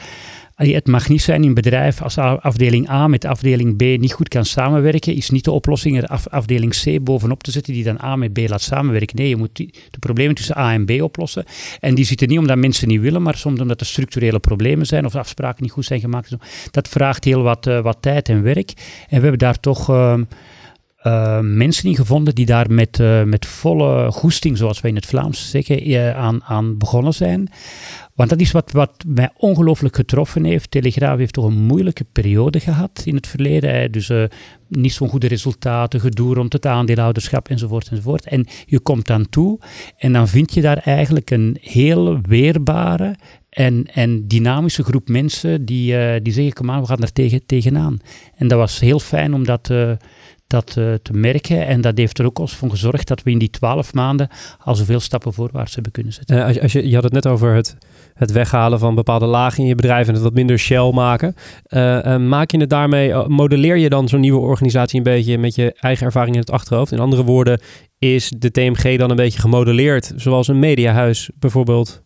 het 0.55 0.87
mag 0.87 1.09
niet 1.09 1.23
zijn 1.23 1.43
in 1.43 1.49
een 1.49 1.55
bedrijf 1.55 2.03
als 2.03 2.19
afdeling 2.19 2.90
A 2.90 3.09
met 3.09 3.25
afdeling 3.25 3.77
B 3.77 3.83
niet 3.83 4.12
goed 4.12 4.29
kan 4.29 4.45
samenwerken, 4.45 5.14
is 5.14 5.31
niet 5.31 5.45
de 5.45 5.51
oplossing 5.51 6.03
er 6.03 6.19
afdeling 6.31 6.83
C 6.83 7.05
bovenop 7.05 7.43
te 7.43 7.51
zetten 7.51 7.73
die 7.73 7.85
dan 7.85 8.03
A 8.03 8.17
met 8.17 8.33
B 8.33 8.38
laat 8.38 8.62
samenwerken. 8.62 9.17
Nee, 9.17 9.29
je 9.29 9.37
moet 9.37 9.57
de 9.57 9.99
problemen 9.99 10.35
tussen 10.35 10.59
A 10.59 10.73
en 10.73 10.85
B 10.85 10.90
oplossen. 11.03 11.45
En 11.81 11.95
die 11.95 12.05
zitten 12.05 12.29
niet 12.29 12.38
omdat 12.38 12.57
mensen 12.57 12.88
niet 12.88 13.01
willen, 13.01 13.23
maar 13.23 13.37
soms 13.37 13.61
omdat 13.61 13.81
er 13.81 13.87
structurele 13.87 14.38
problemen 14.38 14.87
zijn 14.87 15.05
of 15.05 15.14
afspraken 15.14 15.62
niet 15.62 15.73
goed 15.73 15.85
zijn 15.85 16.01
gemaakt. 16.01 16.37
Dat 16.71 16.88
vraagt 16.88 17.25
heel 17.25 17.43
wat, 17.43 17.67
uh, 17.67 17.81
wat 17.81 17.97
tijd 18.01 18.29
en 18.29 18.43
werk. 18.43 18.73
En 19.09 19.17
we 19.17 19.23
hebben 19.23 19.38
daar 19.38 19.61
toch... 19.61 19.90
Uh, 19.90 20.19
uh, 21.07 21.38
mensen 21.40 21.88
in 21.88 21.97
gevonden 21.97 22.35
die 22.35 22.47
daar 22.47 22.71
met, 22.71 22.99
uh, 22.99 23.23
met 23.23 23.47
volle 23.47 24.11
goesting, 24.11 24.59
zoals 24.59 24.81
wij 24.81 24.90
in 24.90 24.97
het 24.97 25.07
Vlaams 25.07 25.51
zeggen, 25.51 25.90
uh, 25.90 26.17
aan, 26.17 26.45
aan 26.45 26.79
begonnen 26.79 27.14
zijn. 27.14 27.49
Want 28.14 28.31
dat 28.31 28.40
is 28.40 28.50
wat, 28.50 28.72
wat 28.72 29.05
mij 29.07 29.31
ongelooflijk 29.37 29.96
getroffen 29.96 30.44
heeft. 30.44 30.70
Telegraaf 30.70 31.18
heeft 31.18 31.33
toch 31.33 31.44
een 31.44 31.66
moeilijke 31.66 32.05
periode 32.12 32.61
gehad 32.61 33.03
in 33.05 33.14
het 33.14 33.27
verleden. 33.27 33.92
Dus 33.92 34.12
niet 34.68 34.92
zo'n 34.92 35.09
goede 35.09 35.27
resultaten, 35.27 36.00
gedoe 36.00 36.35
rond 36.35 36.53
het 36.53 36.66
aandeelhouderschap 36.66 37.48
enzovoort 37.48 37.88
enzovoort. 37.88 38.24
En 38.24 38.46
je 38.66 38.81
komt 38.81 39.07
dan 39.07 39.29
toe 39.29 39.61
en 39.96 40.12
dan 40.12 40.29
vind 40.29 40.55
je 40.55 40.61
daar 40.61 40.79
eigenlijk 40.79 41.31
een 41.31 41.57
heel 41.61 42.20
weerbare 42.20 43.16
en, 43.48 43.87
en 43.92 44.29
dynamische 44.29 44.83
groep 44.83 45.09
mensen 45.09 45.64
die, 45.64 46.20
die 46.22 46.33
zeggen, 46.33 46.53
kom 46.53 46.70
aan, 46.70 46.81
we 46.81 46.87
gaan 46.87 47.03
er 47.03 47.12
tegen, 47.12 47.46
tegenaan. 47.46 47.98
En 48.37 48.48
dat 48.48 48.59
was 48.59 48.81
heel 48.81 49.00
fijn 49.00 49.35
om 49.35 49.44
dat 49.44 49.70
dat 50.46 50.77
uh, 50.79 50.94
te 51.03 51.12
merken. 51.12 51.66
En 51.66 51.81
dat 51.81 51.98
heeft 51.98 52.18
er 52.18 52.24
ook 52.24 52.38
ons 52.38 52.55
voor 52.57 52.70
gezorgd 52.70 53.09
dat 53.09 53.22
we 53.22 53.31
in 53.31 53.38
die 53.38 53.50
twaalf 53.50 53.94
maanden 53.94 54.29
al 54.59 54.74
zoveel 54.74 55.00
stappen 55.00 55.33
voorwaarts 55.33 55.74
hebben 55.74 55.92
kunnen 55.92 56.12
zetten. 56.12 56.37
Uh, 56.37 56.62
als, 56.62 56.72
je, 56.72 56.88
je 56.88 56.94
had 56.94 57.05
het 57.05 57.12
net 57.12 57.27
over 57.27 57.55
het, 57.55 57.77
het 58.14 58.33
weghalen 58.33 58.79
van 58.79 58.94
bepaalde 58.94 59.27
lagen 59.27 59.62
in 59.62 59.68
je 59.68 59.74
bedrijf 59.74 60.09
en 60.09 60.14
het 60.14 60.22
wat 60.22 60.35
minder 60.35 60.59
shell 60.59 60.90
maken. 60.92 61.35
Uh, 61.68 62.16
maak 62.16 62.50
je 62.50 62.59
het 62.59 62.70
daarmee, 62.70 63.14
modelleer 63.29 63.77
je 63.77 63.88
dan 63.88 64.09
zo'n 64.09 64.20
nieuwe 64.20 64.40
organisatie 64.40 64.98
een 64.98 65.05
beetje 65.05 65.38
met 65.38 65.55
je 65.55 65.74
eigen 65.81 66.07
ervaring 66.07 66.35
in 66.35 66.40
het 66.40 66.50
achterhoofd? 66.50 66.92
In 66.92 66.98
andere 66.98 67.24
woorden, 67.24 67.61
is 67.98 68.33
de 68.38 68.50
TMG 68.50 68.98
dan 68.98 69.11
een 69.11 69.16
beetje 69.16 69.40
gemodelleerd 69.40 70.12
zoals 70.16 70.48
een 70.48 70.59
mediahuis 70.59 71.31
bijvoorbeeld 71.38 72.03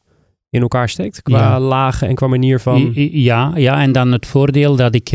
in 0.51 0.61
elkaar 0.61 0.88
steekt? 0.88 1.23
Qua 1.23 1.38
ja. 1.38 1.61
lagen 1.61 2.09
en 2.09 2.14
qua 2.14 2.27
manier 2.27 2.61
van... 2.61 2.92
Ja, 3.12 3.53
ja, 3.55 3.81
en 3.81 3.92
dan 3.92 4.12
het 4.12 4.27
voordeel 4.27 4.77
dat 4.77 4.94
ik... 4.94 5.12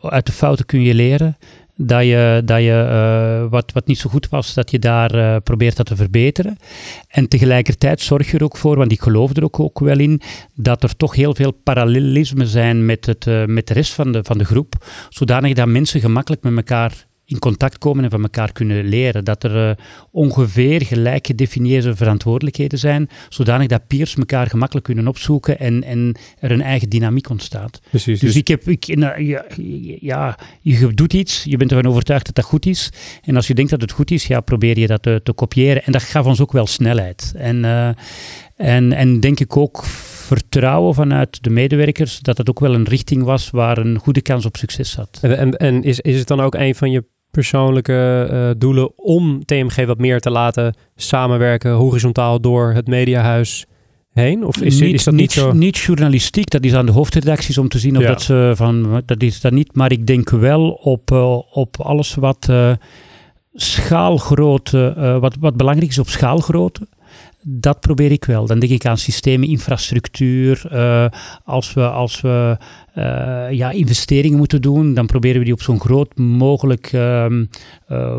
uit 0.00 0.26
de 0.26 0.32
fouten 0.32 0.66
kun 0.66 0.80
je 0.80 0.94
leren 0.94 1.36
dat 1.76 2.04
je, 2.04 2.42
dat 2.44 2.60
je 2.60 2.88
uh, 2.90 3.50
wat, 3.50 3.72
wat 3.72 3.86
niet 3.86 3.98
zo 3.98 4.10
goed 4.10 4.28
was, 4.28 4.54
dat 4.54 4.70
je 4.70 4.78
daar 4.78 5.14
uh, 5.14 5.36
probeert 5.44 5.76
dat 5.76 5.86
te 5.86 5.96
verbeteren. 5.96 6.58
En 7.08 7.28
tegelijkertijd 7.28 8.00
zorg 8.00 8.30
je 8.30 8.36
er 8.36 8.44
ook 8.44 8.56
voor, 8.56 8.76
want 8.76 8.92
ik 8.92 9.00
geloof 9.00 9.36
er 9.36 9.44
ook, 9.44 9.60
ook 9.60 9.78
wel 9.78 9.98
in, 9.98 10.20
dat 10.54 10.82
er 10.82 10.96
toch 10.96 11.14
heel 11.14 11.34
veel 11.34 11.50
parallelismen 11.50 12.46
zijn 12.46 12.84
met, 12.84 13.06
het, 13.06 13.26
uh, 13.26 13.44
met 13.44 13.66
de 13.66 13.74
rest 13.74 13.92
van 13.92 14.12
de, 14.12 14.24
van 14.24 14.38
de 14.38 14.44
groep, 14.44 14.74
zodanig 15.08 15.52
dat 15.52 15.66
mensen 15.66 16.00
gemakkelijk 16.00 16.42
met 16.42 16.56
elkaar 16.56 17.05
in 17.26 17.38
contact 17.38 17.78
komen 17.78 18.04
en 18.04 18.10
van 18.10 18.22
elkaar 18.22 18.52
kunnen 18.52 18.84
leren. 18.84 19.24
Dat 19.24 19.44
er 19.44 19.68
uh, 19.68 19.84
ongeveer 20.10 20.82
gelijk 20.82 21.26
gedefinieerde 21.26 21.96
verantwoordelijkheden 21.96 22.78
zijn, 22.78 23.08
zodanig 23.28 23.66
dat 23.66 23.86
peers 23.86 24.14
elkaar 24.14 24.46
gemakkelijk 24.46 24.86
kunnen 24.86 25.08
opzoeken 25.08 25.58
en, 25.58 25.84
en 25.84 26.16
er 26.38 26.50
een 26.50 26.62
eigen 26.62 26.88
dynamiek 26.88 27.30
ontstaat. 27.30 27.80
Precies, 27.90 28.20
dus, 28.20 28.28
dus 28.28 28.36
ik 28.36 28.48
heb, 28.48 28.68
ik, 28.68 28.96
nou, 28.96 29.22
ja, 29.22 29.44
ja, 30.00 30.38
je 30.60 30.94
doet 30.94 31.12
iets, 31.12 31.44
je 31.44 31.56
bent 31.56 31.72
ervan 31.72 31.90
overtuigd 31.90 32.26
dat 32.26 32.34
dat 32.34 32.44
goed 32.44 32.66
is. 32.66 32.90
En 33.22 33.36
als 33.36 33.46
je 33.46 33.54
denkt 33.54 33.70
dat 33.70 33.80
het 33.80 33.92
goed 33.92 34.10
is, 34.10 34.26
ja, 34.26 34.40
probeer 34.40 34.78
je 34.78 34.86
dat 34.86 35.02
te, 35.02 35.20
te 35.22 35.32
kopiëren. 35.32 35.84
En 35.84 35.92
dat 35.92 36.02
gaf 36.02 36.26
ons 36.26 36.40
ook 36.40 36.52
wel 36.52 36.66
snelheid. 36.66 37.32
En, 37.36 37.56
uh, 37.56 37.88
en, 38.56 38.92
en 38.92 39.20
denk 39.20 39.40
ik 39.40 39.56
ook 39.56 39.84
vertrouwen 40.26 40.94
vanuit 40.94 41.42
de 41.42 41.50
medewerkers 41.50 42.18
dat 42.18 42.38
het 42.38 42.48
ook 42.48 42.60
wel 42.60 42.74
een 42.74 42.84
richting 42.84 43.22
was 43.22 43.50
waar 43.50 43.78
een 43.78 43.98
goede 43.98 44.20
kans 44.20 44.46
op 44.46 44.56
succes 44.56 44.90
zat. 44.90 45.18
En, 45.20 45.38
en, 45.38 45.50
en 45.52 45.82
is, 45.82 46.00
is 46.00 46.18
het 46.18 46.28
dan 46.28 46.40
ook 46.40 46.54
een 46.54 46.74
van 46.74 46.90
je 46.90 47.04
persoonlijke 47.36 48.28
uh, 48.30 48.50
doelen 48.58 48.98
om 48.98 49.44
TMG 49.44 49.86
wat 49.86 49.98
meer 49.98 50.20
te 50.20 50.30
laten 50.30 50.74
samenwerken 50.94 51.72
horizontaal 51.72 52.40
door 52.40 52.72
het 52.72 52.86
mediahuis 52.86 53.66
heen? 54.12 54.44
Of 54.44 54.60
is, 54.60 54.80
niet, 54.80 54.94
is 54.94 55.04
dat 55.04 55.14
niet, 55.14 55.22
niet 55.22 55.32
zo? 55.32 55.52
Niet 55.52 55.78
journalistiek, 55.78 56.50
dat 56.50 56.64
is 56.64 56.74
aan 56.74 56.86
de 56.86 56.92
hoofdredacties 56.92 57.58
om 57.58 57.68
te 57.68 57.78
zien 57.78 57.96
of 57.96 58.02
Ja. 58.02 58.08
dat 58.08 58.22
ze 58.22 58.52
van, 58.54 59.02
dat 59.06 59.22
is 59.22 59.40
dat 59.40 59.52
niet. 59.52 59.74
Maar 59.74 59.92
ik 59.92 60.06
denk 60.06 60.30
wel 60.30 60.70
op, 60.70 61.10
uh, 61.10 61.38
op 61.50 61.80
alles 61.80 62.14
wat 62.14 62.46
uh, 62.50 62.72
schaalgrootte, 63.54 65.16
wat, 65.20 65.36
wat 65.40 65.56
belangrijk 65.56 65.90
is 65.90 65.98
op 65.98 66.08
schaalgrootte. 66.08 66.86
Dat 67.48 67.80
probeer 67.80 68.12
ik 68.12 68.24
wel. 68.24 68.46
Dan 68.46 68.58
denk 68.58 68.72
ik 68.72 68.86
aan 68.86 68.98
systemen, 68.98 69.48
infrastructuur. 69.48 70.68
Uh, 70.72 71.06
als 71.44 71.74
we, 71.74 71.88
als 71.88 72.20
we 72.20 72.56
uh, 72.98 73.04
ja, 73.50 73.70
investeringen 73.70 74.38
moeten 74.38 74.62
doen, 74.62 74.94
dan 74.94 75.06
proberen 75.06 75.38
we 75.38 75.44
die 75.44 75.52
op 75.52 75.62
zo'n 75.62 75.80
groot 75.80 76.16
mogelijk 76.18 76.92
uh, 76.92 77.26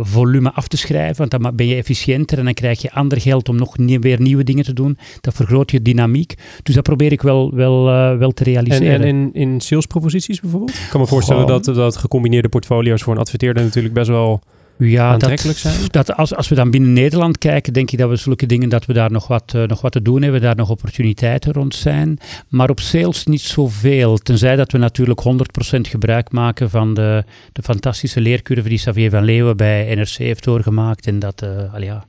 volume 0.01 0.51
af 0.53 0.67
te 0.67 0.77
schrijven. 0.77 1.17
Want 1.17 1.43
dan 1.43 1.55
ben 1.55 1.67
je 1.67 1.75
efficiënter 1.75 2.37
en 2.37 2.43
dan 2.43 2.53
krijg 2.53 2.81
je 2.81 2.91
ander 2.91 3.21
geld 3.21 3.49
om 3.49 3.55
nog 3.55 3.77
nie 3.77 3.99
weer 3.99 4.21
nieuwe 4.21 4.43
dingen 4.43 4.63
te 4.63 4.73
doen. 4.73 4.97
Dat 5.21 5.33
vergroot 5.33 5.71
je 5.71 5.81
dynamiek. 5.81 6.33
Dus 6.63 6.75
dat 6.75 6.83
probeer 6.83 7.11
ik 7.11 7.21
wel, 7.21 7.55
wel, 7.55 7.83
wel 8.17 8.31
te 8.31 8.43
En, 8.43 8.51
realiseren. 8.51 9.01
en 9.01 9.07
in, 9.07 9.33
in 9.33 9.61
salesproposities 9.61 10.39
bijvoorbeeld? 10.39 10.77
Ik 10.77 10.87
kan 10.89 11.01
me 11.01 11.07
voorstellen 11.07 11.49
Goh. 11.49 11.63
dat, 11.63 11.75
dat 11.75 11.97
gecombineerde 11.97 12.49
portfolio's 12.49 13.01
voor 13.03 13.13
een 13.13 13.19
adverteerder 13.19 13.63
natuurlijk 13.63 13.93
best 13.93 14.07
wel 14.09 14.41
ja, 14.77 15.11
aantrekkelijk 15.11 15.61
dat, 15.61 15.73
zijn? 15.73 15.87
Dat 15.91 16.15
als, 16.15 16.35
als 16.35 16.47
we 16.47 16.55
dan 16.55 16.71
binnen 16.71 16.93
Nederland 16.93 17.37
kijken, 17.37 17.73
denk 17.73 17.91
ik 17.91 17.97
dat 17.97 18.09
we 18.09 18.15
zulke 18.15 18.45
dingen, 18.45 18.69
dat 18.69 18.85
we 18.85 18.93
daar 18.93 19.11
nog 19.11 19.27
wat, 19.27 19.53
uh, 19.55 19.63
nog 19.63 19.81
wat 19.81 19.91
te 19.91 20.01
doen 20.01 20.21
hebben, 20.21 20.41
daar 20.41 20.55
nog 20.55 20.69
opportuniteiten 20.69 21.53
rond 21.53 21.75
zijn. 21.75 22.19
Maar 22.47 22.69
op 22.69 22.79
sales 22.79 23.25
niet 23.25 23.41
zoveel. 23.41 24.17
Tenzij 24.17 24.55
dat 24.55 24.71
we 24.71 24.77
natuurlijk 24.77 25.23
100% 25.23 25.81
gebruik 25.81 26.31
maken 26.31 26.69
van 26.69 26.93
de, 26.93 27.23
de 27.53 27.61
fantastische 27.61 28.21
leercurve 28.21 28.69
die 28.69 28.77
Xavier 28.77 29.09
van 29.09 29.23
Leeuwen 29.23 29.57
bij 29.57 29.95
NRC 29.95 30.09
heeft 30.09 30.43
doorgemaakt. 30.43 31.07
En 31.07 31.19
dat, 31.19 31.43
uh, 31.43 31.73
al 31.73 31.81
ja. 31.81 32.05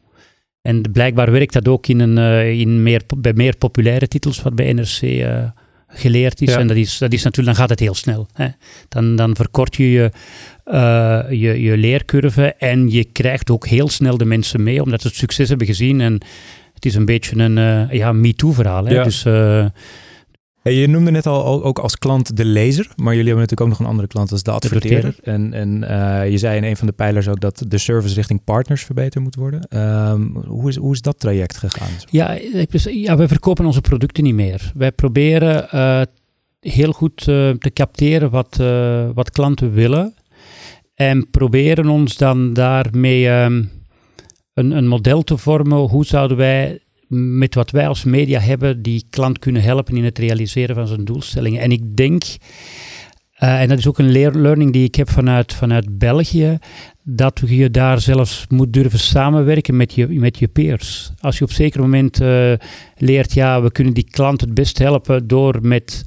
En 0.62 0.83
blijkbaar 0.92 1.31
werkt 1.31 1.52
dat 1.52 1.68
ook 1.68 1.87
in 1.87 2.00
een, 2.00 2.16
uh, 2.16 2.61
in 2.61 2.83
meer, 2.83 3.02
bij 3.16 3.33
meer 3.33 3.57
populaire 3.57 4.09
titels 4.09 4.42
wat 4.42 4.54
bij 4.54 4.72
NRC 4.72 5.00
geleerd 5.88 6.40
is. 6.40 6.52
Ja. 6.52 6.59
En 6.59 6.66
dat 6.66 6.76
is, 6.76 6.98
dat 6.98 7.12
is 7.12 7.22
natuurlijk, 7.22 7.57
dan 7.57 7.66
gaat 7.66 7.70
het 7.70 7.81
heel 7.81 7.94
snel. 7.94 8.26
Hè. 8.33 8.48
Dan, 8.88 9.16
dan 9.16 9.37
verkort 9.37 9.76
je 9.76 9.90
je, 9.90 10.11
uh, 10.72 11.20
je 11.31 11.62
je 11.62 11.76
leercurve 11.76 12.54
en 12.54 12.90
je 12.90 13.04
krijgt 13.04 13.50
ook 13.50 13.66
heel 13.66 13.88
snel 13.88 14.16
de 14.16 14.24
mensen 14.24 14.62
mee, 14.62 14.83
omdat 14.83 15.00
ze 15.00 15.07
het 15.07 15.16
succes 15.16 15.48
hebben 15.48 15.66
gezien. 15.66 16.00
En 16.00 16.20
het 16.74 16.85
is 16.85 16.94
een 16.94 17.04
beetje 17.04 17.37
een 17.37 17.57
uh, 17.57 17.92
ja, 17.92 18.12
MeToo-verhaal. 18.12 18.85
Hè. 18.85 18.94
Ja. 18.94 19.04
Dus, 19.04 19.24
uh, 19.24 19.66
Hey, 20.62 20.74
je 20.74 20.88
noemde 20.88 21.11
net 21.11 21.26
al 21.26 21.64
ook 21.64 21.78
als 21.78 21.98
klant 21.98 22.37
de 22.37 22.44
lezer, 22.44 22.88
maar 22.96 23.14
jullie 23.14 23.28
hebben 23.28 23.35
natuurlijk 23.35 23.61
ook 23.61 23.68
nog 23.68 23.78
een 23.78 23.92
andere 23.92 24.09
klant 24.09 24.33
als 24.33 24.42
de 24.42 24.50
adverteerder. 24.50 25.16
En, 25.22 25.52
en 25.52 25.83
uh, 25.83 26.31
je 26.31 26.38
zei 26.38 26.57
in 26.57 26.64
een 26.64 26.76
van 26.76 26.87
de 26.87 26.92
pijlers 26.92 27.28
ook 27.28 27.40
dat 27.40 27.64
de 27.68 27.78
service 27.78 28.14
richting 28.14 28.44
partners 28.44 28.85
verbeterd 28.85 29.24
moet 29.24 29.35
worden. 29.35 29.78
Um, 30.11 30.37
hoe, 30.46 30.68
is, 30.68 30.76
hoe 30.76 30.92
is 30.92 31.00
dat 31.00 31.18
traject 31.18 31.57
gegaan? 31.57 31.88
Ja, 32.11 32.38
ja, 32.90 33.16
wij 33.16 33.28
verkopen 33.28 33.66
onze 33.66 33.81
producten 33.81 34.24
niet 34.24 34.35
meer. 34.35 34.72
Wij 34.74 34.92
proberen 34.92 35.68
heel 36.61 36.92
goed 36.92 37.16
te 37.16 37.70
capteren 37.72 38.31
wat, 38.31 38.57
wat 39.14 39.31
klanten 39.31 39.72
willen 39.72 40.14
en 40.99 41.31
proberen 41.31 41.89
ons 41.89 42.17
dan 42.17 42.53
daarmee 42.53 43.29
um, 43.29 43.71
een, 44.55 44.71
een 44.71 44.87
model 44.87 45.23
te 45.23 45.37
vormen. 45.37 45.79
Hoe 45.79 46.05
zouden 46.05 46.37
wij 46.37 46.79
met 47.09 47.55
wat 47.55 47.71
wij 47.71 47.89
als 47.89 48.05
media 48.05 48.41
hebben, 48.41 48.83
die 48.83 49.07
klant 49.11 49.39
kunnen 49.39 49.63
helpen 49.63 49.97
in 49.97 50.05
het 50.05 50.19
realiseren 50.19 50.75
van 50.75 50.87
zijn 50.87 51.05
doelstellingen. 51.05 51.61
En 51.61 51.71
ik 51.71 51.97
denk, 51.97 52.23
uh, 53.43 53.61
en 53.61 53.69
dat 53.69 53.79
is 53.79 53.87
ook 53.87 53.99
een 53.99 54.41
learning 54.41 54.73
die 54.73 54.85
ik 54.85 54.95
heb 54.95 55.11
vanuit, 55.11 55.55
vanuit 55.55 55.99
België, 55.99 56.59
dat 57.03 57.43
je 57.47 57.71
daar 57.71 58.01
zelfs 58.01 58.45
moet 58.49 58.73
durven 58.73 58.99
samenwerken 58.99 59.77
met 59.77 59.95
je, 59.95 60.09
met 60.09 60.39
je 60.39 60.49
peers. 60.49 61.13
Als 61.21 61.39
je 61.39 61.45
op 61.45 61.51
een 61.51 61.57
zeker 61.57 61.81
moment 61.81 62.21
uh, 62.21 62.53
leert, 62.97 63.33
ja, 63.33 63.63
we 63.63 63.73
kunnen 63.73 63.95
die 63.95 64.11
klant 64.11 64.41
het 64.41 64.55
best 64.55 64.79
helpen 64.79 65.27
door 65.27 65.59
met 65.63 66.05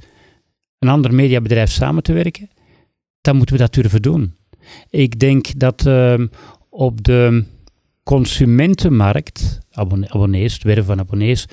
een 0.78 0.88
ander 0.88 1.14
mediabedrijf 1.14 1.70
samen 1.70 2.02
te 2.02 2.12
werken, 2.12 2.50
dan 3.20 3.36
moeten 3.36 3.54
we 3.56 3.62
dat 3.62 3.74
durven 3.74 4.02
doen. 4.02 4.40
Ik 4.90 5.18
denk 5.18 5.58
dat 5.58 5.86
uh, 5.86 6.14
op 6.68 7.04
de 7.04 7.44
consumentenmarkt, 8.02 9.58
abonne 9.72 10.10
abonnees, 10.10 10.52
het 10.52 10.62
werven 10.62 10.84
van 10.84 10.98
abonnees, 10.98 11.46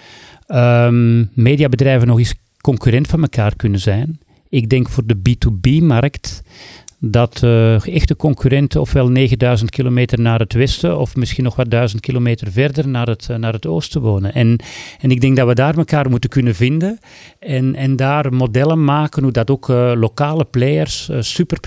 um, 0.47 1.29
mediabedrijven 1.33 2.07
nog 2.07 2.17
eens 2.17 2.35
concurrent 2.61 3.07
van 3.07 3.21
elkaar 3.21 3.55
kunnen 3.55 3.79
zijn. 3.79 4.19
Ik 4.49 4.69
denk 4.69 4.89
voor 4.89 5.03
de 5.05 5.17
B2B-markt 5.17 6.41
dat 6.99 7.41
uh, 7.43 7.87
echte 7.87 8.15
concurrenten 8.15 8.81
ofwel 8.81 9.09
9000 9.09 9.69
kilometer 9.69 10.19
naar 10.19 10.39
het 10.39 10.53
westen 10.53 10.99
of 10.99 11.15
misschien 11.15 11.43
nog 11.43 11.55
wat 11.55 11.71
duizend 11.71 12.01
kilometer 12.01 12.51
verder 12.51 12.87
naar 12.87 13.07
het, 13.07 13.27
uh, 13.31 13.37
naar 13.37 13.53
het 13.53 13.67
oosten 13.67 14.01
wonen. 14.01 14.33
En, 14.33 14.59
en 14.99 15.11
ik 15.11 15.21
denk 15.21 15.35
dat 15.35 15.47
we 15.47 15.53
daar 15.53 15.77
elkaar 15.77 16.09
moeten 16.09 16.29
kunnen 16.29 16.55
vinden 16.55 16.99
en, 17.39 17.75
en 17.75 17.95
daar 17.95 18.33
modellen 18.33 18.83
maken 18.83 19.23
hoe 19.23 19.31
dat 19.31 19.49
ook 19.49 19.69
uh, 19.69 19.91
lokale 19.95 20.45
players 20.45 21.09
super 21.19 21.57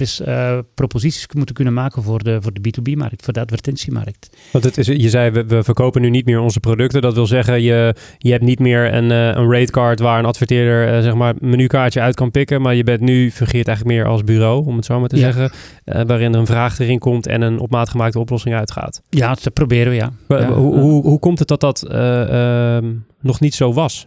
proposities 0.75 1.27
moeten 1.35 1.55
kunnen 1.55 1.75
maken 1.75 2.03
voor 2.03 2.23
de, 2.23 2.39
voor 2.43 2.53
de 2.53 2.61
B2B-markt, 2.61 3.25
voor 3.25 3.33
de 3.33 3.41
advertentiemarkt. 3.41 4.31
Want 4.51 4.65
het 4.65 4.79
is, 4.79 4.87
je 4.87 5.09
zei, 5.09 5.31
we, 5.31 5.63
verkopen 5.63 6.01
nu 6.01 6.11
niet 6.11 6.27
meer 6.27 6.41
onze 6.41 6.61
producten. 6.61 7.03
Dat 7.03 7.15
wil 7.15 7.27
zeggen, 7.27 7.63
je, 7.63 7.95
je 8.19 8.31
hebt 8.31 8.45
niet 8.45 8.59
meer 8.59 8.95
een, 8.95 9.11
een 9.11 9.53
ratecard 9.53 10.01
waar 10.01 10.19
een 10.19 10.25
adverteerder 10.25 11.03
zeg 11.03 11.15
maar 11.15 11.35
menukaartje 11.39 12.01
uit 12.01 12.15
kan 12.15 12.31
pikken, 12.31 12.63
maar 12.63 12.75
je 12.75 12.85
bent 12.85 13.01
nu 13.01 13.31
fungeert 13.31 13.67
eigenlijk 13.67 13.97
meer 13.97 14.07
als 14.07 14.25
bureau, 14.25 14.67
om 14.67 14.77
het 14.77 14.85
zo 14.85 15.01
maar 15.01 15.09
te 15.09 15.17
zeggen, 15.17 15.22
uh, 15.27 15.47
waarin 15.85 16.35
een 16.35 16.47
vraag 16.47 16.79
erin 16.79 16.99
komt 16.99 17.27
en 17.27 17.43
een 17.43 17.59
op 17.59 17.71
maat 17.71 17.89
gemaakte 17.89 18.19
oplossing 18.19 18.55
uitgaat. 18.55 19.03
Ja, 19.09 19.37
dat 19.43 19.53
proberen 19.53 19.91
we, 19.93 19.97
ja. 19.97 20.13
ja. 20.29 20.53
Hoe, 20.53 20.79
hoe, 20.79 21.03
hoe 21.03 21.19
komt 21.19 21.39
het 21.39 21.49
dat 21.49 21.61
dat 21.61 21.87
uh, 21.91 22.79
nog 23.21 23.41
niet 23.41 23.55
zo 23.55 23.73
was? 23.73 24.07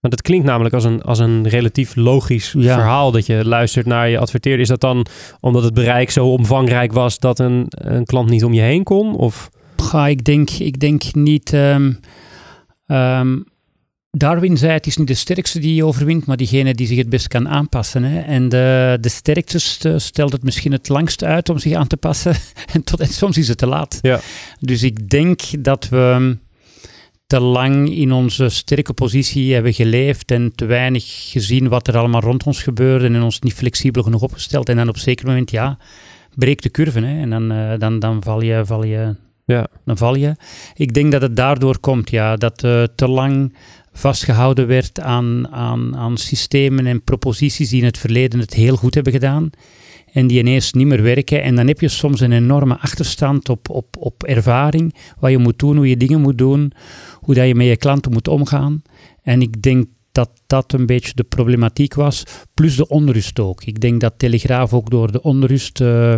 Want 0.00 0.16
het 0.16 0.22
klinkt 0.22 0.46
namelijk 0.46 0.74
als 0.74 0.84
een, 0.84 1.02
als 1.02 1.18
een 1.18 1.48
relatief 1.48 1.96
logisch 1.96 2.48
verhaal 2.58 3.10
dat 3.10 3.26
je 3.26 3.44
luistert 3.44 3.86
naar 3.86 4.08
je 4.08 4.18
adverteerder. 4.18 4.60
Is 4.60 4.68
dat 4.68 4.80
dan 4.80 5.06
omdat 5.40 5.62
het 5.62 5.74
bereik 5.74 6.10
zo 6.10 6.26
omvangrijk 6.26 6.92
was 6.92 7.18
dat 7.18 7.38
een, 7.38 7.66
een 7.68 8.04
klant 8.04 8.30
niet 8.30 8.44
om 8.44 8.52
je 8.52 8.60
heen 8.60 8.82
kon? 8.82 9.16
Of? 9.16 9.50
Ga, 9.76 10.06
ik, 10.06 10.24
denk, 10.24 10.50
ik 10.50 10.80
denk 10.80 11.02
niet. 11.14 11.52
Um, 11.52 12.00
um, 12.86 13.44
Darwin 14.16 14.56
zei 14.56 14.72
het 14.72 14.86
is 14.86 14.96
niet 14.96 15.08
de 15.08 15.14
sterkste 15.14 15.58
die 15.58 15.74
je 15.74 15.84
overwint, 15.84 16.26
maar 16.26 16.36
diegene 16.36 16.74
die 16.74 16.86
zich 16.86 16.96
het 16.96 17.08
best 17.08 17.28
kan 17.28 17.48
aanpassen. 17.48 18.02
Hè. 18.02 18.20
En 18.20 18.48
de, 18.48 18.98
de 19.00 19.08
sterkste 19.08 19.98
stelt 19.98 20.32
het 20.32 20.42
misschien 20.42 20.72
het 20.72 20.88
langst 20.88 21.24
uit 21.24 21.48
om 21.48 21.58
zich 21.58 21.74
aan 21.74 21.86
te 21.86 21.96
passen. 21.96 22.34
en, 22.74 22.84
tot, 22.84 23.00
en 23.00 23.08
soms 23.08 23.38
is 23.38 23.48
het 23.48 23.58
te 23.58 23.66
laat. 23.66 23.98
Ja. 24.02 24.20
Dus 24.60 24.82
ik 24.82 25.10
denk 25.10 25.40
dat 25.64 25.88
we 25.88 26.36
te 27.26 27.40
lang 27.40 27.90
in 27.96 28.12
onze 28.12 28.48
sterke 28.48 28.92
positie 28.92 29.54
hebben 29.54 29.74
geleefd 29.74 30.30
en 30.30 30.52
te 30.54 30.64
weinig 30.64 31.30
gezien 31.30 31.68
wat 31.68 31.88
er 31.88 31.96
allemaal 31.96 32.20
rond 32.20 32.44
ons 32.44 32.62
gebeurde 32.62 33.06
en 33.06 33.22
ons 33.22 33.40
niet 33.40 33.54
flexibel 33.54 34.02
genoeg 34.02 34.22
opgesteld. 34.22 34.68
En 34.68 34.76
dan 34.76 34.88
op 34.88 34.94
een 34.94 35.00
zeker 35.00 35.26
moment, 35.26 35.50
ja, 35.50 35.78
breekt 36.34 36.62
de 36.62 36.70
curve. 36.70 37.00
Hè. 37.00 37.20
En 37.20 37.30
dan, 37.30 37.52
uh, 37.52 37.72
dan, 37.78 37.98
dan 37.98 38.22
val 38.22 38.40
je, 38.40 38.62
val 38.64 38.84
je 38.84 39.14
ja. 39.46 39.66
Dan 39.84 39.96
val 39.96 40.14
je. 40.14 40.34
Ik 40.74 40.94
denk 40.94 41.12
dat 41.12 41.22
het 41.22 41.36
daardoor 41.36 41.78
komt, 41.78 42.10
ja. 42.10 42.36
Dat 42.36 42.64
uh, 42.64 42.82
te 42.94 43.08
lang 43.08 43.54
vastgehouden 43.94 44.66
werd 44.66 45.00
aan, 45.00 45.48
aan, 45.48 45.96
aan 45.96 46.16
systemen 46.16 46.86
en 46.86 47.04
proposities 47.04 47.68
die 47.68 47.80
in 47.80 47.86
het 47.86 47.98
verleden 47.98 48.40
het 48.40 48.54
heel 48.54 48.76
goed 48.76 48.94
hebben 48.94 49.12
gedaan 49.12 49.50
en 50.14 50.26
die 50.26 50.38
ineens 50.38 50.72
niet 50.72 50.86
meer 50.86 51.02
werken. 51.02 51.42
En 51.42 51.54
dan 51.54 51.66
heb 51.66 51.80
je 51.80 51.88
soms 51.88 52.20
een 52.20 52.32
enorme 52.32 52.78
achterstand 52.78 53.48
op, 53.48 53.68
op, 53.68 53.96
op 53.98 54.24
ervaring, 54.24 54.94
wat 55.18 55.30
je 55.30 55.38
moet 55.38 55.58
doen, 55.58 55.76
hoe 55.76 55.88
je 55.88 55.96
dingen 55.96 56.20
moet 56.20 56.38
doen, 56.38 56.72
hoe 57.14 57.34
dat 57.34 57.46
je 57.46 57.54
met 57.54 57.66
je 57.66 57.76
klanten 57.76 58.12
moet 58.12 58.28
omgaan. 58.28 58.82
En 59.22 59.42
ik 59.42 59.62
denk 59.62 59.86
dat 60.12 60.30
dat 60.46 60.72
een 60.72 60.86
beetje 60.86 61.12
de 61.14 61.24
problematiek 61.24 61.94
was, 61.94 62.24
plus 62.54 62.76
de 62.76 62.88
onrust 62.88 63.40
ook. 63.40 63.64
Ik 63.64 63.80
denk 63.80 64.00
dat 64.00 64.14
Telegraaf 64.16 64.72
ook 64.72 64.90
door 64.90 65.12
de 65.12 65.22
onrust 65.22 65.80
uh, 65.80 66.16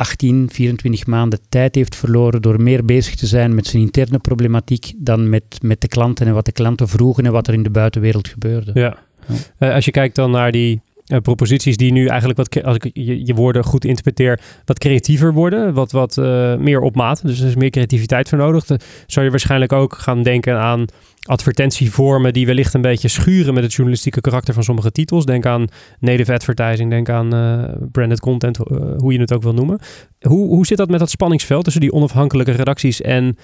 18, 0.00 0.48
24 0.52 1.06
maanden 1.06 1.38
tijd 1.48 1.74
heeft 1.74 1.96
verloren 1.96 2.42
door 2.42 2.62
meer 2.62 2.84
bezig 2.84 3.14
te 3.14 3.26
zijn 3.26 3.54
met 3.54 3.66
zijn 3.66 3.82
interne 3.82 4.18
problematiek 4.18 4.92
dan 4.96 5.28
met, 5.28 5.58
met 5.62 5.80
de 5.80 5.88
klanten 5.88 6.26
en 6.26 6.34
wat 6.34 6.44
de 6.44 6.52
klanten 6.52 6.88
vroegen 6.88 7.26
en 7.26 7.32
wat 7.32 7.46
er 7.46 7.54
in 7.54 7.62
de 7.62 7.70
buitenwereld 7.70 8.28
gebeurde. 8.28 8.70
Ja. 8.74 8.98
ja. 9.28 9.68
Uh, 9.68 9.74
als 9.74 9.84
je 9.84 9.90
kijkt 9.90 10.14
dan 10.14 10.30
naar 10.30 10.52
die 10.52 10.80
uh, 11.10 11.18
proposities 11.18 11.76
die 11.76 11.92
nu 11.92 12.06
eigenlijk 12.06 12.38
wat, 12.38 12.64
als 12.64 12.76
ik 12.76 12.90
je, 12.92 13.26
je, 13.26 13.34
woorden 13.34 13.64
goed 13.64 13.84
interpreteer, 13.84 14.40
wat 14.64 14.78
creatiever 14.78 15.32
worden, 15.32 15.74
wat, 15.74 15.92
wat 15.92 16.16
uh, 16.16 16.56
meer 16.56 16.80
op 16.80 16.96
maat. 16.96 17.26
Dus 17.26 17.40
er 17.40 17.46
is 17.46 17.54
meer 17.54 17.70
creativiteit 17.70 18.28
voor 18.28 18.38
nodig. 18.38 18.64
Dan 18.64 18.78
zou 19.06 19.24
je 19.24 19.30
waarschijnlijk 19.30 19.72
ook 19.72 19.94
gaan 19.94 20.22
denken 20.22 20.58
aan 20.58 20.84
advertentievormen 21.20 22.32
die 22.32 22.46
wellicht 22.46 22.74
een 22.74 22.80
beetje 22.80 23.08
schuren 23.08 23.54
met 23.54 23.62
het 23.62 23.72
journalistieke 23.72 24.20
karakter 24.20 24.54
van 24.54 24.62
sommige 24.62 24.92
titels. 24.92 25.24
Denk 25.24 25.46
aan 25.46 25.68
native 25.98 26.32
advertising, 26.32 26.90
denk 26.90 27.08
aan 27.08 27.34
uh, 27.34 27.64
branded 27.92 28.20
content, 28.20 28.56
hoe 28.96 29.12
je 29.12 29.20
het 29.20 29.32
ook 29.32 29.42
wil 29.42 29.54
noemen. 29.54 29.78
Hoe, 30.20 30.48
hoe 30.48 30.66
zit 30.66 30.78
dat 30.78 30.90
met 30.90 30.98
dat 30.98 31.10
spanningsveld 31.10 31.64
tussen 31.64 31.82
die 31.82 31.92
onafhankelijke 31.92 32.52
redacties 32.52 33.00
en 33.00 33.36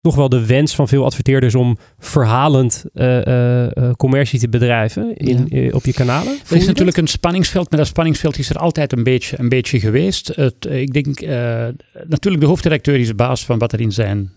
toch 0.00 0.14
wel 0.14 0.28
de 0.28 0.46
wens 0.46 0.74
van 0.74 0.88
veel 0.88 1.04
adverteerders 1.04 1.54
om 1.54 1.76
verhalend 1.98 2.84
uh, 2.94 3.66
commercie 3.96 4.38
te 4.38 4.48
bedrijven 4.48 5.16
in, 5.16 5.46
ja. 5.48 5.70
op 5.70 5.84
je 5.84 5.92
kanalen? 5.92 6.38
Er 6.50 6.56
is 6.56 6.66
natuurlijk 6.66 6.96
een 6.96 7.06
spanningsveld, 7.06 7.70
maar 7.70 7.78
dat 7.78 7.88
spanningsveld 7.88 8.38
is 8.38 8.50
er 8.50 8.58
altijd 8.58 8.92
een 8.92 9.02
beetje, 9.02 9.38
een 9.38 9.48
beetje 9.48 9.80
geweest. 9.80 10.32
Het, 10.34 10.66
ik 10.70 10.92
denk, 10.92 11.20
natuurlijk 12.06 12.42
de 12.42 12.48
hoofddirecteur 12.48 12.98
is 12.98 13.06
de 13.06 13.14
baas 13.14 13.44
van 13.44 13.58
wat 13.58 13.72
er 13.72 13.80
in 13.80 13.92
zijn 13.92 14.32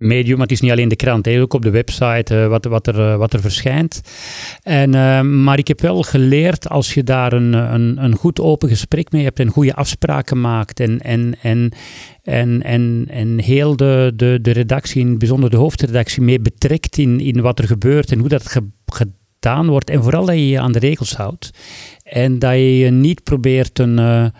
medium, 0.00 0.32
maar 0.36 0.46
het 0.46 0.54
is 0.54 0.60
niet 0.60 0.70
alleen 0.70 0.88
de 0.88 0.96
krant, 0.96 1.26
hè, 1.26 1.40
ook 1.40 1.52
op 1.52 1.62
de 1.62 1.70
website 1.70 2.34
uh, 2.34 2.46
wat, 2.46 2.64
wat, 2.64 2.86
er, 2.86 2.98
uh, 2.98 3.16
wat 3.16 3.32
er 3.32 3.40
verschijnt. 3.40 4.00
En, 4.62 4.94
uh, 4.94 5.20
maar 5.20 5.58
ik 5.58 5.68
heb 5.68 5.80
wel 5.80 6.02
geleerd 6.02 6.68
als 6.68 6.94
je 6.94 7.02
daar 7.02 7.32
een, 7.32 7.52
een, 7.52 8.04
een 8.04 8.14
goed 8.14 8.40
open 8.40 8.68
gesprek 8.68 9.12
mee 9.12 9.24
hebt 9.24 9.40
en 9.40 9.48
goede 9.48 9.74
afspraken 9.74 10.40
maakt 10.40 10.80
en, 10.80 11.00
en, 11.00 11.34
en, 11.42 11.72
en, 12.22 12.62
en, 12.62 13.06
en 13.10 13.40
heel 13.40 13.76
de, 13.76 14.12
de, 14.16 14.38
de 14.42 14.50
redactie, 14.50 15.00
in 15.00 15.18
bijzonder 15.18 15.50
de 15.50 15.56
hoofdredactie, 15.56 16.22
mee 16.22 16.40
betrekt 16.40 16.98
in, 16.98 17.20
in 17.20 17.40
wat 17.40 17.58
er 17.58 17.66
gebeurt 17.66 18.12
en 18.12 18.18
hoe 18.18 18.28
dat 18.28 18.48
ge, 18.48 18.68
gedaan 18.86 19.68
wordt. 19.68 19.90
En 19.90 20.02
vooral 20.02 20.24
dat 20.24 20.34
je 20.34 20.48
je 20.48 20.60
aan 20.60 20.72
de 20.72 20.78
regels 20.78 21.16
houdt 21.16 21.50
en 22.02 22.38
dat 22.38 22.52
je 22.52 22.78
je 22.78 22.90
niet 22.90 23.22
probeert 23.22 23.78
een 23.78 24.32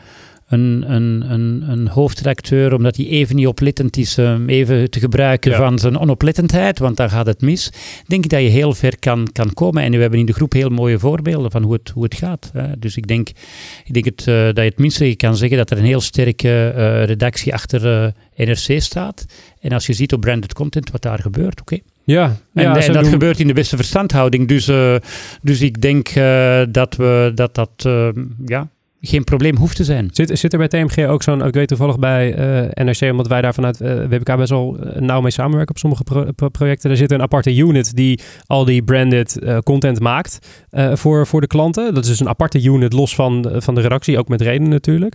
een, 0.51 0.85
een, 0.87 1.25
een, 1.33 1.65
een 1.67 1.89
hoofdredacteur, 1.89 2.75
omdat 2.75 2.97
hij 2.97 3.07
even 3.07 3.37
niet 3.37 3.47
oplettend 3.47 3.97
is, 3.97 4.17
um, 4.17 4.49
even 4.49 4.91
te 4.91 5.01
gebruiken 5.01 5.55
van 5.55 5.79
zijn 5.79 5.99
onoplettendheid, 5.99 6.79
want 6.79 6.97
daar 6.97 7.11
gaat 7.11 7.27
het 7.27 7.41
mis, 7.41 7.73
denk 8.07 8.25
ik 8.25 8.31
dat 8.31 8.41
je 8.41 8.49
heel 8.49 8.75
ver 8.75 8.99
kan, 8.99 9.29
kan 9.33 9.55
komen. 9.55 9.83
En 9.83 9.91
we 9.91 9.99
hebben 9.99 10.19
in 10.19 10.27
de 10.27 10.33
groep 10.33 10.53
heel 10.53 10.69
mooie 10.69 10.99
voorbeelden 10.99 11.51
van 11.51 11.63
hoe 11.63 11.73
het, 11.73 11.89
hoe 11.89 12.03
het 12.03 12.15
gaat. 12.15 12.51
Hè. 12.53 12.79
Dus 12.79 12.97
ik 12.97 13.07
denk, 13.07 13.29
ik 13.85 13.93
denk 13.93 14.05
het, 14.05 14.27
uh, 14.27 14.45
dat 14.45 14.57
je 14.57 14.63
het 14.63 14.79
minste 14.79 15.17
kan 15.17 15.37
zeggen 15.37 15.59
dat 15.59 15.71
er 15.71 15.79
een 15.79 15.85
heel 15.85 16.01
sterke 16.01 16.73
uh, 16.77 17.05
redactie 17.05 17.55
achter 17.55 17.85
uh, 17.85 18.05
eh, 18.05 18.13
NRC 18.49 18.81
staat. 18.83 19.25
En 19.61 19.73
als 19.73 19.87
je 19.87 19.93
ziet 19.93 20.13
op 20.13 20.21
branded 20.21 20.53
content 20.53 20.91
wat 20.91 21.03
daar 21.03 21.19
gebeurt, 21.19 21.61
oké. 21.61 21.75
Okay. 21.75 21.83
Ja, 22.05 22.37
en, 22.55 22.63
ja, 22.63 22.77
en 22.77 22.93
dat 22.93 23.03
doen... 23.03 23.13
gebeurt 23.13 23.41
in 23.41 23.47
de 23.47 23.53
beste 23.53 23.77
verstandhouding. 23.77 24.49
Dus, 24.49 24.65
dus 25.43 25.61
ik 25.61 25.81
denk 25.81 26.15
dat 26.73 26.97
we 26.97 27.33
dat, 27.35 27.55
dat 27.55 27.89
ja, 28.47 28.69
geen 29.01 29.25
probleem 29.25 29.57
hoeft 29.57 29.77
te 29.77 29.85
zijn. 29.85 30.09
Zit, 30.13 30.39
zit 30.39 30.53
er 30.53 30.59
bij 30.59 30.69
TMG 30.69 31.07
ook 31.07 31.23
zo'n, 31.23 31.45
ik 31.45 31.55
weet 31.55 31.69
toevallig 31.69 31.99
bij 31.99 32.39
uh, 32.39 32.85
NRC, 32.85 33.11
omdat 33.11 33.29
wij 33.29 33.41
daar 33.41 33.55
vanuit 33.55 33.81
uh, 33.81 33.95
WBK 33.95 34.37
best 34.37 34.51
wel 34.51 34.77
uh, 34.81 34.97
nauw 34.97 35.21
mee 35.21 35.31
samenwerken 35.31 35.75
op 35.75 35.81
sommige 35.81 36.03
pro 36.03 36.33
pro 36.37 36.49
projecten. 36.49 36.89
Daar 36.89 36.99
zit 36.99 37.11
een 37.11 37.23
aparte 37.23 37.57
unit 37.57 37.97
die 37.97 38.21
al 38.47 38.65
die 38.65 38.83
branded 38.83 39.39
content 39.65 40.01
maakt 40.01 40.39
voor, 40.93 41.27
voor 41.27 41.41
de 41.41 41.47
klanten. 41.47 41.95
Dat 41.95 42.03
is 42.03 42.09
dus 42.09 42.21
een 42.21 42.29
aparte 42.29 42.63
unit 42.63 42.93
los 42.93 43.15
van, 43.15 43.51
van 43.57 43.75
de 43.75 43.81
redactie, 43.81 44.19
ook 44.19 44.29
met 44.29 44.41
reden 44.41 44.69
natuurlijk. 44.69 45.15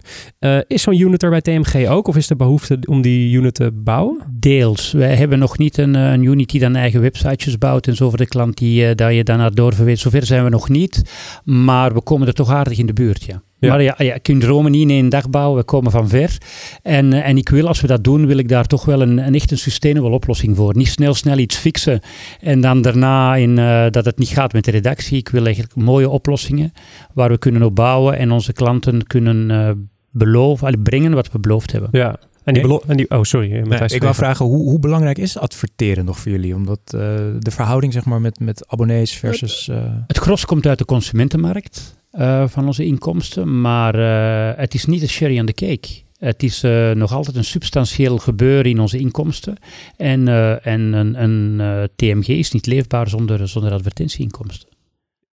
is 0.68 0.82
zo'n 0.82 1.00
unit 1.00 1.24
er 1.24 1.30
bij 1.30 1.42
TMG 1.42 1.88
ook 1.88 2.08
of 2.08 2.16
is 2.16 2.30
er 2.30 2.36
behoefte 2.36 2.80
om 2.86 3.02
die 3.02 3.34
unit 3.34 3.54
te 3.54 3.72
bouwen? 3.74 4.18
Deels. 4.30 4.92
Wij 4.92 5.16
hebben 5.16 5.40
nog 5.40 5.58
niet 5.58 5.78
een, 5.78 5.94
een 5.94 6.24
unit 6.24 6.50
die 6.50 6.60
dan 6.60 6.76
eigen 6.76 7.02
websitejes 7.02 7.58
bouwt 7.58 7.88
en 7.88 7.96
zo 7.96 8.10
voor 8.10 8.18
de 8.18 8.28
klant 8.28 8.58
die, 8.58 8.96
dat 8.96 9.14
je 9.14 9.24
daarnaar 9.24 9.54
doorverweet. 9.54 10.00
Zover 10.00 10.26
zijn 10.26 10.44
we 10.44 10.50
nog 10.50 10.70
niet, 10.70 11.02
maar 11.44 11.94
we 11.94 12.02
komen 12.02 12.28
er 12.28 12.34
toch 12.34 12.50
aardig 12.50 12.78
in 12.78 12.86
de 12.86 12.94
buurt, 12.94 13.24
ja. 13.24 13.42
Ja. 13.60 13.70
Maar 13.70 13.82
ja, 13.82 13.96
ja, 13.98 14.14
je 14.14 14.20
kunt 14.20 14.44
Rome 14.44 14.70
niet 14.70 14.82
in 14.82 14.90
één 14.90 15.10
dag 15.10 15.30
bouwen. 15.30 15.58
We 15.58 15.64
komen 15.64 15.92
van 15.92 16.10
ver. 16.10 16.38
En, 16.82 17.14
eh, 17.14 17.28
en 17.28 17.38
ik 17.38 17.50
wil, 17.50 17.68
als 17.68 17.82
we 17.82 17.88
dat 17.88 18.04
doen, 18.04 18.26
wil 18.26 18.38
ik 18.38 18.50
daar 18.50 18.66
toch 18.66 18.86
wel 18.86 19.02
een, 19.02 19.18
een 19.18 19.36
echt 19.36 19.52
een 19.52 19.58
sustainable 19.58 20.10
oplossing 20.10 20.56
voor. 20.56 20.76
Niet 20.76 20.88
snel, 20.88 21.14
snel 21.14 21.38
iets 21.38 21.56
fixen 21.56 22.00
en 22.40 22.62
dan 22.62 22.82
daarna 22.82 23.36
in, 23.36 23.58
uh, 23.58 23.86
dat 23.90 24.06
het 24.06 24.18
niet 24.18 24.30
gaat 24.30 24.54
met 24.54 24.66
de 24.66 24.72
redactie. 24.72 25.18
Ik 25.18 25.30
wil 25.30 25.44
eigenlijk 25.44 25.76
mooie 25.76 26.10
oplossingen 26.10 26.72
waar 27.14 27.30
we 27.30 27.38
kunnen 27.38 27.64
op 27.64 27.76
bouwen 27.76 28.18
en 28.18 28.32
onze 28.32 28.54
klanten 28.54 29.08
kunnen 29.08 29.50
uh, 29.50 29.72
beloven, 30.12 30.82
brengen 30.82 31.14
wat 31.14 31.32
we 31.32 31.40
beloofd 31.40 31.72
hebben. 31.72 31.90
Ja, 31.92 32.20
en 32.44 32.54
die, 32.54 32.82
en 32.88 32.98
die, 32.98 33.10
oh, 33.10 33.22
sorry. 33.22 33.52
Nee, 33.52 33.80
ik 33.86 34.02
wou 34.02 34.16
vragen, 34.16 34.46
hoe, 34.46 34.70
hoe, 34.70 34.80
belangrijk 34.80 35.18
is 35.18 35.38
adverteren 35.38 36.06
nog 36.06 36.20
voor 36.20 36.32
jullie? 36.32 36.56
Omdat 36.56 36.80
uh, 36.86 37.02
de 37.40 37.52
verhouding 37.52 37.94
zeg 37.94 38.06
maar, 38.06 38.22
met, 38.22 38.40
met 38.40 38.68
abonnees 38.68 39.14
versus... 39.14 39.68
Uh... 39.72 39.78
Het 40.08 40.18
gros 40.18 40.46
komt 40.46 40.68
uit 40.68 40.78
de 40.78 40.86
consumentenmarkt 40.86 41.95
uh, 42.20 42.48
van 42.48 42.66
onze 42.66 42.86
inkomsten, 42.86 43.62
maar 43.62 43.96
uh, 44.00 44.58
het 44.60 44.74
is 44.74 44.86
niet 44.86 45.02
een 45.02 45.10
sherry 45.10 45.40
aan 45.40 45.46
de 45.46 45.54
cake. 45.54 46.04
Het 46.18 46.44
is 46.44 46.64
uh, 46.64 46.92
nog 46.92 47.14
altijd 47.14 47.36
een 47.36 47.44
substantieel 47.44 48.18
gebeuren 48.18 48.72
in 48.72 48.80
onze 48.80 48.98
inkomsten. 48.98 49.58
En, 49.98 50.28
en 50.64 50.94
een, 50.94 51.24
een 51.24 51.90
TMG 51.96 52.28
is 52.28 52.52
niet 52.52 52.66
leefbaar 52.66 53.10
zonder, 53.10 53.48
zonder 53.48 53.72
advertentieinkomsten. 53.72 54.70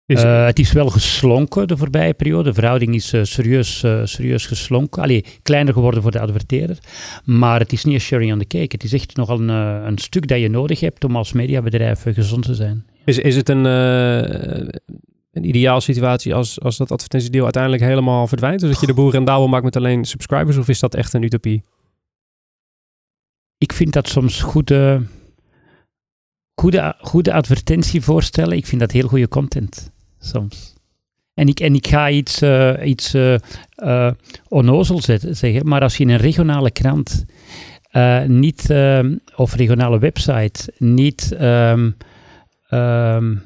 Is 0.07 0.25
uh, 0.25 0.45
het 0.45 0.59
is 0.59 0.73
wel 0.73 0.89
geslonken 0.89 1.69
de 1.69 1.77
voorbije 1.77 2.15
periode. 2.15 2.49
De 2.49 2.55
verhouding 2.55 2.95
is 2.95 3.15
serieus, 3.23 3.85
serieus 4.05 4.47
geslonken. 4.47 5.03
Allee, 5.03 5.25
kleiner 5.43 5.73
geworden 5.73 6.03
voor 6.03 6.11
de 6.11 6.21
adverteerder. 6.21 6.79
Maar 7.25 7.61
het 7.61 7.73
is 7.73 7.85
niet 7.85 7.95
een 7.95 8.01
sharing 8.01 8.33
on 8.33 8.39
the 8.39 8.47
cake. 8.47 8.69
Het 8.69 8.85
is 8.85 8.93
echt 8.93 9.17
nog 9.17 9.29
een, 9.29 9.49
een 9.49 9.99
stuk 9.99 10.29
dat 10.29 10.41
je 10.41 10.49
nodig 10.49 10.81
hebt 10.81 11.05
om 11.05 11.17
als 11.17 11.33
mediabedrijf 11.33 12.03
gezond 12.03 12.45
te 12.45 12.55
zijn. 12.55 12.87
Is, 13.05 13.19
is 13.19 13.37
het 13.37 13.49
een 13.49 13.65
een 15.33 15.45
ideaal 15.45 15.81
situatie 15.81 16.35
als, 16.35 16.61
als 16.61 16.77
dat 16.77 16.91
advertentiedeel 16.91 17.45
uiteindelijk 17.45 17.83
helemaal 17.83 18.27
verdwijnt? 18.27 18.61
Dus 18.61 18.71
dat 18.71 18.81
je 18.81 18.87
de 18.87 18.95
boel 18.95 19.11
rendabel 19.11 19.49
maakt 19.49 19.65
met 19.65 19.77
alleen 19.77 20.05
subscribers? 20.05 20.57
Of 20.57 20.69
is 20.69 20.81
dat 20.81 20.95
echt 20.95 21.13
een 21.13 21.23
utopie? 21.23 21.65
Ik 23.59 23.73
vind 23.73 23.93
dat 23.93 24.09
soms 24.09 24.41
goede, 24.41 25.07
goede, 26.55 26.97
goede 26.99 27.33
advertentievoorstellen. 27.33 28.57
Ik 28.57 28.67
vind 28.67 28.81
dat 28.81 28.91
heel 28.91 29.09
goede 29.09 29.29
content 29.29 29.91
soms. 30.19 30.75
En 31.35 31.49
ik, 31.49 31.61
en 31.61 31.75
ik 31.75 31.87
ga 31.87 32.11
iets, 32.11 32.43
uh, 32.43 32.75
iets 32.85 33.15
uh, 33.15 33.35
uh, 33.77 34.11
onnozel 34.49 35.01
zeggen, 35.31 35.69
maar 35.69 35.83
als 35.83 35.97
je 35.97 36.05
in 36.05 36.11
een 36.11 36.17
regionale 36.17 36.71
krant 36.71 37.25
niet, 38.27 38.71
ehm, 38.71 39.17
of 39.37 39.55
regionale 39.55 39.99
website 39.99 40.73
niet 40.79 41.37
um, 41.41 41.97
um, 42.71 43.43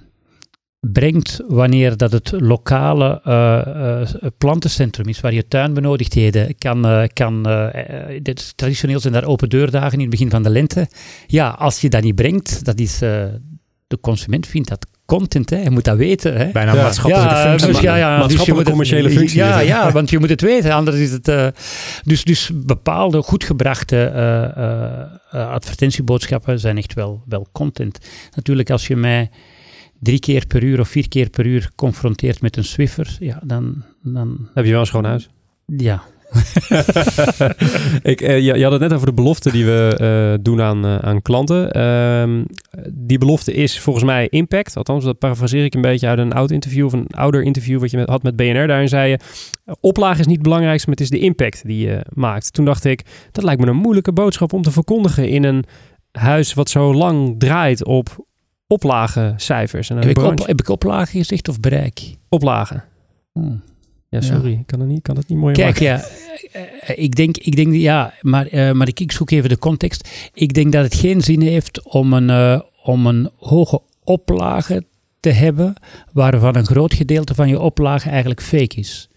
brengt 0.92 1.40
wanneer 1.46 1.96
dat 1.96 2.12
het 2.12 2.32
lokale 2.32 3.20
uh, 3.26 3.60
uh, 4.22 4.28
plantencentrum 4.38 5.08
is, 5.08 5.20
waar 5.20 5.32
je 5.32 5.48
tuinbenodigdheden 5.48 6.58
kan, 6.58 6.86
uh, 6.86 7.02
kan 7.12 7.48
traditioneel 8.54 9.00
zijn 9.00 9.12
daar 9.12 9.24
open 9.24 9.48
deurdagen 9.48 9.92
in 9.92 10.00
het 10.00 10.10
begin 10.10 10.30
van 10.30 10.42
de 10.42 10.50
lente. 10.50 10.88
Ja, 11.26 11.48
als 11.48 11.80
je 11.80 11.88
dat 11.88 12.02
niet 12.02 12.14
brengt, 12.14 12.64
dat 12.64 12.78
is, 12.78 12.98
de 12.98 14.00
consument 14.00 14.46
vindt 14.46 14.68
dat 14.68 14.86
content, 15.04 15.50
hè. 15.50 15.62
je 15.62 15.70
moet 15.70 15.84
dat 15.84 15.96
weten. 15.96 16.36
Hè. 16.36 16.50
Bijna 16.52 16.74
ja. 16.74 16.82
maatschappelijke 16.82 17.34
ja, 17.34 17.48
functie. 17.48 17.66
Dus, 17.66 17.80
ja, 17.80 17.96
ja, 17.96 18.18
maatschappelijke 18.18 18.62
dus 18.62 18.70
commerciële 18.70 19.08
het, 19.08 19.18
functie. 19.18 19.38
Ja, 19.38 19.58
ja, 19.58 19.92
want 19.92 20.10
je 20.10 20.18
moet 20.18 20.28
het 20.28 20.40
weten, 20.40 20.72
anders 20.72 20.96
is 20.96 21.10
het... 21.10 21.28
Uh, 21.28 21.46
dus, 22.02 22.24
dus 22.24 22.50
bepaalde 22.54 23.22
goed 23.22 23.44
gebrachte 23.44 24.12
uh, 24.14 25.40
uh, 25.40 25.50
advertentieboodschappen 25.50 26.60
zijn 26.60 26.76
echt 26.76 26.94
wel, 26.94 27.22
wel 27.26 27.46
content. 27.52 27.98
Natuurlijk, 28.34 28.70
als 28.70 28.86
je 28.86 28.96
mij 28.96 29.30
drie 30.00 30.20
keer 30.20 30.46
per 30.46 30.62
uur 30.62 30.80
of 30.80 30.88
vier 30.88 31.08
keer 31.08 31.30
per 31.30 31.46
uur 31.46 31.70
confronteert 31.74 32.40
met 32.40 32.56
een 32.56 32.64
Swiffer, 32.64 33.16
ja, 33.20 33.40
dan... 33.44 33.84
dan 34.02 34.48
Heb 34.54 34.64
je 34.64 34.70
wel 34.70 34.80
een 34.80 34.86
schoon 34.86 35.04
huis? 35.04 35.28
Ja. 35.66 36.02
ik, 38.12 38.20
uh, 38.20 38.38
je, 38.38 38.54
je, 38.54 38.62
had 38.62 38.72
het 38.72 38.80
net 38.80 38.92
over 38.92 39.06
de 39.06 39.12
belofte 39.12 39.50
die 39.50 39.64
we 39.64 39.98
uh, 40.00 40.44
doen 40.44 40.60
aan, 40.60 40.86
uh, 40.86 40.98
aan 40.98 41.22
klanten. 41.22 41.76
Uh, 41.76 42.44
die 42.92 43.18
belofte 43.18 43.52
is 43.52 43.80
volgens 43.80 44.04
mij 44.04 44.28
impact. 44.28 44.76
Althans, 44.76 45.04
dat 45.04 45.18
parafraseer 45.18 45.64
ik 45.64 45.74
een 45.74 45.80
beetje 45.80 46.06
uit 46.06 46.18
een 46.18 46.32
oud 46.32 46.50
interview 46.50 46.86
of 46.86 46.92
een 46.92 47.06
ouder 47.06 47.42
interview 47.42 47.80
wat 47.80 47.90
je 47.90 47.96
met, 47.96 48.08
had 48.08 48.22
met 48.22 48.36
BNR. 48.36 48.66
Daarin 48.66 48.88
zei 48.88 49.10
je, 49.10 49.18
oplage 49.80 50.20
is 50.20 50.26
niet 50.26 50.34
het 50.34 50.44
belangrijkste, 50.44 50.88
maar 50.88 50.96
het 50.96 51.04
is 51.04 51.18
de 51.18 51.24
impact 51.24 51.66
die 51.66 51.86
je 51.86 52.00
maakt. 52.12 52.52
Toen 52.52 52.64
dacht 52.64 52.84
ik, 52.84 53.04
dat 53.32 53.44
lijkt 53.44 53.60
me 53.60 53.66
een 53.66 53.76
moeilijke 53.76 54.12
boodschap 54.12 54.52
om 54.52 54.62
te 54.62 54.70
verkondigen 54.70 55.28
in 55.28 55.44
een 55.44 55.64
huis 56.12 56.54
wat 56.54 56.70
zo 56.70 56.94
lang 56.94 57.34
draait 57.38 57.84
op 57.84 58.26
oplagecijfers. 58.66 59.90
En 59.90 59.96
heb, 59.96 60.08
ik 60.08 60.18
op, 60.18 60.46
heb 60.46 60.60
ik 60.60 60.68
oplagen 60.68 61.18
gezegd 61.18 61.48
of 61.48 61.60
bereik? 61.60 62.16
Oplagen. 62.28 62.84
Hmm. 63.32 63.62
Ja, 64.08 64.20
sorry, 64.20 64.52
ik 64.52 64.66
kan 64.66 64.80
het 64.80 64.88
niet, 64.88 65.02
kan 65.02 65.16
het 65.16 65.28
niet 65.28 65.38
mooi 65.38 65.54
Kijk, 65.54 65.80
maken. 65.80 65.84
ja, 65.84 66.04
uh, 66.88 66.98
ik 67.04 67.14
denk, 67.14 67.36
ik 67.36 67.56
denk, 67.56 67.74
ja, 67.74 68.14
maar, 68.20 68.52
uh, 68.52 68.72
maar 68.72 68.88
ik, 68.88 69.00
ik 69.00 69.12
zoek 69.12 69.30
even 69.30 69.48
de 69.48 69.58
context. 69.58 70.08
Ik 70.32 70.54
denk 70.54 70.72
dat 70.72 70.84
het 70.84 70.94
geen 70.94 71.20
zin 71.20 71.40
heeft 71.40 71.82
om 71.82 72.12
een, 72.12 72.28
uh, 72.28 72.60
om 72.82 73.06
een 73.06 73.30
hoge 73.36 73.82
oplage 74.04 74.84
te 75.20 75.30
hebben, 75.30 75.74
waarvan 76.12 76.56
een 76.56 76.66
groot 76.66 76.94
gedeelte 76.94 77.34
van 77.34 77.48
je 77.48 77.60
oplage 77.60 78.08
eigenlijk 78.08 78.42
fake 78.42 78.76
is. 78.76 79.08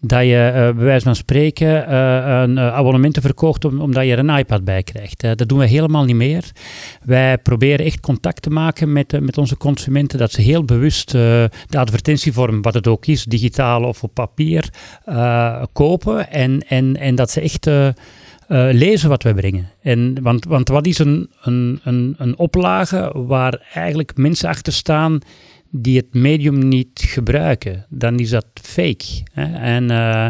Dat 0.00 0.22
je 0.22 0.50
uh, 0.54 0.76
bij 0.76 0.84
wijze 0.84 1.04
van 1.04 1.16
spreken 1.16 1.68
uh, 1.88 2.40
een 2.42 2.56
uh, 2.56 2.74
abonnementen 2.74 3.22
verkoopt 3.22 3.64
om, 3.64 3.80
omdat 3.80 4.04
je 4.04 4.12
er 4.12 4.18
een 4.18 4.38
iPad 4.38 4.64
bij 4.64 4.82
krijgt. 4.82 5.20
dat 5.20 5.48
doen 5.48 5.58
we 5.58 5.66
helemaal 5.66 6.04
niet 6.04 6.16
meer. 6.16 6.50
Wij 7.02 7.38
proberen 7.38 7.86
echt 7.86 8.00
contact 8.00 8.42
te 8.42 8.50
maken 8.50 8.92
met, 8.92 9.20
met 9.20 9.38
onze 9.38 9.56
consumenten, 9.56 10.18
dat 10.18 10.32
ze 10.32 10.40
heel 10.40 10.64
bewust 10.64 11.10
de 11.10 11.50
advertentievorm, 11.70 12.62
wat 12.62 12.74
het 12.74 12.86
ook 12.86 13.06
is, 13.06 13.24
digitaal 13.24 13.82
of 13.82 14.02
op 14.02 14.14
papier, 14.14 14.68
kopen. 15.72 16.30
En, 16.30 16.60
en, 16.68 16.96
en 16.96 17.14
dat 17.14 17.30
ze 17.30 17.40
echt 17.40 17.68
lezen 18.74 19.08
wat 19.08 19.22
wij 19.22 19.34
brengen. 19.34 19.70
En, 19.82 20.22
want, 20.22 20.44
want 20.44 20.68
wat 20.68 20.86
is 20.86 20.98
een, 20.98 21.30
een, 21.42 21.80
een, 21.84 22.14
een 22.18 22.38
oplage 22.38 23.12
waar 23.14 23.68
eigenlijk 23.72 24.16
mensen 24.16 24.48
achter 24.48 24.72
staan 24.72 25.20
die 25.82 25.96
het 25.96 26.14
medium 26.14 26.68
niet 26.68 27.04
gebruiken, 27.06 27.86
dan 27.88 28.18
is 28.18 28.30
dat 28.30 28.46
fake. 28.62 29.04
Hè? 29.32 29.54
En, 29.54 29.90
uh, 29.90 30.28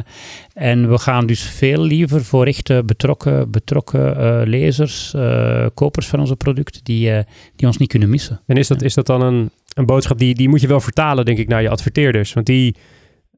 en 0.55 0.91
we 0.91 0.99
gaan 0.99 1.27
dus 1.27 1.43
veel 1.43 1.83
liever 1.83 2.25
voor 2.25 2.47
echte 2.47 2.83
betrokken, 2.87 3.51
betrokken 3.51 4.21
uh, 4.21 4.41
lezers, 4.45 5.13
uh, 5.17 5.67
kopers 5.75 6.07
van 6.07 6.21
onze 6.21 6.37
producten, 6.37 6.85
die, 6.85 7.11
die 7.57 7.67
ons 7.67 7.77
niet 7.77 7.89
kunnen 7.89 8.11
missen. 8.11 8.41
En 8.47 8.57
is 8.57 8.69
dat, 8.69 8.83
is 8.83 8.95
dat 8.95 9.07
dan 9.07 9.23
een, 9.23 9.51
een 9.75 9.87
boodschap 9.87 10.19
die, 10.19 10.35
die 10.35 10.49
moet 10.49 10.61
je 10.61 10.67
wel 10.67 10.81
vertalen, 10.81 11.25
denk 11.25 11.39
ik, 11.39 11.49
naar 11.49 11.63
je 11.63 11.69
adverteerders? 11.69 12.33
Want 12.33 12.47
die, 12.47 12.75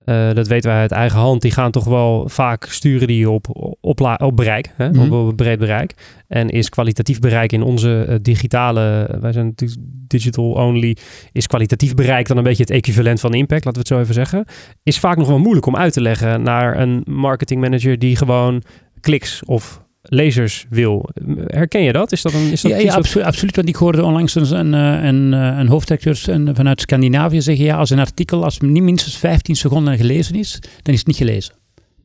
uh, 0.08 0.32
dat 0.32 0.46
weten 0.48 0.70
wij 0.70 0.80
uit 0.80 0.90
eigen 0.90 1.18
hand, 1.18 1.42
die 1.42 1.50
gaan 1.50 1.70
toch 1.70 1.84
wel 1.84 2.28
vaak 2.28 2.64
sturen 2.64 3.06
die 3.06 3.30
op, 3.30 3.46
op, 3.80 4.16
op 4.20 4.36
bereik, 4.36 4.72
hè? 4.76 4.88
Mm-hmm. 4.88 5.12
op, 5.12 5.28
op 5.28 5.36
breed 5.36 5.58
bereik. 5.58 5.94
En 6.28 6.48
is 6.48 6.68
kwalitatief 6.68 7.18
bereik 7.18 7.52
in 7.52 7.62
onze 7.62 8.06
uh, 8.08 8.14
digitale, 8.22 9.16
wij 9.20 9.32
zijn 9.32 9.46
natuurlijk 9.46 9.80
digital 10.08 10.50
only, 10.50 10.96
is 11.32 11.46
kwalitatief 11.46 11.94
bereik 11.94 12.26
dan 12.28 12.36
een 12.36 12.42
beetje 12.42 12.62
het 12.62 12.72
equivalent 12.72 13.20
van 13.20 13.34
impact, 13.34 13.64
laten 13.64 13.82
we 13.82 13.88
het 13.88 13.96
zo 13.96 14.00
even 14.00 14.14
zeggen. 14.14 14.44
Is 14.82 14.98
vaak 14.98 15.16
nog 15.16 15.28
wel 15.28 15.38
moeilijk 15.38 15.66
om 15.66 15.76
uit 15.76 15.92
te 15.92 16.00
leggen 16.00 16.42
naar 16.42 16.80
een 16.80 17.02
marketing 17.04 17.60
manager 17.60 17.98
die 17.98 18.16
gewoon 18.16 18.62
kliks 19.00 19.44
of 19.44 19.86
lezers 20.02 20.66
wil. 20.70 21.08
Herken 21.46 21.82
je 21.82 21.92
dat? 21.92 22.12
Is 22.12 22.22
dat 22.22 22.32
een, 22.32 22.50
is 22.52 22.60
dat 22.60 22.70
ja, 22.70 22.76
ja 22.76 22.94
absolu 22.94 23.24
wat... 23.24 23.32
absoluut. 23.32 23.56
Want 23.56 23.68
ik 23.68 23.76
hoorde 23.76 24.04
onlangs 24.04 24.34
een, 24.34 24.52
een, 24.58 24.72
een, 24.72 25.32
een 25.32 25.68
hoofdredacteur 25.68 26.16
vanuit 26.54 26.80
Scandinavië 26.80 27.40
zeggen: 27.40 27.64
ja, 27.64 27.76
als 27.76 27.90
een 27.90 27.98
artikel 27.98 28.44
als 28.44 28.58
niet 28.58 28.82
minstens 28.82 29.16
15 29.16 29.56
seconden 29.56 29.96
gelezen 29.96 30.34
is, 30.34 30.58
dan 30.82 30.92
is 30.94 30.98
het 30.98 31.06
niet 31.06 31.16
gelezen. 31.16 31.54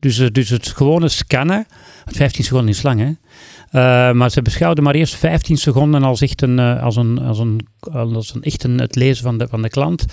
Dus, 0.00 0.16
dus 0.32 0.48
het 0.48 0.68
gewone 0.68 1.08
scannen, 1.08 1.66
15 2.04 2.44
seconden 2.44 2.68
is 2.68 2.82
lang 2.82 3.00
hè. 3.00 3.12
Uh, 3.74 4.12
maar 4.12 4.30
ze 4.30 4.42
beschouwden 4.42 4.84
maar 4.84 4.94
eerst 4.94 5.14
15 5.14 5.56
seconden 5.56 6.02
als 6.02 6.20
echt 6.20 6.42
een, 6.42 6.58
uh, 6.58 6.82
als 6.82 6.96
een, 6.96 7.18
als 7.18 7.38
een, 7.38 7.60
als 7.92 8.34
een, 8.34 8.42
echt 8.42 8.64
een, 8.64 8.80
het 8.80 8.94
lezen 8.94 9.24
van 9.24 9.38
de, 9.38 9.48
van 9.48 9.62
de 9.62 9.68
klant. 9.68 10.04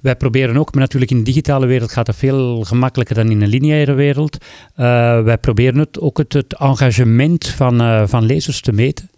Wij 0.00 0.16
proberen 0.16 0.56
ook, 0.56 0.72
maar 0.72 0.82
natuurlijk 0.82 1.10
in 1.10 1.16
de 1.16 1.22
digitale 1.22 1.66
wereld 1.66 1.92
gaat 1.92 2.06
dat 2.06 2.16
veel 2.16 2.62
gemakkelijker 2.62 3.14
dan 3.14 3.30
in 3.30 3.42
een 3.42 3.48
lineaire 3.48 3.92
wereld. 3.92 4.36
Uh, 4.76 4.86
wij 5.22 5.38
proberen 5.38 5.78
het, 5.78 6.00
ook 6.00 6.18
het, 6.18 6.32
het 6.32 6.54
engagement 6.54 7.46
van, 7.46 8.08
van 8.08 8.24
lezers 8.24 8.60
te 8.60 8.72
meten 8.72 9.10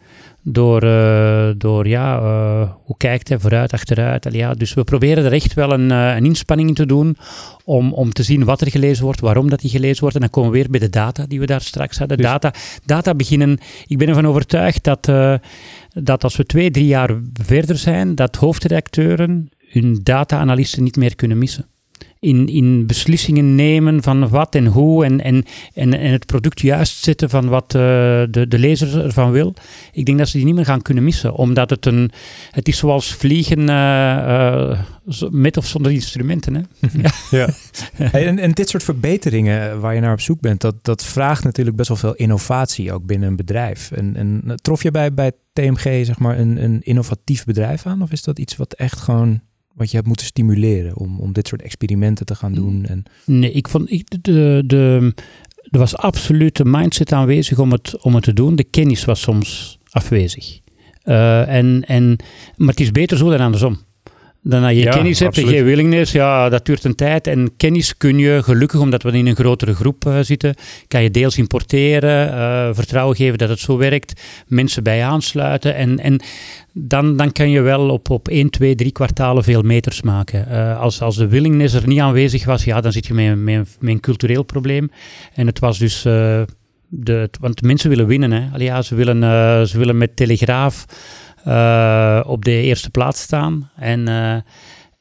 door, 0.42 0.84
uh, 0.84 1.50
door 1.56 1.88
ja, 1.88 2.20
uh, 2.20 2.70
hoe 2.84 2.96
kijkt 2.96 3.28
hij 3.28 3.38
vooruit, 3.38 3.72
achteruit. 3.72 4.28
Ja, 4.30 4.54
dus 4.54 4.74
we 4.74 4.84
proberen 4.84 5.24
er 5.24 5.32
echt 5.32 5.54
wel 5.54 5.72
een, 5.72 5.90
uh, 5.90 6.14
een 6.14 6.24
inspanning 6.24 6.68
in 6.68 6.74
te 6.74 6.86
doen 6.86 7.16
om, 7.64 7.92
om 7.92 8.12
te 8.12 8.22
zien 8.22 8.44
wat 8.44 8.60
er 8.60 8.70
gelezen 8.70 9.04
wordt, 9.04 9.20
waarom 9.20 9.50
dat 9.50 9.60
die 9.60 9.70
gelezen 9.70 10.00
wordt. 10.00 10.14
En 10.14 10.20
dan 10.20 10.30
komen 10.30 10.50
we 10.50 10.56
weer 10.56 10.70
bij 10.70 10.80
de 10.80 10.90
data 10.90 11.26
die 11.26 11.40
we 11.40 11.46
daar 11.46 11.60
straks 11.60 11.98
hadden. 11.98 12.16
Dus. 12.16 12.26
Data, 12.26 12.52
data 12.84 13.14
beginnen, 13.14 13.58
ik 13.86 13.98
ben 13.98 14.08
ervan 14.08 14.26
overtuigd 14.26 14.84
dat, 14.84 15.04
dat 15.92 16.24
als 16.24 16.36
we 16.36 16.44
twee, 16.44 16.70
drie 16.70 16.86
jaar 16.86 17.20
verder 17.32 17.76
zijn, 17.76 18.14
dat 18.14 18.36
hoofdredacteuren 18.36 19.50
hun 19.58 20.00
data-analysten 20.02 20.82
niet 20.82 20.96
meer 20.96 21.16
kunnen 21.16 21.38
missen 21.38 21.66
in, 22.22 22.46
in 22.46 22.86
beslissingen 22.86 23.54
nemen 23.54 24.02
van 24.02 24.28
wat 24.28 24.54
en 24.54 24.66
hoe 24.66 25.04
en, 25.04 25.20
en, 25.20 25.44
en, 25.74 25.98
en 25.98 26.12
het 26.12 26.26
product 26.26 26.60
juist 26.60 27.04
zetten 27.04 27.30
van 27.30 27.48
wat 27.48 27.74
uh, 27.74 27.80
de, 28.30 28.44
de 28.48 28.58
lezer 28.58 29.04
ervan 29.04 29.30
wil. 29.30 29.54
Ik 29.92 30.04
denk 30.04 30.18
dat 30.18 30.28
ze 30.28 30.36
die 30.36 30.46
niet 30.46 30.54
meer 30.54 30.64
gaan 30.64 30.82
kunnen 30.82 31.04
missen, 31.04 31.34
omdat 31.34 31.70
het 31.70 31.86
een, 31.86 32.10
het 32.50 32.68
is 32.68 32.78
zoals 32.78 33.14
vliegen 33.14 33.60
uh, 33.60 33.66
uh, 33.66 34.78
met 35.30 35.56
of 35.56 35.66
zonder 35.66 35.92
instrumenten. 35.92 36.54
Hè? 36.54 36.62
ja. 37.38 37.48
en, 38.12 38.38
en 38.38 38.52
dit 38.52 38.68
soort 38.68 38.82
verbeteringen 38.82 39.80
waar 39.80 39.94
je 39.94 40.00
naar 40.00 40.12
op 40.12 40.20
zoek 40.20 40.40
bent, 40.40 40.60
dat, 40.60 40.84
dat 40.84 41.04
vraagt 41.04 41.44
natuurlijk 41.44 41.76
best 41.76 41.88
wel 41.88 41.98
veel 41.98 42.14
innovatie 42.14 42.92
ook 42.92 43.06
binnen 43.06 43.28
een 43.28 43.36
bedrijf. 43.36 43.90
En, 43.90 44.16
en 44.16 44.58
trof 44.60 44.82
je 44.82 44.90
bij, 44.90 45.14
bij 45.14 45.32
TMG 45.52 46.06
zeg 46.06 46.18
maar 46.18 46.38
een, 46.38 46.64
een 46.64 46.82
innovatief 46.82 47.44
bedrijf 47.44 47.86
aan? 47.86 48.02
Of 48.02 48.12
is 48.12 48.22
dat 48.22 48.38
iets 48.38 48.56
wat 48.56 48.72
echt 48.72 49.00
gewoon 49.00 49.40
wat 49.74 49.90
je 49.90 49.96
hebt 49.96 50.08
moeten 50.08 50.26
stimuleren 50.26 50.96
om, 50.96 51.20
om 51.20 51.32
dit 51.32 51.48
soort 51.48 51.62
experimenten 51.62 52.26
te 52.26 52.34
gaan 52.34 52.54
doen? 52.54 52.84
En... 52.86 53.02
Nee, 53.24 53.52
ik 53.52 53.68
vond 53.68 53.90
ik, 53.90 54.22
de, 54.22 54.62
de, 54.66 55.12
er 55.70 55.78
was 55.78 55.96
absoluut 55.96 56.58
een 56.58 56.70
mindset 56.70 57.12
aanwezig 57.12 57.58
om 57.58 57.72
het, 57.72 58.02
om 58.02 58.14
het 58.14 58.24
te 58.24 58.32
doen. 58.32 58.56
De 58.56 58.64
kennis 58.64 59.04
was 59.04 59.20
soms 59.20 59.78
afwezig. 59.90 60.60
Uh, 61.04 61.48
en, 61.48 61.84
en, 61.86 62.16
maar 62.56 62.68
het 62.68 62.80
is 62.80 62.90
beter 62.90 63.16
zo 63.16 63.30
dan 63.30 63.40
andersom. 63.40 63.78
Dan 64.44 64.62
als 64.62 64.72
je 64.72 64.82
ja, 64.82 64.90
kennis 64.90 65.18
hebt 65.18 65.38
en 65.38 65.46
geen 65.46 65.64
willingness, 65.64 66.12
ja, 66.12 66.48
dat 66.48 66.66
duurt 66.66 66.84
een 66.84 66.94
tijd. 66.94 67.26
En 67.26 67.56
kennis 67.56 67.96
kun 67.96 68.18
je, 68.18 68.42
gelukkig 68.42 68.80
omdat 68.80 69.02
we 69.02 69.12
in 69.12 69.26
een 69.26 69.34
grotere 69.34 69.74
groep 69.74 70.04
uh, 70.04 70.18
zitten, 70.20 70.54
kan 70.88 71.02
je 71.02 71.10
deels 71.10 71.38
importeren, 71.38 72.28
uh, 72.28 72.68
vertrouwen 72.74 73.16
geven 73.16 73.38
dat 73.38 73.48
het 73.48 73.58
zo 73.58 73.76
werkt, 73.76 74.20
mensen 74.46 74.82
bij 74.82 75.04
aansluiten. 75.04 75.74
En, 75.74 75.98
en 75.98 76.20
dan, 76.72 77.16
dan 77.16 77.32
kan 77.32 77.50
je 77.50 77.60
wel 77.60 77.90
op, 77.90 78.10
op 78.10 78.28
1, 78.28 78.50
2, 78.50 78.74
3 78.74 78.92
kwartalen 78.92 79.44
veel 79.44 79.62
meters 79.62 80.02
maken. 80.02 80.46
Uh, 80.50 80.80
als, 80.80 81.00
als 81.00 81.16
de 81.16 81.28
willingness 81.28 81.74
er 81.74 81.86
niet 81.86 82.00
aanwezig 82.00 82.44
was, 82.44 82.64
ja, 82.64 82.80
dan 82.80 82.92
zit 82.92 83.06
je 83.06 83.14
met, 83.14 83.36
met, 83.36 83.76
met 83.80 83.92
een 83.92 84.00
cultureel 84.00 84.42
probleem. 84.42 84.90
En 85.34 85.46
het 85.46 85.58
was 85.58 85.78
dus... 85.78 86.02
de, 86.02 87.28
want 87.40 87.62
mensen 87.62 87.88
willen 87.88 88.06
winnen. 88.06 88.32
Hè. 88.32 88.48
Allee, 88.52 88.66
ja, 88.66 88.82
ze, 88.82 88.94
willen, 88.94 89.68
ze 89.68 89.78
willen 89.78 89.98
met 89.98 90.16
Telegraaf 90.16 90.86
op 92.26 92.44
de 92.44 92.60
eerste 92.60 92.90
plaats 92.90 93.22
staan. 93.22 93.70
En, 93.76 94.08
uh, 94.08 94.36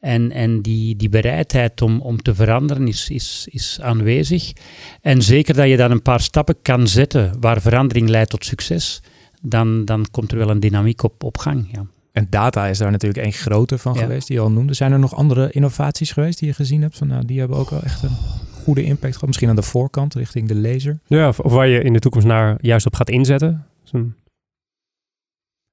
En, 0.02 0.32
en 0.32 0.62
die, 0.62 0.96
die 0.96 1.08
bereidheid 1.08 1.82
om, 1.82 2.00
om 2.00 2.22
te 2.22 2.34
veranderen 2.34 2.88
is, 2.88 3.10
is, 3.10 3.48
is 3.50 3.78
aanwezig. 3.80 4.52
En 5.00 5.22
zeker 5.22 5.54
dat 5.54 5.68
je 5.68 5.76
dan 5.76 5.90
een 5.90 6.02
paar 6.02 6.20
stappen 6.20 6.56
kan 6.62 6.88
zetten 6.88 7.32
waar 7.40 7.60
verandering 7.60 8.08
leidt 8.08 8.30
tot 8.30 8.44
succes, 8.44 9.02
dan, 9.42 9.84
dan 9.84 10.06
komt 10.10 10.32
er 10.32 10.38
wel 10.38 10.50
een 10.50 10.60
dynamiek 10.60 11.02
op, 11.02 11.24
op 11.24 11.38
gang. 11.38 11.68
Ja. 11.72 11.86
En 12.12 12.26
data 12.30 12.66
is 12.66 12.78
daar 12.78 12.90
natuurlijk 12.90 13.22
één 13.22 13.32
grote 13.32 13.78
van 13.78 13.96
geweest, 13.96 14.26
die 14.26 14.36
je 14.36 14.42
al 14.42 14.50
noemde. 14.50 14.74
Zijn 14.74 14.92
er 14.92 14.98
nog 14.98 15.14
andere 15.14 15.50
innovaties 15.50 16.12
geweest 16.12 16.38
die 16.38 16.48
je 16.48 16.54
gezien 16.54 16.82
hebt? 16.82 16.98
Van, 16.98 17.06
nou, 17.08 17.24
die 17.24 17.38
hebben 17.38 17.56
ook 17.56 17.70
wel 17.70 17.82
echt 17.82 18.02
een 18.02 18.16
goede 18.62 18.84
impact 18.84 19.12
gehad. 19.12 19.26
Misschien 19.26 19.48
aan 19.48 19.56
de 19.56 19.62
voorkant, 19.62 20.14
richting 20.14 20.48
de 20.48 20.56
laser. 20.56 20.98
Ja, 21.06 21.28
of, 21.28 21.36
waar 21.42 21.68
je 21.68 21.82
in 21.82 21.92
de 21.92 21.98
toekomst 21.98 22.26
naar 22.26 22.56
juist 22.60 22.86
op 22.86 22.94
gaat 22.94 23.10
inzetten. 23.10 23.66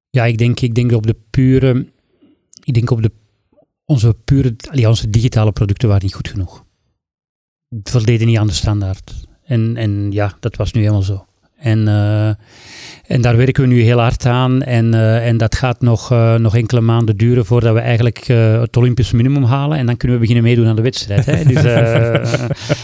Ja, 0.09 0.25
ik 0.25 0.37
denk, 0.37 0.59
ik 0.59 0.75
denk 0.75 0.91
op 0.91 1.07
de 1.07 1.15
pure... 1.29 1.87
Ik 2.63 2.73
denk 2.73 2.91
op 2.91 3.01
de... 3.01 3.11
Onze 3.85 4.15
pure... 4.25 4.55
onze 4.87 5.09
digitale 5.09 5.51
producten 5.51 5.87
waren 5.87 6.03
niet 6.03 6.15
goed 6.15 6.27
genoeg. 6.27 6.65
Voldeden 7.83 8.27
niet 8.27 8.37
aan 8.37 8.47
de 8.47 8.53
standaard. 8.53 9.27
En, 9.43 9.77
en 9.77 10.11
ja, 10.11 10.37
dat 10.39 10.55
was 10.55 10.71
nu 10.71 10.81
helemaal 10.81 11.01
zo. 11.01 11.25
En, 11.59 11.87
uh, 11.87 12.27
en 13.07 13.21
daar 13.21 13.37
werken 13.37 13.63
we 13.63 13.69
nu 13.69 13.81
heel 13.81 13.99
hard 13.99 14.25
aan. 14.25 14.61
En, 14.61 14.93
uh, 14.93 15.27
en 15.27 15.37
dat 15.37 15.55
gaat 15.55 15.81
nog, 15.81 16.11
uh, 16.11 16.35
nog 16.35 16.55
enkele 16.55 16.81
maanden 16.81 17.17
duren 17.17 17.45
voordat 17.45 17.73
we 17.73 17.79
eigenlijk 17.79 18.27
het 18.61 18.77
Olympisch 18.77 19.11
minimum 19.11 19.43
halen. 19.43 19.77
En 19.77 19.85
dan 19.85 19.97
kunnen 19.97 20.17
we 20.17 20.21
beginnen 20.25 20.49
meedoen 20.49 20.67
aan 20.67 20.75
de 20.75 20.81
wedstrijd. 20.81 21.25
Hè? 21.25 21.43
Dus, 21.43 21.63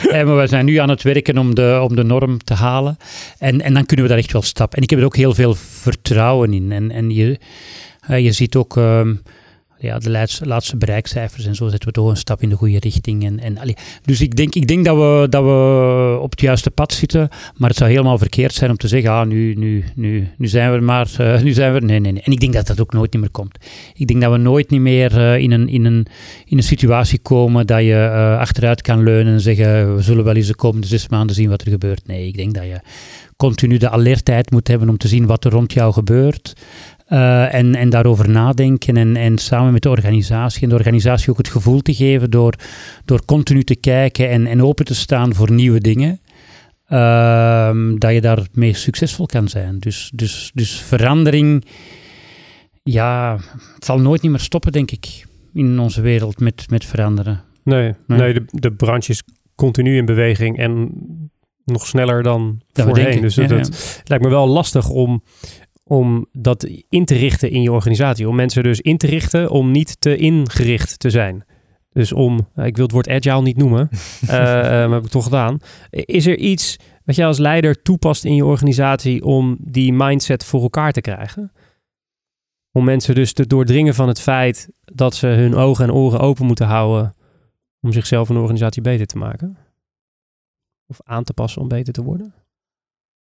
maar 0.26 0.38
we 0.38 0.48
zijn 0.48 0.66
nu 0.66 0.76
aan 0.76 0.90
het 0.90 1.02
werken 1.02 1.38
om 1.38 1.56
de, 1.56 1.80
om 1.90 1.96
de 1.96 2.04
norm 2.04 2.44
te 2.44 2.54
halen. 2.54 2.98
En, 3.40 3.62
en 3.62 3.74
dan 3.74 3.86
kunnen 3.86 4.06
we 4.06 4.12
daar 4.12 4.22
echt 4.22 4.32
wel 4.32 4.42
stappen. 4.42 4.78
En 4.78 4.84
ik 4.84 4.90
heb 4.90 5.00
er 5.00 5.06
ook 5.06 5.16
heel 5.16 5.34
veel 5.34 5.56
vertrouwen 5.56 6.54
in. 6.54 6.72
En, 6.72 6.92
en 6.92 7.10
je, 7.10 7.40
je 8.08 8.32
ziet 8.32 8.56
ook 8.56 8.78
ehm, 8.78 9.14
ja, 9.86 10.00
de 10.00 10.10
laatste, 10.10 10.46
laatste 10.46 10.78
bereikcijfers 10.78 11.46
en 11.46 11.56
zo 11.56 11.68
zetten 11.68 11.88
we 11.88 11.94
toch 11.94 12.10
een 12.10 12.18
stap 12.18 12.42
in 12.42 12.50
de 12.50 12.56
goede 12.56 12.80
richting. 12.80 13.26
En, 13.26 13.40
en, 13.40 13.76
dus 14.06 14.22
ik 14.22 14.36
denk, 14.36 14.56
ik 14.56 14.68
denk 14.68 14.86
dat, 14.86 14.96
we, 14.96 15.28
dat 15.30 15.44
we 15.44 16.18
op 16.22 16.32
het 16.32 16.42
juiste 16.42 16.72
pad 16.72 16.94
zitten, 16.94 17.30
maar 17.58 17.70
het 17.70 17.78
zou 17.78 17.90
helemaal 17.90 18.18
verkeerd 18.18 18.54
zijn 18.54 18.72
om 18.72 18.78
te 18.78 18.88
zeggen, 18.88 19.12
ah, 19.12 19.28
nu, 19.28 19.54
nu, 19.54 19.84
nu, 19.96 20.28
nu 20.38 20.48
zijn 20.48 20.72
we 20.72 20.80
maar, 20.80 21.10
uh, 21.22 21.42
nu 21.48 21.52
zijn 21.52 21.74
we, 21.74 21.80
nee, 21.80 22.00
nee. 22.00 22.22
En 22.22 22.32
ik 22.32 22.40
denk 22.40 22.54
dat 22.54 22.68
dat 22.68 22.82
ook 22.82 22.94
nooit 22.94 23.14
meer 23.14 23.30
komt. 23.30 23.58
Ik 23.94 24.08
denk 24.08 24.22
dat 24.22 24.32
we 24.32 24.38
nooit 24.38 24.70
niet 24.70 24.82
meer 24.82 25.18
uh, 25.18 25.38
in, 25.38 25.52
een, 25.52 25.70
in, 25.70 25.86
een, 25.86 26.06
in 26.46 26.58
een 26.58 26.64
situatie 26.64 27.20
komen 27.20 27.68
dat 27.68 27.80
je 27.80 28.12
uh, 28.14 28.38
achteruit 28.38 28.82
kan 28.82 29.04
leunen 29.04 29.34
en 29.34 29.42
zeggen, 29.42 29.96
we 29.96 30.02
zullen 30.02 30.24
wel 30.24 30.36
eens 30.36 30.48
de 30.48 30.56
komende 30.56 30.88
zes 30.88 31.08
maanden 31.08 31.36
zien 31.36 31.50
wat 31.50 31.62
er 31.62 31.70
gebeurt. 31.70 32.08
Nee, 32.08 32.28
ik 32.28 32.36
denk 32.36 32.54
dat 32.54 32.64
je 32.64 32.80
continu 33.38 33.78
de 33.78 33.90
alertheid 33.90 34.52
moet 34.52 34.68
hebben 34.68 34.90
om 34.90 34.98
te 34.98 35.08
zien 35.08 35.26
wat 35.26 35.46
er 35.46 35.52
rond 35.52 35.74
jou 35.74 35.94
gebeurt. 35.94 36.54
Uh, 37.10 37.54
en, 37.54 37.76
en 37.76 37.90
daarover 37.90 38.30
nadenken 38.30 38.98
en, 38.98 39.16
en 39.16 39.38
samen 39.38 39.74
met 39.74 39.82
de 39.82 39.90
organisatie 39.90 40.62
en 40.62 40.70
de 40.70 40.76
organisatie 40.76 41.30
ook 41.30 41.38
het 41.38 41.48
gevoel 41.48 41.82
te 41.82 41.94
geven 41.94 42.30
door, 42.30 42.54
door 43.06 43.26
continu 43.26 43.64
te 43.64 43.76
kijken 43.76 44.30
en, 44.30 44.48
en 44.48 44.64
open 44.64 44.86
te 44.86 44.96
staan 44.96 45.34
voor 45.34 45.52
nieuwe 45.52 45.80
dingen, 45.80 46.20
uh, 46.90 47.98
dat 47.98 48.14
je 48.14 48.22
daarmee 48.22 48.74
succesvol 48.74 49.26
kan 49.26 49.48
zijn. 49.48 49.80
Dus, 49.80 50.12
dus, 50.16 50.52
dus 50.54 50.80
verandering, 50.82 51.66
ja, 52.84 53.38
het 53.76 53.86
zal 53.86 54.00
nooit 54.00 54.22
niet 54.22 54.32
meer 54.32 54.40
stoppen, 54.40 54.72
denk 54.72 54.92
ik, 54.92 55.26
in 55.54 55.80
onze 55.80 56.02
wereld 56.02 56.40
met, 56.40 56.70
met 56.70 56.86
veranderen. 56.86 57.42
Nee, 57.64 57.94
nee. 58.08 58.20
nee 58.20 58.34
de, 58.34 58.46
de 58.50 58.72
branche 58.72 59.12
is 59.12 59.24
continu 59.56 59.98
in 59.98 60.06
beweging 60.06 60.58
en 60.58 60.92
nog 61.66 61.88
sneller 61.88 62.24
dan 62.24 62.62
dat 62.72 62.86
voorheen. 62.86 63.22
Dus 63.22 63.36
het 63.36 64.02
lijkt 64.04 64.24
me 64.24 64.30
wel 64.30 64.48
lastig 64.48 64.90
om 64.90 65.24
om 65.88 66.26
dat 66.32 66.70
in 66.90 67.06
te 67.06 67.16
richten 67.16 67.52
in 67.52 67.62
je 67.62 67.72
organisatie. 67.72 68.28
Om 68.30 68.36
mensen 68.36 68.64
dus 68.64 68.82
in 68.82 68.98
te 68.98 69.08
richten 69.08 69.50
om 69.50 69.72
niet 69.72 70.02
te 70.02 70.16
ingericht 70.16 71.00
te 71.00 71.10
zijn. 71.10 71.46
Dus 71.90 72.14
om, 72.14 72.48
eh, 72.54 72.66
ik 72.66 72.76
wil 72.76 72.86
het 72.86 72.94
woord 72.94 73.10
agile 73.10 73.42
niet 73.42 73.58
noemen, 73.58 73.90
uh, 73.92 74.30
maar 74.30 74.90
heb 74.90 75.04
ik 75.04 75.10
toch 75.10 75.24
gedaan. 75.24 75.60
Is 75.90 76.26
er 76.26 76.38
iets 76.38 76.78
wat 77.04 77.16
jij 77.16 77.26
als 77.26 77.38
leider 77.38 77.82
toepast 77.82 78.26
in 78.26 78.36
je 78.36 78.46
organisatie 78.46 79.24
om 79.24 79.58
die 79.60 79.94
mindset 79.94 80.44
voor 80.44 80.62
elkaar 80.62 80.92
te 80.92 81.02
krijgen? 81.02 81.52
Om 82.72 82.84
mensen 82.84 83.16
dus 83.16 83.34
te 83.34 83.48
doordringen 83.48 83.94
van 83.94 84.08
het 84.08 84.22
feit 84.22 84.70
dat 84.84 85.16
ze 85.16 85.28
hun 85.28 85.56
ogen 85.56 85.84
en 85.84 85.94
oren 85.94 86.20
open 86.20 86.46
moeten 86.46 86.66
houden 86.66 87.16
om 87.82 87.92
zichzelf 87.92 88.28
en 88.30 88.36
de 88.36 88.42
organisatie 88.42 88.82
beter 88.82 89.06
te 89.06 89.18
maken? 89.18 89.58
Of 90.88 90.98
aan 91.04 91.24
te 91.24 91.34
passen 91.34 91.62
om 91.62 91.68
beter 91.68 91.94
te 91.94 92.04
worden? 92.04 92.34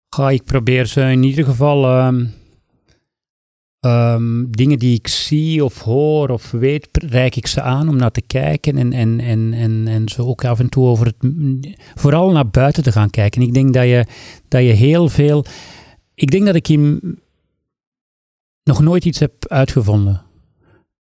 Ga 0.10 0.30
ik 0.32 0.44
probeer 0.44 0.86
ze 0.86 1.02
in 1.02 1.24
ieder 1.24 1.46
geval 1.46 2.06
um, 2.08 2.34
um, 3.86 4.52
dingen 4.52 4.80
die 4.80 4.98
ik 4.98 5.08
zie 5.08 5.64
of 5.64 5.82
hoor 5.82 6.30
of 6.30 6.52
weet, 6.52 6.88
reik 6.92 7.36
ik 7.36 7.48
ze 7.48 7.62
aan 7.62 7.90
om 7.90 7.96
naar 7.96 8.12
te 8.12 8.22
kijken 8.22 8.78
en, 8.78 8.94
en, 8.94 9.20
en, 9.20 9.54
en, 9.54 9.88
en 9.88 10.10
zo 10.10 10.26
ook 10.26 10.46
af 10.46 10.60
en 10.60 10.70
toe 10.70 10.86
over 10.86 11.06
het, 11.06 11.16
vooral 11.96 12.32
naar 12.32 12.50
buiten 12.50 12.84
te 12.84 12.92
gaan 12.92 13.10
kijken. 13.10 13.42
Ik 13.42 13.54
denk 13.54 13.74
dat 13.74 13.86
je, 13.86 14.06
dat 14.48 14.62
je 14.62 14.72
heel 14.72 15.10
veel, 15.10 15.46
ik 16.14 16.32
denk 16.32 16.46
dat 16.46 16.56
ik 16.56 16.68
in 16.68 17.20
nog 18.64 18.82
nooit 18.82 19.06
iets 19.06 19.20
heb 19.20 19.48
uitgevonden 19.48 20.27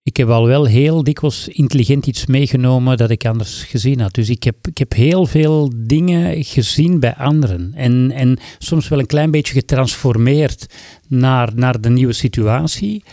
ik 0.06 0.16
heb 0.16 0.28
al 0.28 0.46
wel 0.46 0.64
heel 0.64 1.02
dikwijls 1.02 1.48
intelligent 1.48 2.06
iets 2.06 2.26
meegenomen 2.26 2.96
dat 2.96 3.10
ik 3.10 3.26
anders 3.26 3.62
gezien 3.62 4.00
had. 4.00 4.14
Dus 4.14 4.30
ik 4.30 4.42
heb, 4.42 4.56
ik 4.62 4.78
heb 4.78 4.92
heel 4.92 5.26
veel 5.26 5.72
dingen 5.76 6.44
gezien 6.44 7.00
bij 7.00 7.14
anderen. 7.14 7.72
En, 7.74 8.10
en 8.14 8.38
soms 8.58 8.88
wel 8.88 8.98
een 8.98 9.06
klein 9.06 9.30
beetje 9.30 9.52
getransformeerd 9.52 10.66
naar, 11.08 11.52
naar 11.54 11.80
de 11.80 11.90
nieuwe 11.90 12.12
situatie. 12.12 13.04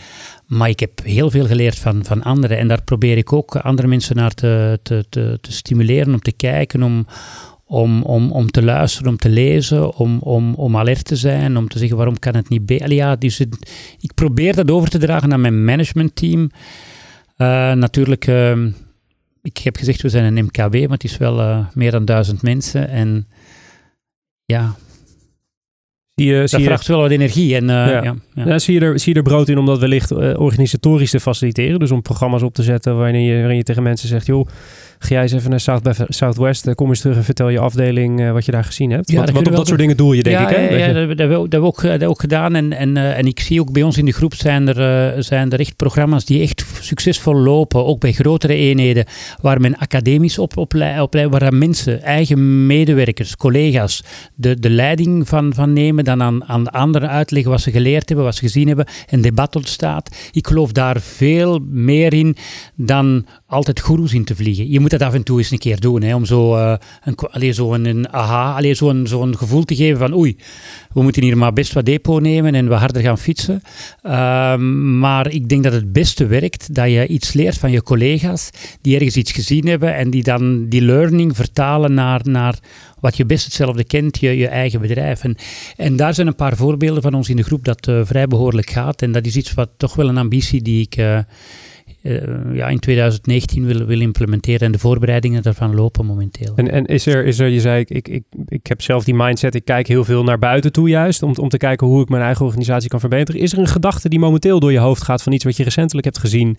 Maar 0.46 0.68
ik 0.68 0.80
heb 0.80 1.00
heel 1.02 1.30
veel 1.30 1.46
geleerd 1.46 1.78
van, 1.78 2.04
van 2.04 2.22
anderen. 2.22 2.58
En 2.58 2.68
daar 2.68 2.82
probeer 2.82 3.16
ik 3.16 3.32
ook 3.32 3.56
andere 3.56 3.88
mensen 3.88 4.16
naar 4.16 4.34
te, 4.34 4.78
te, 4.82 5.04
te, 5.08 5.38
te 5.40 5.52
stimuleren, 5.52 6.14
om 6.14 6.20
te 6.20 6.32
kijken, 6.32 6.82
om, 6.82 7.06
om, 7.66 8.02
om, 8.02 8.32
om 8.32 8.50
te 8.50 8.62
luisteren, 8.62 9.10
om 9.10 9.16
te 9.16 9.28
lezen, 9.28 9.94
om, 9.94 10.18
om, 10.18 10.54
om 10.54 10.76
alert 10.76 11.04
te 11.04 11.16
zijn, 11.16 11.56
om 11.56 11.68
te 11.68 11.78
zeggen 11.78 11.96
waarom 11.96 12.18
kan 12.18 12.34
het 12.36 12.48
niet 12.48 12.66
beter. 12.66 12.92
Ja, 12.92 13.16
dus 13.16 13.40
ik 14.00 14.14
probeer 14.14 14.54
dat 14.54 14.70
over 14.70 14.88
te 14.88 14.98
dragen 14.98 15.28
naar 15.28 15.40
mijn 15.40 15.64
managementteam. 15.64 16.50
Uh, 17.38 17.72
natuurlijk, 17.72 18.26
uh, 18.26 18.66
ik 19.42 19.58
heb 19.58 19.76
gezegd 19.76 20.02
we 20.02 20.08
zijn 20.08 20.36
een 20.36 20.44
MKB, 20.44 20.72
maar 20.72 20.90
het 20.90 21.04
is 21.04 21.16
wel 21.16 21.40
uh, 21.40 21.66
meer 21.74 21.90
dan 21.90 22.04
duizend 22.04 22.42
mensen. 22.42 22.88
En 22.88 23.28
ja, 24.44 24.74
Zie 26.14 26.26
je, 26.26 26.40
dat 26.40 26.50
zie 26.50 26.64
vraagt 26.64 26.86
je, 26.86 26.92
wel 26.92 27.00
wat 27.00 27.10
energie. 27.10 27.56
En, 27.56 27.66
ja. 27.66 27.88
Ja, 27.88 28.02
ja. 28.02 28.44
ja. 28.44 28.58
zie, 28.58 28.74
je 28.74 28.80
er, 28.80 28.98
zie 28.98 29.12
je 29.12 29.18
er 29.18 29.24
brood 29.24 29.48
in 29.48 29.58
om 29.58 29.66
dat 29.66 29.78
wellicht 29.78 30.12
organisatorisch 30.36 31.10
te 31.10 31.20
faciliteren? 31.20 31.78
Dus 31.78 31.90
om 31.90 32.02
programma's 32.02 32.42
op 32.42 32.54
te 32.54 32.62
zetten 32.62 32.96
waarin 32.96 33.22
je, 33.22 33.38
waarin 33.38 33.56
je 33.56 33.62
tegen 33.62 33.82
mensen 33.82 34.08
zegt... 34.08 34.26
joh, 34.26 34.48
Ga 34.98 35.08
jij 35.08 35.22
eens 35.22 35.32
even 35.32 35.50
naar 35.50 35.60
South 35.60 36.04
Southwest, 36.08 36.66
eh, 36.66 36.74
kom 36.74 36.88
eens 36.88 37.00
terug 37.00 37.16
en 37.16 37.24
vertel 37.24 37.48
je 37.48 37.58
afdeling 37.58 38.20
uh, 38.20 38.32
wat 38.32 38.44
je 38.44 38.52
daar 38.52 38.64
gezien 38.64 38.90
hebt. 38.90 39.10
Ja, 39.10 39.20
wat, 39.20 39.30
wat 39.30 39.46
op 39.46 39.56
dat 39.56 39.66
soort 39.66 39.78
dingen 39.78 39.96
doe 39.96 40.16
je, 40.16 40.22
denk 40.22 40.38
ja, 40.38 40.48
ik. 40.48 40.56
Hè? 40.56 40.62
Ja, 40.62 40.86
ja, 40.86 40.92
dat, 40.92 41.18
hebben 41.18 41.40
we, 41.50 41.62
ook, 41.62 41.82
dat 41.82 42.04
ook 42.04 42.20
gedaan. 42.20 42.54
En, 42.54 42.72
en, 42.72 42.96
en 42.96 43.26
ik 43.26 43.40
zie 43.40 43.60
ook 43.60 43.72
bij 43.72 43.82
ons 43.82 43.98
in 43.98 44.04
de 44.04 44.12
groep 44.12 44.34
zijn 44.34 44.68
er, 44.68 45.22
zijn 45.22 45.50
er 45.52 45.60
echt 45.60 45.76
programma's 45.76 46.24
die 46.24 46.42
echt 46.42 46.64
succesvol 46.80 47.34
lopen. 47.34 47.84
Ook 47.84 48.00
bij 48.00 48.12
grotere 48.12 48.54
eenheden, 48.54 49.04
waar 49.40 49.60
men 49.60 49.76
academisch 49.76 50.38
op, 50.38 50.56
opleidt, 50.56 51.14
waar 51.30 51.54
mensen, 51.54 52.02
eigen 52.02 52.66
medewerkers, 52.66 53.36
collega's, 53.36 54.04
de, 54.34 54.60
de 54.60 54.70
leiding 54.70 55.28
van, 55.28 55.54
van 55.54 55.72
nemen, 55.72 56.04
dan 56.04 56.22
aan, 56.22 56.44
aan 56.44 56.70
anderen 56.70 57.08
uitleggen 57.08 57.50
wat 57.50 57.60
ze 57.60 57.70
geleerd 57.70 58.08
hebben, 58.08 58.26
wat 58.26 58.34
ze 58.34 58.40
gezien 58.40 58.66
hebben, 58.66 58.86
en 59.06 59.20
debat 59.20 59.56
ontstaat. 59.56 60.16
Ik 60.32 60.46
geloof 60.46 60.72
daar 60.72 61.00
veel 61.00 61.58
meer 61.70 62.14
in 62.14 62.36
dan 62.74 63.26
altijd 63.46 63.80
goeroes 63.80 64.14
in 64.14 64.24
te 64.24 64.36
vliegen. 64.36 64.70
Je 64.70 64.80
moet 64.84 64.98
dat 64.98 65.08
af 65.08 65.14
en 65.14 65.22
toe 65.22 65.38
eens 65.38 65.50
een 65.50 65.58
keer 65.58 65.80
doen, 65.80 66.02
hè, 66.02 66.14
om 66.14 66.24
zo, 66.24 66.56
uh, 66.56 66.74
een, 67.02 67.54
zo 67.54 67.74
een, 67.74 67.84
een 67.84 68.12
aha, 68.12 68.54
alleen 68.56 68.76
zo'n 68.76 69.06
zo'n 69.06 69.36
gevoel 69.36 69.64
te 69.64 69.76
geven 69.76 69.98
van 69.98 70.14
oei, 70.14 70.36
we 70.92 71.02
moeten 71.02 71.22
hier 71.22 71.36
maar 71.36 71.52
best 71.52 71.72
wat 71.72 71.84
depot 71.84 72.20
nemen 72.20 72.54
en 72.54 72.68
we 72.68 72.74
harder 72.74 73.02
gaan 73.02 73.18
fietsen. 73.18 73.62
Uh, 74.02 74.56
maar 74.98 75.30
ik 75.30 75.48
denk 75.48 75.62
dat 75.62 75.72
het 75.72 75.92
beste 75.92 76.26
werkt 76.26 76.74
dat 76.74 76.90
je 76.90 77.06
iets 77.06 77.32
leert 77.32 77.58
van 77.58 77.70
je 77.70 77.82
collega's 77.82 78.50
die 78.80 78.94
ergens 78.94 79.16
iets 79.16 79.32
gezien 79.32 79.66
hebben 79.66 79.94
en 79.94 80.10
die 80.10 80.22
dan 80.22 80.68
die 80.68 80.82
learning 80.82 81.36
vertalen 81.36 81.94
naar, 81.94 82.20
naar 82.22 82.58
wat 83.00 83.16
je 83.16 83.26
best 83.26 83.44
hetzelfde 83.44 83.84
kent, 83.84 84.20
je, 84.20 84.36
je 84.36 84.48
eigen 84.48 84.80
bedrijf. 84.80 85.24
En, 85.24 85.36
en 85.76 85.96
daar 85.96 86.14
zijn 86.14 86.26
een 86.26 86.34
paar 86.34 86.56
voorbeelden 86.56 87.02
van 87.02 87.14
ons 87.14 87.28
in 87.28 87.36
de 87.36 87.42
groep 87.42 87.64
dat 87.64 87.86
uh, 87.88 88.00
vrij 88.04 88.26
behoorlijk 88.26 88.70
gaat. 88.70 89.02
En 89.02 89.12
dat 89.12 89.26
is 89.26 89.36
iets 89.36 89.54
wat 89.54 89.70
toch 89.76 89.94
wel 89.94 90.08
een 90.08 90.18
ambitie 90.18 90.62
die 90.62 90.82
ik 90.82 90.96
uh, 90.96 91.18
ja, 92.52 92.68
in 92.68 92.78
2019 92.78 93.66
wil, 93.66 93.86
wil 93.86 94.00
implementeren. 94.00 94.60
En 94.60 94.72
de 94.72 94.78
voorbereidingen 94.78 95.42
daarvan 95.42 95.74
lopen 95.74 96.06
momenteel. 96.06 96.52
En, 96.56 96.70
en 96.70 96.84
is, 96.84 97.06
er, 97.06 97.24
is 97.24 97.38
er, 97.38 97.48
je 97.48 97.60
zei, 97.60 97.80
ik, 97.80 97.90
ik, 97.90 98.08
ik, 98.08 98.24
ik 98.48 98.66
heb 98.66 98.82
zelf 98.82 99.04
die 99.04 99.14
mindset, 99.14 99.54
ik 99.54 99.64
kijk 99.64 99.86
heel 99.86 100.04
veel 100.04 100.24
naar 100.24 100.38
buiten 100.38 100.72
toe 100.72 100.88
juist, 100.88 101.22
om, 101.22 101.34
om 101.34 101.48
te 101.48 101.56
kijken 101.56 101.86
hoe 101.86 102.02
ik 102.02 102.08
mijn 102.08 102.22
eigen 102.22 102.44
organisatie 102.44 102.88
kan 102.88 103.00
verbeteren. 103.00 103.40
Is 103.40 103.52
er 103.52 103.58
een 103.58 103.66
gedachte 103.66 104.08
die 104.08 104.18
momenteel 104.18 104.60
door 104.60 104.72
je 104.72 104.78
hoofd 104.78 105.02
gaat 105.02 105.22
van 105.22 105.32
iets 105.32 105.44
wat 105.44 105.56
je 105.56 105.64
recentelijk 105.64 106.04
hebt 106.04 106.18
gezien, 106.18 106.56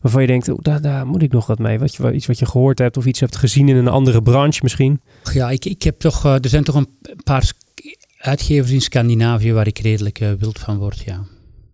waarvan 0.00 0.20
je 0.20 0.26
denkt, 0.26 0.48
oh, 0.48 0.58
daar, 0.62 0.80
daar 0.80 1.06
moet 1.06 1.22
ik 1.22 1.32
nog 1.32 1.46
wat 1.46 1.58
mee? 1.58 1.78
Wat 1.78 1.94
je, 1.94 2.12
iets 2.12 2.26
wat 2.26 2.38
je 2.38 2.46
gehoord 2.46 2.78
hebt 2.78 2.96
of 2.96 3.06
iets 3.06 3.20
hebt 3.20 3.36
gezien 3.36 3.68
in 3.68 3.76
een 3.76 3.88
andere 3.88 4.22
branche 4.22 4.60
misschien? 4.62 5.00
Ja, 5.32 5.50
ik, 5.50 5.64
ik 5.64 5.82
heb 5.82 5.98
toch, 5.98 6.26
uh, 6.26 6.32
er 6.32 6.48
zijn 6.48 6.64
toch 6.64 6.74
een 6.74 6.88
paar 7.24 7.52
uitgevers 8.18 8.70
in 8.70 8.80
Scandinavië 8.80 9.52
waar 9.52 9.66
ik 9.66 9.78
redelijk 9.78 10.20
uh, 10.20 10.28
wild 10.38 10.58
van 10.58 10.78
word, 10.78 11.02
ja. 11.06 11.24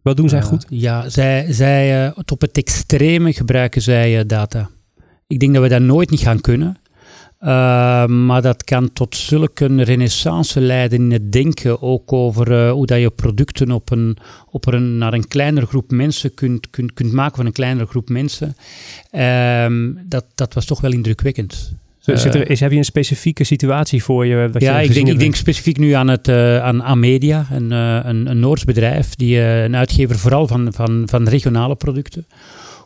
Wat 0.07 0.17
doen 0.17 0.29
zij 0.29 0.43
goed? 0.43 0.67
Ja, 0.69 1.09
zij, 1.09 1.53
zij, 1.53 2.07
uh, 2.07 2.19
op 2.33 2.41
het 2.41 2.59
extreme 2.59 3.33
gebruiken 3.33 3.83
zij 3.83 4.19
uh, 4.19 4.25
data. 4.27 4.71
Ik 5.27 5.41
denk 5.41 5.55
dat 5.55 5.63
we 5.63 5.69
dat 5.69 5.81
nooit 5.81 6.11
niet 6.11 6.21
gaan 6.21 6.41
kunnen. 6.41 6.77
Uh, 7.41 8.07
maar 8.07 8.43
dat 8.43 8.65
kan 8.65 8.93
tot 8.93 9.17
zulke 9.17 9.67
renaissance 9.67 10.61
leiden 10.61 10.99
in 10.99 11.11
het 11.11 11.33
denken, 11.33 11.83
ook 11.83 12.13
over 12.13 12.53
uh, 12.53 12.71
hoe 12.71 12.87
dat 12.87 13.01
je 13.01 13.11
producten 13.11 13.71
op 13.71 13.91
een, 13.91 14.17
op 14.51 14.67
een, 14.67 14.99
naar 14.99 15.13
een 15.13 15.29
kleinere 15.29 15.67
groep 15.67 15.91
mensen 15.91 16.35
kunt, 16.35 16.71
kunt, 16.71 16.93
kunt 16.93 17.13
maken 17.13 17.37
van 17.37 17.47
een 17.47 17.53
kleinere 17.53 17.87
groep 17.87 18.09
mensen. 18.09 18.57
Uh, 19.13 19.93
dat, 20.05 20.25
dat 20.35 20.55
was 20.55 20.65
toch 20.65 20.81
wel 20.81 20.93
indrukwekkend. 20.93 21.75
Zit 22.15 22.35
er, 22.35 22.51
is, 22.51 22.61
heb 22.61 22.71
je 22.71 22.77
een 22.77 22.85
specifieke 22.85 23.45
situatie 23.45 24.03
voor 24.03 24.27
je? 24.27 24.51
ja, 24.59 24.79
je 24.79 24.89
ik, 24.89 24.95
denk, 24.95 25.09
ik 25.09 25.19
denk 25.19 25.35
specifiek 25.35 25.79
nu 25.79 25.93
aan, 25.93 26.09
het, 26.09 26.29
uh, 26.29 26.59
aan 26.59 26.83
Amedia, 26.83 27.47
een, 27.53 27.73
uh, 27.73 28.01
een, 28.03 28.31
een 28.31 28.41
Noors 28.41 28.65
bedrijf, 28.65 29.15
die, 29.15 29.37
uh, 29.37 29.63
een 29.63 29.77
uitgever 29.77 30.19
vooral 30.19 30.47
van, 30.47 30.73
van, 30.73 31.03
van 31.07 31.29
regionale 31.29 31.75
producten 31.77 32.27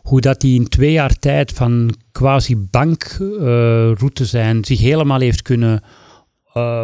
hoe 0.02 0.20
dat 0.20 0.40
die 0.40 0.60
in 0.60 0.68
twee 0.68 0.92
jaar 0.92 1.18
tijd 1.18 1.52
van 1.52 1.94
quasi 2.12 2.56
bankroute 2.56 4.24
zijn 4.24 4.64
zich 4.64 4.80
helemaal 4.80 5.20
heeft 5.20 5.42
kunnen 5.42 5.82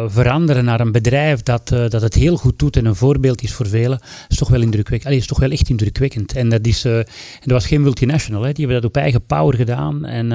veranderen 0.07 0.65
naar 0.65 0.79
een 0.79 0.91
bedrijf 0.91 1.43
dat, 1.43 1.67
dat 1.67 2.01
het 2.01 2.13
heel 2.13 2.37
goed 2.37 2.59
doet 2.59 2.77
en 2.77 2.85
een 2.85 2.95
voorbeeld 2.95 3.43
is 3.43 3.53
voor 3.53 3.67
velen, 3.67 3.99
is 4.27 4.37
toch 4.37 4.49
wel 4.49 4.61
indrukwekkend. 4.61 5.05
Allee, 5.05 5.19
is 5.19 5.27
toch 5.27 5.39
wel 5.39 5.51
echt 5.51 5.69
indrukwekkend. 5.69 6.33
En 6.33 6.49
dat, 6.49 6.65
is, 6.65 6.85
en 6.85 7.05
dat 7.39 7.51
was 7.51 7.65
geen 7.65 7.81
multinational, 7.81 8.41
hè. 8.41 8.51
die 8.51 8.65
hebben 8.65 8.81
dat 8.81 8.91
op 8.91 8.97
eigen 8.97 9.25
power 9.25 9.55
gedaan. 9.55 10.05
En 10.05 10.31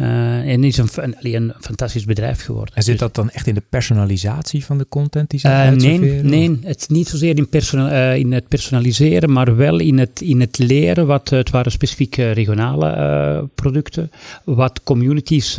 en 0.00 0.64
is 0.64 0.76
een, 0.76 0.88
een, 0.94 1.16
een, 1.20 1.52
fantastisch 1.60 2.04
bedrijf 2.04 2.42
geworden. 2.42 2.74
En 2.74 2.82
zit 2.82 2.98
dat 2.98 3.14
dan 3.14 3.30
echt 3.30 3.46
in 3.46 3.54
de 3.54 3.62
personalisatie 3.68 4.64
van 4.64 4.78
de 4.78 4.86
content 4.88 5.30
die 5.30 5.40
ze 5.40 5.48
uh, 5.48 5.70
Nee, 5.70 5.98
nee, 6.22 6.58
het 6.62 6.80
is 6.80 6.86
niet 6.86 7.08
zozeer 7.08 7.36
in, 7.36 7.48
personal, 7.48 7.88
uh, 7.88 8.16
in 8.16 8.32
het 8.32 8.48
personaliseren, 8.48 9.32
maar 9.32 9.56
wel 9.56 9.78
in 9.78 9.98
het, 9.98 10.20
in 10.20 10.40
het 10.40 10.58
leren. 10.58 11.06
Wat, 11.06 11.28
het 11.28 11.50
waren 11.50 11.72
specifieke 11.72 12.30
regionale 12.30 13.48
producten. 13.54 14.10
Wat 14.44 14.82
communities 14.82 15.56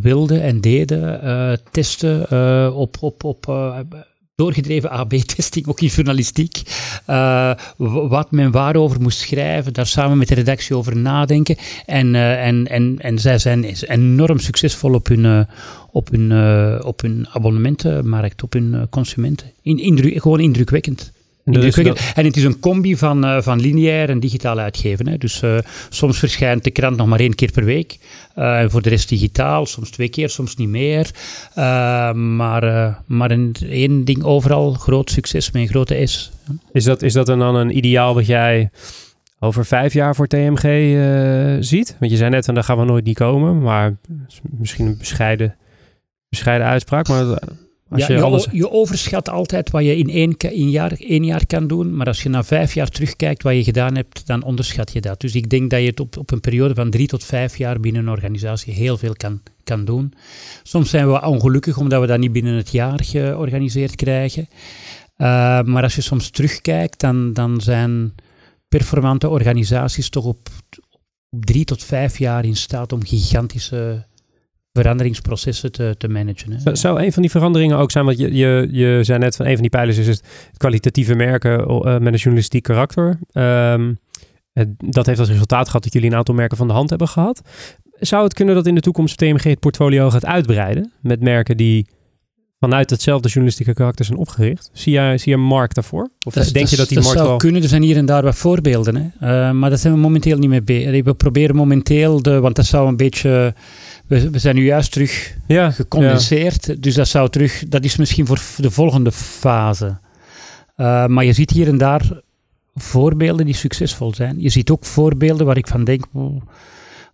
wilden 0.00 0.42
en 0.42 0.60
deden. 0.60 1.60
testen 1.70 2.74
op, 2.74 2.96
op, 3.00 3.24
op 3.24 3.46
doorgedreven 4.36 4.90
AB-testing, 4.90 5.66
ook 5.66 5.80
in 5.80 5.88
journalistiek. 5.88 6.62
Uh, 7.10 7.54
wat 8.08 8.30
men 8.30 8.50
waarover 8.50 9.00
moest 9.00 9.18
schrijven, 9.18 9.72
daar 9.72 9.86
samen 9.86 10.18
met 10.18 10.28
de 10.28 10.34
redactie 10.34 10.76
over 10.76 10.96
nadenken. 10.96 11.56
En, 11.86 12.14
uh, 12.14 12.46
en, 12.46 12.66
en, 12.66 12.96
en 12.98 13.18
zij 13.18 13.38
zijn 13.38 13.64
enorm 13.64 14.38
succesvol 14.38 14.94
op 14.94 15.06
hun, 15.06 15.24
uh, 15.24 15.40
op 15.90 16.10
hun, 16.10 16.32
op 16.84 17.00
hun 17.00 17.26
abonnementenmarkt, 17.32 18.42
op 18.42 18.52
hun 18.52 18.86
consumenten. 18.90 19.50
In, 19.62 19.78
indruk, 19.78 20.22
gewoon 20.22 20.40
indrukwekkend. 20.40 21.12
Dus 21.44 21.76
en 21.76 22.24
het 22.24 22.36
is 22.36 22.44
een 22.44 22.58
combi 22.58 22.96
van, 22.96 23.24
uh, 23.24 23.40
van 23.40 23.60
lineair 23.60 24.08
en 24.08 24.20
digitaal 24.20 24.58
uitgeven. 24.58 25.08
Hè. 25.08 25.18
Dus 25.18 25.42
uh, 25.42 25.58
soms 25.88 26.18
verschijnt 26.18 26.64
de 26.64 26.70
krant 26.70 26.96
nog 26.96 27.06
maar 27.06 27.20
één 27.20 27.34
keer 27.34 27.50
per 27.50 27.64
week. 27.64 27.98
Uh, 28.38 28.60
en 28.60 28.70
voor 28.70 28.82
de 28.82 28.88
rest 28.88 29.08
digitaal, 29.08 29.66
soms 29.66 29.90
twee 29.90 30.08
keer, 30.08 30.28
soms 30.28 30.56
niet 30.56 30.68
meer. 30.68 31.10
maar 32.14 33.02
maar 33.06 33.30
een, 33.30 33.54
één 33.68 34.04
ding 34.04 34.22
overal, 34.22 34.72
groot 34.72 35.10
succes 35.10 35.50
met 35.50 35.62
een 35.62 35.68
grote 35.68 36.06
S. 36.06 36.32
Is 36.72 36.84
dat, 36.84 37.02
is 37.02 37.12
dat 37.12 37.26
dan 37.26 37.40
een 37.40 37.76
ideaal 37.76 38.14
wat 38.14 38.26
jij 38.26 38.70
over 39.38 39.66
vijf 39.66 39.92
jaar 39.92 40.14
voor 40.14 40.26
TMG 40.26 40.62
ziet? 41.64 41.96
Want 41.98 42.10
je 42.10 42.16
zei 42.16 42.30
net, 42.30 42.44
van 42.44 42.54
daar 42.54 42.64
gaan 42.64 42.78
we 42.78 42.84
nooit 42.84 43.04
niet 43.04 43.18
komen. 43.18 43.62
Maar 43.62 43.96
misschien 44.58 44.86
een 44.86 44.98
bescheiden, 44.98 45.56
bescheiden 46.28 46.66
uitspraak. 46.66 47.08
Maar 47.08 47.38
ja, 47.98 48.12
je, 48.12 48.20
alles... 48.20 48.48
je, 48.52 48.70
overschat 48.70 49.28
altijd 49.28 49.70
wat 49.70 49.84
je 49.84 49.96
in 49.96 50.10
één, 50.10 50.36
in 50.36 50.70
jaar, 50.70 50.92
één 50.92 51.24
jaar 51.24 51.46
kan 51.46 51.66
doen, 51.66 51.96
maar 51.96 52.06
als 52.06 52.22
je 52.22 52.28
na 52.28 52.44
vijf 52.44 52.74
jaar 52.74 52.88
terugkijkt 52.88 53.42
wat 53.42 53.54
je 53.54 53.64
gedaan 53.64 53.96
hebt, 53.96 54.26
dan 54.26 54.44
onderschat 54.44 54.92
je 54.92 55.00
dat. 55.00 55.20
Dus 55.20 55.34
ik 55.34 55.50
denk 55.50 55.70
dat 55.70 55.80
je 55.80 55.86
het 55.86 56.00
op, 56.00 56.16
op 56.16 56.30
een 56.30 56.40
periode 56.40 56.74
van 56.74 56.90
drie 56.90 57.06
tot 57.06 57.24
vijf 57.24 57.56
jaar 57.56 57.80
binnen 57.80 58.02
een 58.02 58.10
organisatie 58.10 58.72
heel 58.72 58.96
veel 58.96 59.14
kan, 59.16 59.40
kan 59.64 59.84
doen. 59.84 60.12
Soms 60.62 60.90
zijn 60.90 61.12
we 61.12 61.22
ongelukkig 61.22 61.78
omdat 61.78 62.00
we 62.00 62.06
dat 62.06 62.18
niet 62.18 62.32
binnen 62.32 62.54
het 62.54 62.70
jaar 62.70 63.04
georganiseerd 63.04 63.94
krijgen. 63.94 64.48
Uh, 65.16 65.62
maar 65.62 65.82
als 65.82 65.94
je 65.94 66.00
soms 66.00 66.30
terugkijkt, 66.30 67.00
dan, 67.00 67.32
dan 67.32 67.60
zijn 67.60 68.14
performante 68.68 69.28
organisaties 69.28 70.08
toch 70.08 70.24
op, 70.24 70.48
op 71.30 71.44
drie 71.44 71.64
tot 71.64 71.84
vijf 71.84 72.18
jaar 72.18 72.44
in 72.44 72.56
staat 72.56 72.92
om 72.92 73.04
gigantische 73.04 74.06
veranderingsprocessen 74.78 75.72
te, 75.72 75.94
te 75.98 76.08
managen. 76.08 76.52
Hè? 76.52 76.76
Zou 76.76 77.02
een 77.02 77.12
van 77.12 77.22
die 77.22 77.30
veranderingen 77.30 77.76
ook 77.76 77.90
zijn, 77.90 78.04
want 78.04 78.18
je, 78.18 78.34
je, 78.34 78.68
je 78.70 78.98
zei 79.02 79.18
net 79.18 79.36
van 79.36 79.46
een 79.46 79.52
van 79.52 79.60
die 79.60 79.70
pijlers 79.70 79.98
is 79.98 80.06
het 80.06 80.22
kwalitatieve 80.56 81.14
merken 81.14 81.60
uh, 81.60 81.82
met 81.84 82.12
een 82.12 82.14
journalistiek 82.14 82.62
karakter. 82.62 83.18
Het, 84.52 84.68
dat 84.78 85.06
heeft 85.06 85.18
als 85.18 85.28
resultaat 85.28 85.66
gehad 85.66 85.82
dat 85.82 85.92
jullie 85.92 86.10
een 86.10 86.16
aantal 86.16 86.34
merken 86.34 86.56
van 86.56 86.66
de 86.66 86.72
hand 86.72 86.90
hebben 86.90 87.08
gehad. 87.08 87.42
Zou 87.98 88.24
het 88.24 88.34
kunnen 88.34 88.54
dat 88.54 88.66
in 88.66 88.74
de 88.74 88.80
toekomst 88.80 89.16
TMG 89.16 89.42
het 89.42 89.60
portfolio 89.60 90.10
gaat 90.10 90.26
uitbreiden 90.26 90.92
met 91.00 91.20
merken 91.20 91.56
die 91.56 91.86
vanuit 92.64 92.90
hetzelfde 92.90 93.28
journalistieke 93.28 93.74
karakter 93.74 94.04
zijn 94.04 94.18
opgericht? 94.18 94.70
Zie 94.72 94.92
je, 94.92 95.18
zie 95.18 95.32
je 95.32 95.38
een 95.38 95.44
markt 95.44 95.74
daarvoor? 95.74 96.08
Of 96.26 96.32
dat, 96.32 96.52
denk 96.52 96.66
je 96.66 96.76
dat 96.76 96.88
die 96.88 96.96
dat 96.96 97.04
markt 97.04 97.18
zou 97.18 97.30
wel... 97.30 97.38
kunnen. 97.38 97.62
Er 97.62 97.68
zijn 97.68 97.82
hier 97.82 97.96
en 97.96 98.06
daar 98.06 98.22
wat 98.22 98.36
voorbeelden. 98.36 98.96
Hè? 98.96 99.48
Uh, 99.48 99.54
maar 99.54 99.70
dat 99.70 99.80
zijn 99.80 99.92
we 99.92 99.98
momenteel 99.98 100.38
niet 100.38 100.48
mee 100.48 100.62
bezig. 100.62 101.04
We 101.04 101.14
proberen 101.14 101.56
momenteel, 101.56 102.22
de, 102.22 102.40
want 102.40 102.56
dat 102.56 102.66
zou 102.66 102.88
een 102.88 102.96
beetje 102.96 103.54
we, 104.06 104.30
we 104.30 104.38
zijn 104.38 104.54
nu 104.54 104.64
juist 104.64 104.92
terug 104.92 105.36
ja, 105.46 105.70
gecondenseerd. 105.70 106.66
Ja. 106.66 106.74
Dus 106.78 106.94
dat 106.94 107.08
zou 107.08 107.28
terug, 107.28 107.64
dat 107.68 107.84
is 107.84 107.96
misschien 107.96 108.26
voor 108.26 108.40
de 108.56 108.70
volgende 108.70 109.12
fase. 109.12 109.86
Uh, 110.76 111.06
maar 111.06 111.24
je 111.24 111.32
ziet 111.32 111.50
hier 111.50 111.68
en 111.68 111.78
daar 111.78 112.20
voorbeelden 112.74 113.46
die 113.46 113.54
succesvol 113.54 114.14
zijn. 114.14 114.40
Je 114.40 114.48
ziet 114.48 114.70
ook 114.70 114.84
voorbeelden 114.84 115.46
waar 115.46 115.56
ik 115.56 115.66
van 115.66 115.84
denk, 115.84 116.04
oh, 116.12 116.42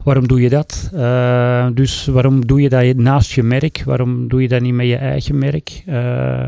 waarom 0.04 0.28
doe 0.28 0.40
je 0.40 0.48
dat? 0.48 0.90
Uh, 0.94 1.66
dus 1.74 2.06
waarom 2.06 2.46
doe 2.46 2.60
je 2.60 2.68
dat 2.68 2.96
naast 2.96 3.32
je 3.32 3.42
merk? 3.42 3.82
Waarom 3.84 4.28
doe 4.28 4.42
je 4.42 4.48
dat 4.48 4.60
niet 4.60 4.74
met 4.74 4.86
je 4.86 4.96
eigen 4.96 5.38
merk? 5.38 5.82
Uh, 5.88 6.46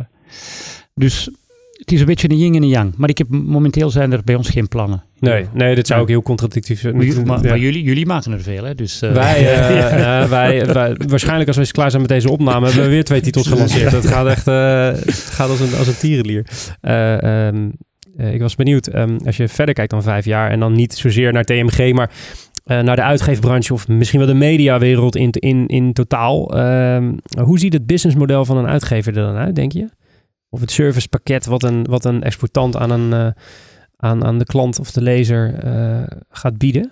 dus 0.95 1.31
het 1.73 1.93
is 1.93 2.01
een 2.01 2.07
beetje 2.07 2.31
een 2.31 2.39
yin 2.39 2.55
en 2.55 2.63
een 2.63 2.69
yang. 2.69 2.95
Maar 2.97 3.09
ik 3.09 3.19
heb, 3.19 3.29
momenteel 3.29 3.91
zijn 3.91 4.13
er 4.13 4.25
bij 4.25 4.35
ons 4.35 4.49
geen 4.49 4.69
plannen. 4.69 5.05
Nee, 5.19 5.47
nee 5.53 5.75
dit 5.75 5.87
zou 5.87 6.01
ook 6.01 6.09
heel 6.09 6.23
contradictief 6.23 6.81
zijn. 6.81 6.97
Maar, 7.27 7.59
jullie, 7.59 7.83
jullie 7.83 8.07
maken 8.07 8.33
er 8.33 8.43
veel, 8.43 8.65
hè? 8.65 8.75
Dus, 8.75 9.03
uh, 9.03 9.13
wij, 9.13 9.41
uh, 9.43 10.29
wij, 10.37 10.67
wij, 10.67 10.97
waarschijnlijk 11.07 11.49
als 11.49 11.57
we 11.57 11.71
klaar 11.71 11.91
zijn 11.91 12.03
met 12.03 12.11
deze 12.11 12.31
opname, 12.31 12.67
hebben 12.67 12.85
we 12.85 12.91
weer 12.91 13.05
twee 13.05 13.21
titels 13.21 13.49
gelanceerd. 13.49 13.93
Het 13.93 14.07
gaat 14.07 14.27
echt 14.27 14.47
het 14.47 15.31
gaat 15.31 15.51
als 15.51 15.61
een, 15.61 15.75
als 15.79 15.87
een 15.87 15.97
tierenlier. 15.97 16.47
Um, 16.81 17.73
ik 18.17 18.41
was 18.41 18.55
benieuwd, 18.55 18.95
um, 18.95 19.17
als 19.25 19.37
je 19.37 19.49
verder 19.49 19.75
kijkt 19.75 19.91
dan 19.91 20.03
vijf 20.03 20.25
jaar 20.25 20.51
en 20.51 20.61
dan 20.61 20.73
niet 20.73 20.95
zozeer 20.95 21.33
naar 21.33 21.45
TMG, 21.45 21.93
maar 21.93 22.11
naar 22.65 22.97
de 22.97 23.03
uitgeefbranche 23.03 23.73
of 23.73 23.89
misschien 23.89 24.19
wel 24.19 24.29
de 24.29 24.35
mediawereld 24.35 25.17
in, 25.17 25.31
in, 25.31 25.67
in 25.67 25.93
totaal. 25.93 26.59
Um, 26.59 27.19
hoe 27.41 27.59
ziet 27.59 27.73
het 27.73 27.87
businessmodel 27.87 28.45
van 28.45 28.57
een 28.57 28.67
uitgever 28.67 29.17
er 29.17 29.25
dan 29.25 29.37
uit, 29.37 29.55
denk 29.55 29.73
je? 29.73 29.89
Of 30.49 30.61
het 30.61 30.71
servicepakket 30.71 31.47
wat 31.47 31.63
een, 31.63 31.85
wat 31.85 32.05
een 32.05 32.23
exportant 32.23 32.77
aan, 32.77 32.91
een, 32.91 33.11
uh, 33.27 33.33
aan, 33.97 34.25
aan 34.25 34.39
de 34.39 34.45
klant 34.45 34.79
of 34.79 34.91
de 34.91 35.03
lezer 35.03 35.65
uh, 35.65 36.03
gaat 36.31 36.59
bieden? 36.59 36.91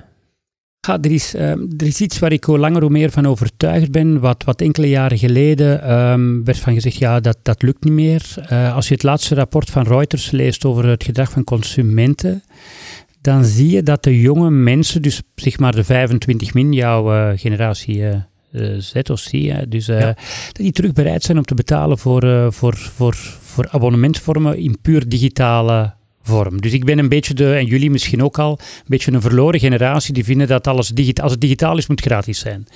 Ja, 0.86 0.98
er, 1.00 1.12
is, 1.12 1.34
uh, 1.34 1.50
er 1.50 1.86
is 1.86 2.00
iets 2.00 2.18
waar 2.18 2.32
ik 2.32 2.44
hoe 2.44 2.58
langer 2.58 2.80
hoe 2.80 2.90
meer 2.90 3.10
van 3.10 3.26
overtuigd 3.26 3.90
ben. 3.90 4.20
Wat, 4.20 4.44
wat 4.44 4.60
enkele 4.60 4.88
jaren 4.88 5.18
geleden 5.18 5.92
um, 5.92 6.44
werd 6.44 6.58
van 6.58 6.74
gezegd, 6.74 6.96
ja, 6.96 7.20
dat, 7.20 7.38
dat 7.42 7.62
lukt 7.62 7.84
niet 7.84 7.92
meer. 7.92 8.34
Als 8.74 8.88
je 8.88 8.94
het 8.94 9.02
laatste 9.02 9.34
rapport 9.34 9.70
van 9.70 9.86
Reuters 9.86 10.30
leest 10.30 10.64
over 10.64 10.86
het 10.86 11.04
gedrag 11.04 11.30
van 11.30 11.44
consumenten, 11.44 12.42
dan 13.20 13.44
zie 13.44 13.70
je 13.70 13.82
dat 13.82 14.02
de 14.02 14.20
jonge 14.20 14.50
mensen, 14.50 15.02
dus 15.02 15.22
zeg 15.34 15.58
maar 15.58 15.74
de 15.74 15.84
25 15.84 16.54
min, 16.54 16.72
jouw 16.72 17.36
generatie 17.36 17.98
uh, 17.98 18.78
Z 18.78 18.94
of 19.10 19.22
C, 19.22 19.30
dus 19.68 19.88
uh, 19.88 20.00
ja. 20.00 20.06
dat 20.06 20.16
die 20.52 20.72
terug 20.72 20.92
bereid 20.92 21.22
zijn 21.22 21.38
om 21.38 21.44
te 21.44 21.54
betalen 21.54 21.98
voor, 21.98 22.52
voor, 22.52 22.76
voor, 22.76 23.14
voor 23.40 23.68
abonnementvormen 23.70 24.58
in 24.58 24.80
puur 24.82 25.08
digitale 25.08 25.94
vorm. 26.22 26.60
Dus 26.60 26.72
ik 26.72 26.84
ben 26.84 26.98
een 26.98 27.08
beetje 27.08 27.34
de, 27.34 27.54
en 27.54 27.64
jullie 27.64 27.90
misschien 27.90 28.22
ook 28.22 28.38
al, 28.38 28.50
een 28.50 28.84
beetje 28.86 29.12
een 29.12 29.20
verloren 29.20 29.60
generatie 29.60 30.14
die 30.14 30.24
vinden 30.24 30.48
dat 30.48 30.66
alles 30.66 30.88
digitaal, 30.88 31.24
als 31.24 31.32
het 31.32 31.40
digitaal 31.40 31.78
is, 31.78 31.86
moet 31.86 32.00
gratis 32.00 32.38
zijn. 32.38 32.66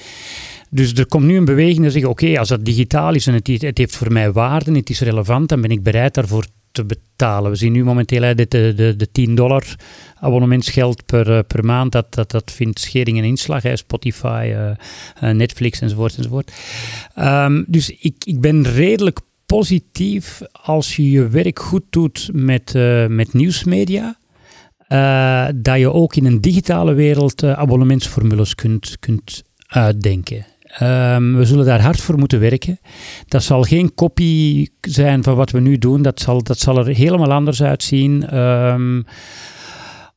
Dus 0.71 0.93
er 0.93 1.07
komt 1.07 1.25
nu 1.25 1.37
een 1.37 1.45
beweging 1.45 1.83
dat 1.83 1.93
zegt, 1.93 2.05
oké, 2.05 2.25
okay, 2.25 2.37
als 2.37 2.49
dat 2.49 2.65
digitaal 2.65 3.15
is 3.15 3.27
en 3.27 3.35
het, 3.35 3.47
het 3.47 3.79
heeft 3.79 3.97
voor 3.97 4.13
mij 4.13 4.33
waarde, 4.33 4.73
het 4.77 4.91
is 4.91 5.01
relevant, 5.01 5.49
dan 5.49 5.61
ben 5.61 5.71
ik 5.71 5.83
bereid 5.83 6.15
daarvoor 6.15 6.47
te 6.73 6.85
betalen. 6.85 7.51
We 7.51 7.57
zien 7.57 7.73
nu 7.73 7.85
momenteel 7.85 8.23
hè, 8.23 8.35
de, 8.35 8.47
de, 8.49 8.95
de 8.97 9.11
10 9.13 9.35
dollar 9.35 9.77
abonnementsgeld 10.25 11.07
per, 11.07 11.31
uh, 11.31 11.39
per 11.47 11.65
maand. 11.65 11.93
Dat, 11.93 12.15
dat, 12.15 12.31
dat 12.31 12.53
vindt 12.53 12.81
schering 12.81 13.19
en 13.19 13.25
inslag. 13.25 13.63
Hè, 13.63 13.77
Spotify, 13.77 14.53
uh, 14.53 14.71
uh, 15.23 15.37
Netflix 15.37 15.81
enzovoort. 15.81 16.17
enzovoort. 16.17 16.53
Um, 17.19 17.65
dus 17.67 17.91
ik, 17.91 18.15
ik 18.25 18.41
ben 18.41 18.63
redelijk 18.63 19.21
positief 19.47 20.43
als 20.53 20.97
je 20.97 21.11
je 21.11 21.29
werk 21.29 21.59
goed 21.59 21.85
doet 21.91 22.31
met, 22.33 22.73
met 23.09 23.33
nieuwsmedia. 23.33 24.17
dat 25.55 25.79
je 25.79 25.93
ook 25.93 26.17
in 26.17 26.27
een 26.27 26.41
digitale 26.41 26.95
wereld 26.95 27.45
abonnementsformules 27.45 28.55
kunt, 28.55 28.97
kunt 29.01 29.43
uitdenken. 29.67 30.47
Um, 30.83 31.37
we 31.37 31.45
zullen 31.45 31.65
daar 31.65 31.81
hard 31.81 32.01
voor 32.01 32.19
moeten 32.19 32.41
werken. 32.41 32.79
Dat 33.29 33.43
zal 33.43 33.63
geen 33.63 33.95
kopie 33.95 34.73
zijn 34.81 35.23
van 35.23 35.35
wat 35.35 35.51
we 35.51 35.61
nu 35.61 35.79
doen. 35.79 36.03
Dat 36.03 36.21
zal, 36.21 36.43
dat 36.43 36.59
zal 36.59 36.79
er 36.79 36.95
helemaal 36.95 37.33
anders 37.33 37.63
uitzien. 37.63 38.39
Um, 38.39 39.05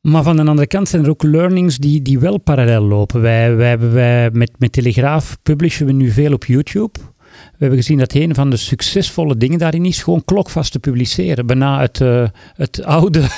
Maar 0.00 0.22
van 0.22 0.36
de 0.36 0.44
andere 0.44 0.66
kant 0.66 0.88
zijn 0.88 1.04
er 1.04 1.10
ook 1.10 1.22
learnings 1.22 1.76
die, 1.76 2.02
die 2.02 2.18
wel 2.18 2.38
parallel 2.38 2.82
lopen. 2.82 3.20
Wij, 3.20 3.56
wij, 3.56 3.78
wij, 3.78 4.30
met, 4.30 4.50
met 4.58 4.72
Telegraaf 4.72 5.38
publishen 5.42 5.86
we 5.86 5.92
nu 5.92 6.10
veel 6.10 6.32
op 6.32 6.44
YouTube. 6.44 6.98
We 7.58 7.64
hebben 7.64 7.82
gezien 7.82 7.98
dat 7.98 8.14
een 8.14 8.34
van 8.34 8.50
de 8.50 8.56
succesvolle 8.56 9.36
dingen 9.36 9.58
daarin 9.58 9.84
is 9.84 10.02
gewoon 10.02 10.24
klokvast 10.24 10.72
te 10.72 10.78
publiceren. 10.78 11.46
Bijna 11.46 11.80
het, 11.80 12.00
eh, 12.00 12.24
het 12.54 12.84
oude 12.84 13.22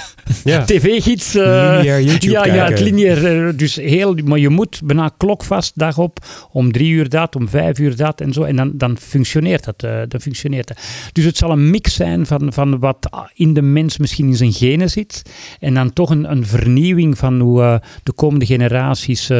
Ja. 0.44 0.64
tv-gids. 0.64 1.34
eh, 1.34 1.42
Lineair 1.44 2.02
YouTube 2.10 2.32
ja, 2.32 2.44
ja, 2.46 2.64
het 2.68 2.80
lineair. 2.80 3.46
eh, 3.48 3.52
Dus 3.56 3.74
heel, 3.76 4.14
maar 4.24 4.38
je 4.38 4.48
moet 4.48 4.80
bijna 4.84 5.10
klokvast 5.16 5.72
dag 5.78 5.98
op 5.98 6.18
om 6.52 6.72
drie 6.72 6.90
uur 6.90 7.08
dat, 7.08 7.36
om 7.36 7.48
vijf 7.48 7.78
uur 7.78 7.96
dat 7.96 8.20
en 8.20 8.32
zo. 8.32 8.42
En 8.42 8.56
dan, 8.56 8.72
dan, 8.74 8.96
functioneert 8.98 9.64
dat, 9.64 9.80
dan 10.10 10.20
functioneert 10.20 10.68
dat. 10.68 10.78
Dus 11.12 11.24
het 11.24 11.36
zal 11.36 11.50
een 11.50 11.70
mix 11.70 11.94
zijn 11.94 12.26
van, 12.26 12.52
van 12.52 12.78
wat 12.78 13.08
in 13.34 13.54
de 13.54 13.62
mens 13.62 13.98
misschien 13.98 14.26
in 14.26 14.36
zijn 14.36 14.52
genen 14.52 14.90
zit. 14.90 15.22
En 15.60 15.74
dan 15.74 15.92
toch 15.92 16.10
een, 16.10 16.30
een 16.30 16.46
vernieuwing 16.46 17.18
van 17.18 17.40
hoe 17.40 17.80
de 18.02 18.12
komende 18.12 18.46
generaties 18.46 19.30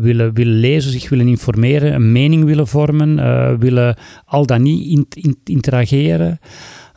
willen, 0.00 0.34
willen 0.34 0.54
lezen, 0.58 0.90
zich 0.92 1.08
willen 1.08 1.28
informeren, 1.28 1.94
een 1.94 2.12
mening 2.12 2.44
willen 2.44 2.66
vormen, 2.66 2.78
eh, 2.88 3.54
willen 3.58 3.96
al 4.24 4.46
dan 4.46 4.62
niet 4.62 4.86
in- 4.86 5.22
in- 5.22 5.40
interageren. 5.44 6.38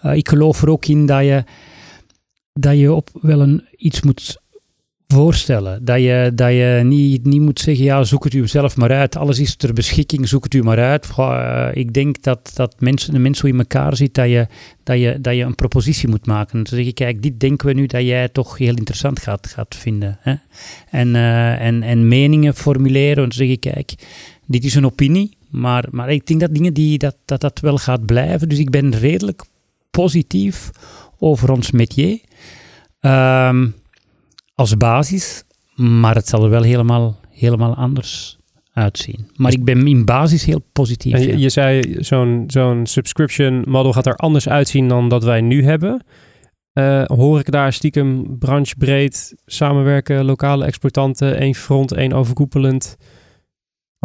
Eh, 0.02 0.16
ik 0.16 0.30
geloof 0.30 0.62
er 0.62 0.70
ook 0.70 0.86
in 0.86 1.06
dat 1.06 1.24
je 1.24 1.44
dat 2.54 2.78
je 2.78 2.94
op 2.94 3.10
wel 3.22 3.42
een, 3.42 3.64
iets 3.78 4.02
moet 4.02 4.42
voorstellen. 5.08 5.86
Dat 5.86 6.00
je, 6.00 6.32
dat 6.36 6.52
je 6.52 6.82
niet, 6.84 7.26
niet 7.26 7.42
moet 7.42 7.60
zeggen, 7.60 7.86
ja, 7.86 8.04
zoek 8.04 8.24
het 8.24 8.34
u 8.34 8.48
zelf 8.48 8.78
maar 8.78 8.92
uit. 8.92 9.16
Alles 9.16 9.40
is 9.40 9.56
ter 9.56 9.74
beschikking, 9.74 10.28
zoek 10.28 10.44
het 10.44 10.54
u 10.54 10.64
maar 10.64 10.80
uit. 10.80 11.10
Eh, 11.18 11.68
ik 11.74 11.94
denk 11.94 12.22
dat, 12.24 12.52
dat 12.56 12.76
mensen, 12.80 13.14
de 13.14 13.20
mens 13.20 13.40
zo 13.40 13.48
in 13.48 13.58
elkaar 13.58 13.96
zit, 13.96 14.14
dat 14.14 14.30
je, 14.30 14.48
dat, 14.84 15.00
je, 15.00 15.18
dat 15.22 15.36
je 15.36 15.44
een 15.44 15.56
propositie 15.56 16.10
moet 16.10 16.26
maken. 16.26 16.64
Te 16.64 16.76
zeggen, 16.76 16.94
kijk, 16.94 17.22
dit 17.22 17.40
denken 17.40 17.68
we 17.68 17.74
nu 17.74 17.86
dat 17.86 18.02
jij 18.02 18.30
toch 18.30 18.58
heel 18.58 18.76
interessant 18.76 19.20
gaat, 19.20 19.48
gaat 19.48 19.76
vinden. 19.76 20.18
Hè? 20.22 20.34
En, 20.90 21.16
en, 21.60 21.84
en 21.84 22.08
meningen 22.08 22.56
formuleren. 22.56 23.24
En 23.24 23.30
te 23.30 23.36
zeggen, 23.36 23.60
kijk, 23.60 23.94
dit 24.46 24.64
is 24.64 24.76
een 24.76 24.86
opinie. 24.86 25.38
Maar, 25.54 25.86
maar 25.92 26.12
ik 26.12 26.26
denk 26.26 26.40
dat 26.40 26.54
dingen 26.54 26.74
die, 26.74 26.98
dat, 26.98 27.16
dat 27.26 27.42
dat 27.42 27.60
wel 27.60 27.78
gaat 27.78 28.06
blijven. 28.06 28.50
Dus 28.50 28.60
ik 28.60 28.70
ben 28.70 28.96
redelijk 28.96 29.44
positief 29.92 30.72
over 31.20 31.52
ons 31.52 31.72
métier. 31.72 32.20
Ehm, 33.00 33.68
als 34.56 34.78
basis, 34.78 35.44
maar 35.76 36.16
het 36.16 36.28
zal 36.28 36.44
er 36.44 36.50
wel 36.50 36.62
helemaal, 36.62 37.20
helemaal 37.30 37.76
anders 37.76 38.38
uitzien. 38.74 39.30
Maar 39.36 39.52
ik 39.52 39.64
ben 39.64 39.88
in 39.88 40.06
basis 40.06 40.46
heel 40.46 40.64
positief. 40.72 41.14
En 41.14 41.28
ja. 41.28 41.36
je, 41.36 41.50
zei, 41.50 41.98
zo'n 42.00 42.44
zo'n 42.48 42.86
subscription 42.86 43.64
model 43.68 43.94
gaat 43.94 44.06
er 44.06 44.16
anders 44.16 44.50
uitzien 44.50 44.88
dan 44.88 45.10
dat 45.10 45.24
wij 45.24 45.42
nu 45.42 45.64
hebben. 45.64 46.06
Eh, 46.74 47.04
hoor 47.06 47.40
ik 47.40 47.52
daar 47.52 47.74
stiekem 47.74 48.38
branchebreed 48.38 49.36
samenwerken, 49.46 50.26
lokale 50.26 50.66
exploitanten, 50.66 51.38
één 51.38 51.56
front, 51.56 51.92
één 51.92 52.14
overkoepelend 52.14 52.98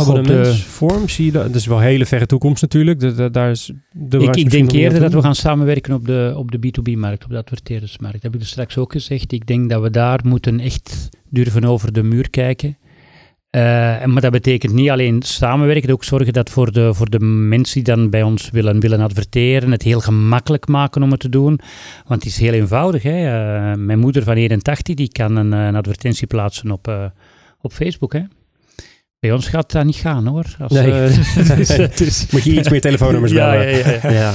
Goh, 0.05 0.14
de- 0.14 0.20
abonnementsvorm? 0.20 1.09
Zie 1.09 1.24
je 1.24 1.32
dat? 1.32 1.46
Dat 1.46 1.55
is 1.55 1.66
wel 1.66 1.78
hele 1.78 2.07
verre 2.07 2.26
toekomst 2.26 2.62
natuurlijk. 2.62 3.01
De, 3.01 3.14
de- 3.14 3.30
daar 3.30 3.51
is 3.51 3.72
de 3.92 4.18
ik, 4.18 4.51
denk 4.51 4.72
eerder 4.72 5.01
dat 5.01 5.12
we 5.12 5.22
gaan 5.22 5.34
samenwerken 5.34 5.94
op 5.94 6.07
de, 6.07 6.32
op 6.36 6.51
de 6.51 6.59
B2B-markt, 6.59 7.24
op 7.24 7.30
de 7.30 7.36
adverteerdersmarkt. 7.36 8.14
Dat 8.14 8.22
heb 8.22 8.34
ik 8.34 8.40
er 8.40 8.46
straks 8.46 8.78
ook 8.78 8.92
gezegd. 8.92 9.32
Ik 9.32 9.46
denk 9.46 9.70
dat 9.70 9.82
we 9.82 9.90
daar 9.90 10.20
moeten 10.24 10.61
echt 10.61 11.09
durven 11.30 11.64
over 11.64 11.92
de 11.92 12.03
muur 12.03 12.30
kijken. 12.30 12.78
Eh, 13.51 13.61
maar 14.05 14.20
dat 14.20 14.32
betekent 14.32 14.72
niet 14.72 14.90
alleen 14.90 15.22
samenwerken, 15.22 15.90
ook 15.92 16.05
zorgen 16.05 16.32
dat 16.32 16.51
voor 16.51 16.72
de, 16.72 16.94
voor 16.94 17.11
de 17.11 17.20
mensen 17.20 17.74
die 17.84 17.94
dan 17.94 18.11
bij 18.11 18.22
ons 18.22 18.51
willen, 18.51 18.80
willen 18.80 19.01
adverteren, 19.01 19.70
het 19.70 19.82
heel 19.82 20.01
gemakkelijk 20.01 20.68
maken 20.68 21.03
om 21.03 21.11
het 21.11 21.20
te 21.20 21.28
doen. 21.28 21.61
Want 22.07 22.22
het 22.22 22.32
is 22.32 22.38
heel 22.38 22.53
eenvoudig. 22.53 23.03
Hè? 23.03 23.26
Eh, 23.26 23.76
mijn 23.76 23.99
moeder 23.99 24.22
van 24.22 24.34
81 24.36 24.94
die 24.94 25.09
kan 25.09 25.36
een, 25.36 25.53
een 25.53 25.76
advertentie 25.76 26.26
plaatsen 26.26 26.70
op, 26.70 26.88
eh, 26.88 27.05
op 27.61 27.72
Facebook. 27.72 28.12
Hè? 28.12 28.20
Bij 29.18 29.32
ons 29.32 29.48
gaat 29.48 29.72
dat 29.72 29.84
niet 29.84 29.96
gaan 29.96 30.26
hoor. 30.26 30.56
Als, 30.58 30.72
Nee. 30.72 30.92
eh, 30.92 31.06
dus, 31.56 31.68
eh, 31.68 31.96
dus- 31.96 32.30
Moet 32.30 32.44
je 32.44 32.52
iets 32.58 32.68
meer 32.68 32.80
telefoonnummers 32.90 33.32
bellen. 33.32 33.68
ja, 33.68 33.88
ja, 33.88 33.92
ja. 34.02 34.10
Ja. 34.20 34.34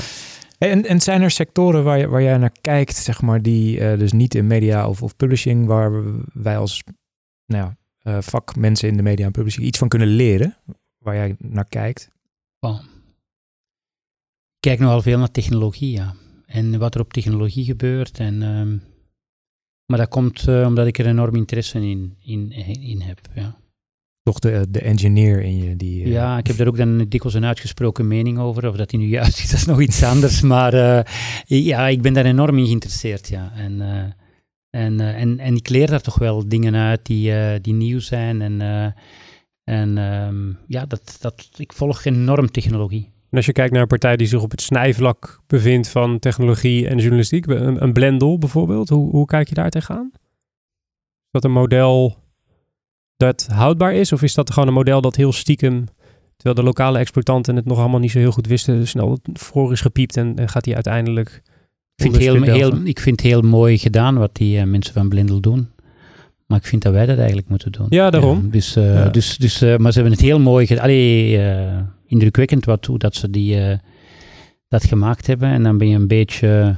En, 0.57 0.86
en 0.86 1.01
zijn 1.01 1.21
er 1.21 1.31
sectoren 1.31 1.84
waar, 1.84 1.97
je, 1.97 2.07
waar 2.07 2.21
jij 2.21 2.38
naar 2.38 2.55
kijkt, 2.61 2.95
zeg 2.95 3.21
maar, 3.21 3.41
die 3.41 3.79
eh, 3.79 3.99
dus 3.99 4.11
niet 4.11 4.36
in 4.36 4.47
media 4.47 4.88
of, 4.88 5.01
of 5.01 5.15
publishing, 5.15 5.65
waar 5.65 6.03
wij 6.34 6.57
als 6.57 6.84
nou 7.45 7.63
ja, 7.63 7.77
eh, 7.99 8.21
vakmensen 8.21 8.88
in 8.89 8.97
de 8.97 9.03
media 9.03 9.25
en 9.25 9.31
publishing 9.31 9.65
iets 9.65 9.77
van 9.77 9.88
kunnen 9.88 10.07
leren, 10.07 10.57
waar 10.97 11.15
jij 11.15 11.36
naar 11.39 11.65
kijkt? 11.69 12.09
Ik 14.55 14.69
kijk 14.69 14.79
nogal 14.79 15.01
veel 15.01 15.17
naar 15.17 15.31
technologie, 15.31 15.91
ja. 15.91 16.13
En 16.45 16.79
wat 16.79 16.95
er 16.95 17.01
op 17.01 17.13
technologie 17.13 17.65
gebeurt. 17.65 18.19
En, 18.19 18.41
ehm, 18.43 18.77
maar 19.86 19.97
dat 19.97 20.07
komt 20.07 20.47
eh, 20.47 20.65
omdat 20.67 20.88
ik 20.88 20.97
er 20.97 21.05
enorm 21.05 21.36
interesse 21.36 21.79
in, 21.79 22.15
in, 22.21 22.51
in 22.81 23.01
heb. 23.01 23.19
Ja. 23.36 23.55
Toch 24.24 24.39
de, 24.39 24.65
de 24.69 24.82
engineer 24.82 25.41
in 25.41 25.57
je 25.57 25.76
die. 25.76 26.03
eh, 26.03 26.11
ja, 26.11 26.38
ik 26.38 26.47
heb 26.47 26.57
daar 26.57 26.67
ook 26.67 26.78
dan 26.78 26.97
dikwijls 26.97 27.34
een 27.34 27.45
uitgesproken 27.45 28.07
mening 28.07 28.39
over. 28.39 28.67
Of 28.67 28.76
dat 28.76 28.89
die 28.89 28.99
nu 28.99 29.05
juist 29.17 29.39
is, 29.39 29.49
dat 29.49 29.59
is 29.59 29.65
nog 29.65 29.82
iets 29.82 30.03
anders. 30.03 30.41
Maar 30.41 30.74
eh, 30.74 31.03
ja, 31.45 31.88
ik 31.88 32.01
ben 32.01 32.13
daar 32.13 32.26
enorm 32.26 32.57
in 32.57 32.65
geïnteresseerd, 32.65 33.28
ja. 33.28 33.51
En, 33.55 33.82
eh, 33.82 34.03
en, 34.69 34.99
eh, 34.99 35.21
en, 35.21 35.39
en 35.39 35.55
ik 35.55 35.69
leer 35.69 35.88
daar 35.88 36.01
toch 36.01 36.19
wel 36.19 36.47
dingen 36.47 36.76
uit 36.76 37.05
die, 37.05 37.34
eh, 37.36 37.59
die 37.61 37.74
nieuw 37.74 37.99
zijn. 37.99 38.41
En, 38.41 38.61
eh, 38.61 38.91
en 39.63 39.97
ehm, 39.97 40.53
ja, 40.67 40.86
dat, 40.86 41.17
dat, 41.21 41.49
ik 41.57 41.74
volg 41.74 42.05
enorm 42.05 42.51
technologie. 42.51 43.11
En 43.30 43.38
als 43.38 43.45
je 43.45 43.51
kijkt 43.51 43.71
naar 43.71 43.82
een 43.82 43.88
partij 43.88 44.17
die 44.17 44.28
zich 44.28 44.41
op 44.41 44.51
het 44.51 44.61
snijvlak 44.61 45.41
bevindt 45.47 45.88
van 45.88 46.19
technologie 46.19 46.88
en 46.88 46.97
journalistiek, 46.97 47.45
een, 47.45 47.84
een 47.84 47.93
Blendel 47.93 48.38
bijvoorbeeld, 48.38 48.89
hoe, 48.89 49.09
hoe 49.09 49.26
kijk 49.26 49.49
je 49.49 49.55
daar 49.55 49.69
tegenaan? 49.69 50.09
Is 50.13 51.30
dat 51.32 51.43
een 51.43 51.51
model 51.51 52.22
dat 53.18 53.47
houdbaar 53.51 53.93
is? 53.93 54.11
Of 54.11 54.22
is 54.22 54.34
dat 54.34 54.51
gewoon 54.51 54.68
een 54.68 54.74
model 54.74 55.01
dat 55.01 55.16
heel 55.16 55.34
stiekem, 55.34 55.86
terwijl 56.36 56.55
de 56.55 56.64
lokale 56.64 56.97
exploitanten 56.99 57.55
het 57.55 57.66
nog 57.66 57.78
allemaal 57.78 57.99
niet 57.99 58.11
zo 58.11 58.20
heel 58.20 58.32
goed 58.32 58.47
wisten, 58.47 58.88
snel 58.88 59.20
voor 59.34 59.72
is 59.72 59.82
gepiept 59.82 60.18
en, 60.18 60.38
en 60.39 60.49
gaat 60.49 60.64
die 60.64 60.74
uiteindelijk... 60.74 61.41
Ik 61.95 62.03
vind, 62.11 62.18
heel, 62.18 62.41
heel, 62.41 62.76
ik 62.84 62.99
vind 62.99 63.22
het 63.22 63.30
heel 63.30 63.41
mooi 63.41 63.78
gedaan 63.78 64.18
wat 64.18 64.36
die 64.36 64.59
eh, 64.59 64.66
mensen 64.66 64.93
van 64.93 65.09
Blindel 65.09 65.39
doen. 65.39 65.70
Maar 66.47 66.57
ik 66.57 66.66
vind 66.66 66.82
dat 66.82 66.93
wij 66.93 67.05
dat 67.05 67.18
eigenlijk 67.18 67.49
moeten 67.49 67.72
doen. 67.72 67.86
Ja, 67.89 68.09
daarom. 68.09 68.49
dus, 68.51 68.76
eh, 68.76 68.93
Ja. 68.93 69.09
dus, 69.09 69.38
dus, 69.38 69.61
eh, 69.61 69.78
maar 69.78 69.91
ze 69.91 69.99
hebben 69.99 70.18
het 70.18 70.28
heel 70.28 70.39
mooi 70.39 70.68
gedaan. 70.68 70.84
Allee, 70.84 71.39
indrukwekkend 72.05 72.66
wat, 72.66 72.86
hoe 72.86 72.97
dat 72.97 73.16
ze 73.16 73.30
die, 73.30 73.80
dat 74.68 74.84
gemaakt 74.84 75.28
hebben. 75.28 75.49
En 75.49 75.64
dan 75.64 75.78
ben 75.78 75.88
je 75.88 75.95
een 75.95 76.07
beetje 76.07 76.78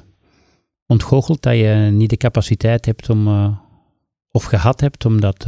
ontgoocheld 0.86 1.42
dat 1.42 1.56
je 1.56 1.90
niet 1.92 2.10
de 2.10 2.18
capaciteit 2.18 2.86
hebt 2.86 3.10
om, 3.10 3.28
of 4.32 4.44
gehad 4.44 4.82
hebt 4.82 5.06
om 5.06 5.22
dat, 5.22 5.48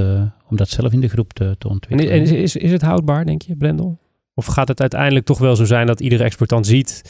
om 0.49 0.55
dat 0.57 0.69
zelf 0.69 0.93
in 0.93 1.01
de 1.01 1.07
groep 1.07 1.33
te, 1.33 1.55
te 1.57 1.67
En, 1.67 1.73
ontwikkelen. 1.73 2.13
en 2.13 2.21
is, 2.21 2.31
is, 2.31 2.55
is 2.55 2.71
het 2.71 2.81
houdbaar, 2.81 3.25
denk 3.25 3.41
je, 3.41 3.55
Blendel? 3.55 3.99
Of 4.33 4.45
gaat 4.45 4.67
het 4.67 4.81
uiteindelijk 4.81 5.25
toch 5.25 5.37
wel 5.37 5.55
zo 5.55 5.65
zijn 5.65 5.87
dat 5.87 5.99
iedere 5.99 6.23
exploitant 6.23 6.67
ziet 6.67 7.01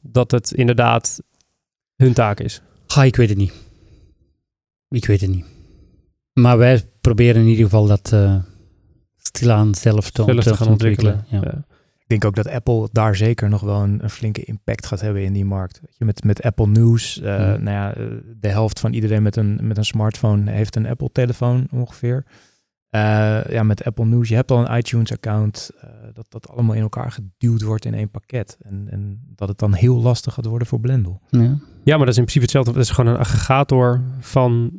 dat 0.00 0.30
het 0.30 0.52
inderdaad 0.52 1.20
hun 1.96 2.12
taak 2.12 2.40
is? 2.40 2.62
Ga, 2.86 3.04
ik 3.04 3.16
weet 3.16 3.28
het 3.28 3.38
niet. 3.38 3.52
Ik 4.88 5.06
weet 5.06 5.20
het 5.20 5.30
niet. 5.30 5.44
Maar 6.32 6.58
wij 6.58 6.84
proberen 7.00 7.42
in 7.42 7.48
ieder 7.48 7.64
geval 7.64 7.86
dat 7.86 8.12
eh, 8.12 8.36
stilaan 9.16 9.74
zelf 9.74 10.10
te, 10.10 10.22
Zelf 10.22 10.44
te 10.44 10.54
gaan 10.54 10.68
ontwikkelen. 10.68 11.24
Ja. 11.28 11.40
Ja. 11.42 11.64
Ik 11.98 12.20
denk 12.20 12.24
ook 12.24 12.44
dat 12.44 12.54
Apple 12.54 12.88
daar 12.92 13.16
zeker 13.16 13.48
nog 13.48 13.60
wel 13.60 13.82
een, 13.82 14.02
een 14.02 14.10
flinke 14.10 14.44
impact 14.44 14.86
gaat 14.86 15.00
hebben 15.00 15.22
in 15.22 15.32
die 15.32 15.44
markt. 15.44 15.80
Met, 15.98 16.24
met 16.24 16.42
Apple 16.42 16.66
News, 16.66 17.20
eh, 17.20 17.36
nou 17.36 17.70
ja, 17.70 17.94
eh, 17.94 18.06
de 18.40 18.48
helft 18.48 18.80
van 18.80 18.92
iedereen 18.92 19.22
met 19.22 19.36
een, 19.36 19.58
met 19.62 19.76
een 19.76 19.84
smartphone 19.84 20.50
heeft 20.50 20.76
een 20.76 20.86
Apple-telefoon 20.86 21.66
ongeveer. 21.70 22.24
Eh, 22.90 23.44
ja, 23.48 23.62
met 23.62 23.84
Apple 23.84 24.04
News, 24.04 24.28
je 24.28 24.34
hebt 24.34 24.50
al 24.50 24.58
een 24.58 24.78
iTunes-account, 24.78 25.70
eh, 25.80 25.88
dat 26.12 26.26
dat 26.28 26.48
allemaal 26.48 26.74
in 26.74 26.82
elkaar 26.82 27.12
geduwd 27.12 27.62
wordt 27.62 27.84
in 27.84 27.94
één 27.94 28.10
pakket. 28.10 28.56
En, 28.60 28.86
en 28.90 29.20
dat 29.36 29.48
het 29.48 29.58
dan 29.58 29.72
heel 29.72 30.00
lastig 30.00 30.34
gaat 30.34 30.46
worden 30.46 30.68
voor 30.68 30.80
Blendel. 30.80 31.20
Ja. 31.28 31.58
Ja, 31.82 31.96
maar 31.96 32.06
dat 32.06 32.14
is 32.14 32.20
in 32.20 32.24
principe 32.24 32.44
hetzelfde. 32.44 32.72
Dat 32.72 32.82
is 32.82 32.90
gewoon 32.90 33.14
een 33.14 33.20
aggregator 33.20 34.02
van 34.18 34.72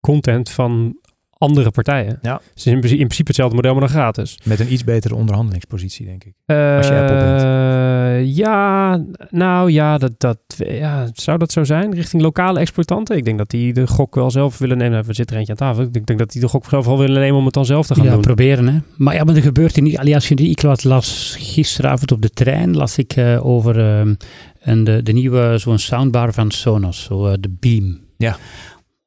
content 0.00 0.50
van 0.50 0.98
andere 1.40 1.70
partijen. 1.70 2.18
Ja. 2.22 2.40
Is 2.54 2.66
in, 2.66 2.72
principe- 2.72 3.00
in 3.00 3.06
principe 3.06 3.26
hetzelfde 3.28 3.56
model, 3.56 3.72
maar 3.72 3.80
dan 3.80 3.90
gratis. 3.90 4.38
Met 4.44 4.60
een 4.60 4.72
iets 4.72 4.84
betere 4.84 5.14
onderhandelingspositie, 5.14 6.06
denk 6.06 6.24
ik. 6.24 6.32
Als 6.46 6.86
je 6.88 6.98
Apple 7.00 7.16
bent. 7.16 8.36
Ja, 8.36 9.04
nou 9.30 9.70
ja, 9.70 9.98
dat, 9.98 10.12
dat, 10.18 10.38
ja, 10.56 11.08
zou 11.12 11.38
dat 11.38 11.52
zo 11.52 11.64
zijn 11.64 11.94
richting 11.94 12.22
lokale 12.22 12.60
exploitanten? 12.60 13.16
Ik 13.16 13.24
denk 13.24 13.38
dat 13.38 13.50
die 13.50 13.72
de 13.72 13.86
gok 13.86 14.14
wel 14.14 14.30
zelf 14.30 14.58
willen 14.58 14.76
nemen. 14.76 14.92
Nou, 14.92 15.04
Er 15.08 15.14
zit 15.14 15.30
er 15.30 15.36
eentje 15.36 15.52
aan 15.52 15.58
tafel. 15.58 15.82
Ik 15.82 15.92
denk, 15.92 16.06
denk 16.06 16.18
dat 16.18 16.32
die 16.32 16.40
de 16.40 16.48
gok 16.48 16.64
zelf 16.68 16.86
wel 16.86 16.98
willen 16.98 17.20
nemen 17.20 17.38
om 17.38 17.44
het 17.44 17.54
dan 17.54 17.64
zelf 17.64 17.86
te 17.86 17.94
gaan 17.94 18.04
ja, 18.04 18.12
doen. 18.12 18.20
proberen. 18.20 18.66
Hè. 18.68 18.78
Maar 18.96 19.14
ja, 19.14 19.24
maar 19.24 19.34
er 19.36 19.42
gebeurt 19.42 19.76
er 19.76 19.82
niet. 19.82 20.36
Die, 20.36 20.50
ik 20.50 20.62
las, 20.62 20.82
las 20.82 21.36
gisteravond 21.38 22.12
op 22.12 22.22
de 22.22 22.30
trein 22.30 22.76
las 22.76 22.98
ik 22.98 23.12
eh, 23.12 23.46
over 23.46 23.78
ehm, 23.78 24.14
een, 24.60 24.84
de, 24.84 25.02
de 25.02 25.12
nieuwe 25.12 25.58
zo'n 25.58 25.78
soundbar 25.78 26.32
van 26.32 26.50
Sonos, 26.50 27.02
zo 27.02 27.26
eh, 27.26 27.34
de 27.40 27.50
Beam. 27.60 27.98
Ja. 28.16 28.36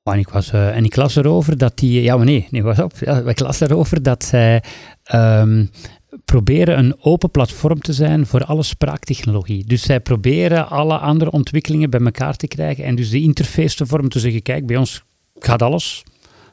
En 0.03 0.19
ik, 0.19 0.29
was, 0.29 0.51
eh, 0.51 0.75
en 0.75 0.85
ik 0.85 0.95
las 0.95 1.15
erover 1.15 1.57
dat 1.57 1.77
die, 1.77 2.01
ja 2.01 2.15
maar 2.17 2.25
nee, 2.25 2.47
nee, 2.51 2.63
was 2.63 2.79
op. 2.79 2.93
Ja, 2.99 3.19
ik 3.19 3.39
las 3.39 3.59
erover 3.59 4.03
dat 4.03 4.23
zij 4.23 4.63
ehm, 5.03 5.65
proberen 6.25 6.77
een 6.77 6.95
open 6.99 7.31
platform 7.31 7.81
te 7.81 7.93
zijn 7.93 8.25
voor 8.25 8.45
alle 8.45 8.63
spraaktechnologie. 8.63 9.65
Dus 9.65 9.81
zij 9.81 9.99
proberen 9.99 10.69
alle 10.69 10.97
andere 10.97 11.31
ontwikkelingen 11.31 11.89
bij 11.89 11.99
elkaar 11.99 12.35
te 12.35 12.47
krijgen 12.47 12.83
en 12.83 12.95
dus 12.95 13.09
de 13.09 13.21
interface 13.21 13.75
te 13.75 13.85
vormen 13.85 14.09
te 14.09 14.19
zeggen, 14.19 14.41
kijk, 14.41 14.65
bij 14.65 14.77
ons 14.77 15.03
gaat 15.39 15.61
alles. 15.61 16.03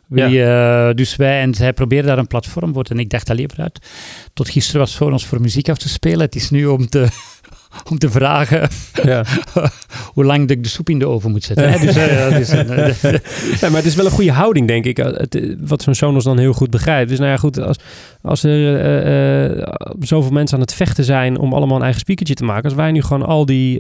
Wie, 0.06 0.44
eh, 0.44 0.94
dus 0.94 1.16
wij, 1.16 1.40
en 1.40 1.54
zij 1.54 1.72
proberen 1.72 2.06
daar 2.06 2.18
een 2.18 2.26
platform 2.26 2.72
voor. 2.72 2.84
En 2.88 2.98
ik 2.98 3.10
dacht 3.10 3.30
alleen 3.30 3.48
vooruit. 3.50 3.88
Tot 4.32 4.48
gisteren 4.48 4.80
was 4.80 4.88
het 4.88 4.98
voor 4.98 5.12
ons 5.12 5.26
voor 5.26 5.40
muziek 5.40 5.68
af 5.68 5.78
te 5.78 5.88
spelen. 5.88 6.20
Het 6.20 6.34
is 6.34 6.50
nu 6.50 6.66
om 6.66 6.88
te, 6.88 7.08
om 7.90 7.98
te 7.98 8.10
vragen 8.10 8.68
Ja. 9.02 9.24
hoe 10.14 10.24
lang 10.24 10.50
ik 10.50 10.62
de 10.62 10.68
soep 10.68 10.88
in 10.88 10.98
de 10.98 11.06
oven 11.06 11.30
moet 11.30 11.44
zetten. 11.44 11.70
hè. 11.70 11.78
Dus, 11.86 11.96
eh, 11.96 12.36
dus, 12.36 13.02
eh, 13.02 13.12
Ja, 13.60 13.68
maar 13.68 13.76
het 13.76 13.84
is 13.84 13.94
wel 13.94 14.04
een 14.04 14.10
goede 14.10 14.32
houding, 14.32 14.66
denk 14.66 14.84
ik. 14.84 14.98
Eh, 14.98 15.06
Het, 15.06 15.56
wat 15.60 15.82
zo'n 15.82 15.94
Sonos 15.94 16.24
dan 16.24 16.38
heel 16.38 16.52
goed 16.52 16.70
begrijpt. 16.70 17.08
Dus 17.08 17.18
nou 17.18 17.30
ja, 17.30 17.36
goed, 17.36 17.60
als, 17.60 17.76
als 18.22 18.42
er 18.42 19.68
zoveel 20.00 20.30
mensen 20.30 20.56
aan 20.56 20.62
het 20.62 20.74
vechten 20.74 21.04
zijn 21.04 21.38
om 21.38 21.52
allemaal 21.52 21.76
een 21.76 21.82
eigen 21.82 22.00
speakertje 22.00 22.34
te 22.34 22.44
maken, 22.44 22.64
als 22.64 22.74
wij 22.74 22.90
nu 22.92 23.02
gewoon 23.02 23.26
al 23.26 23.46
die 23.46 23.76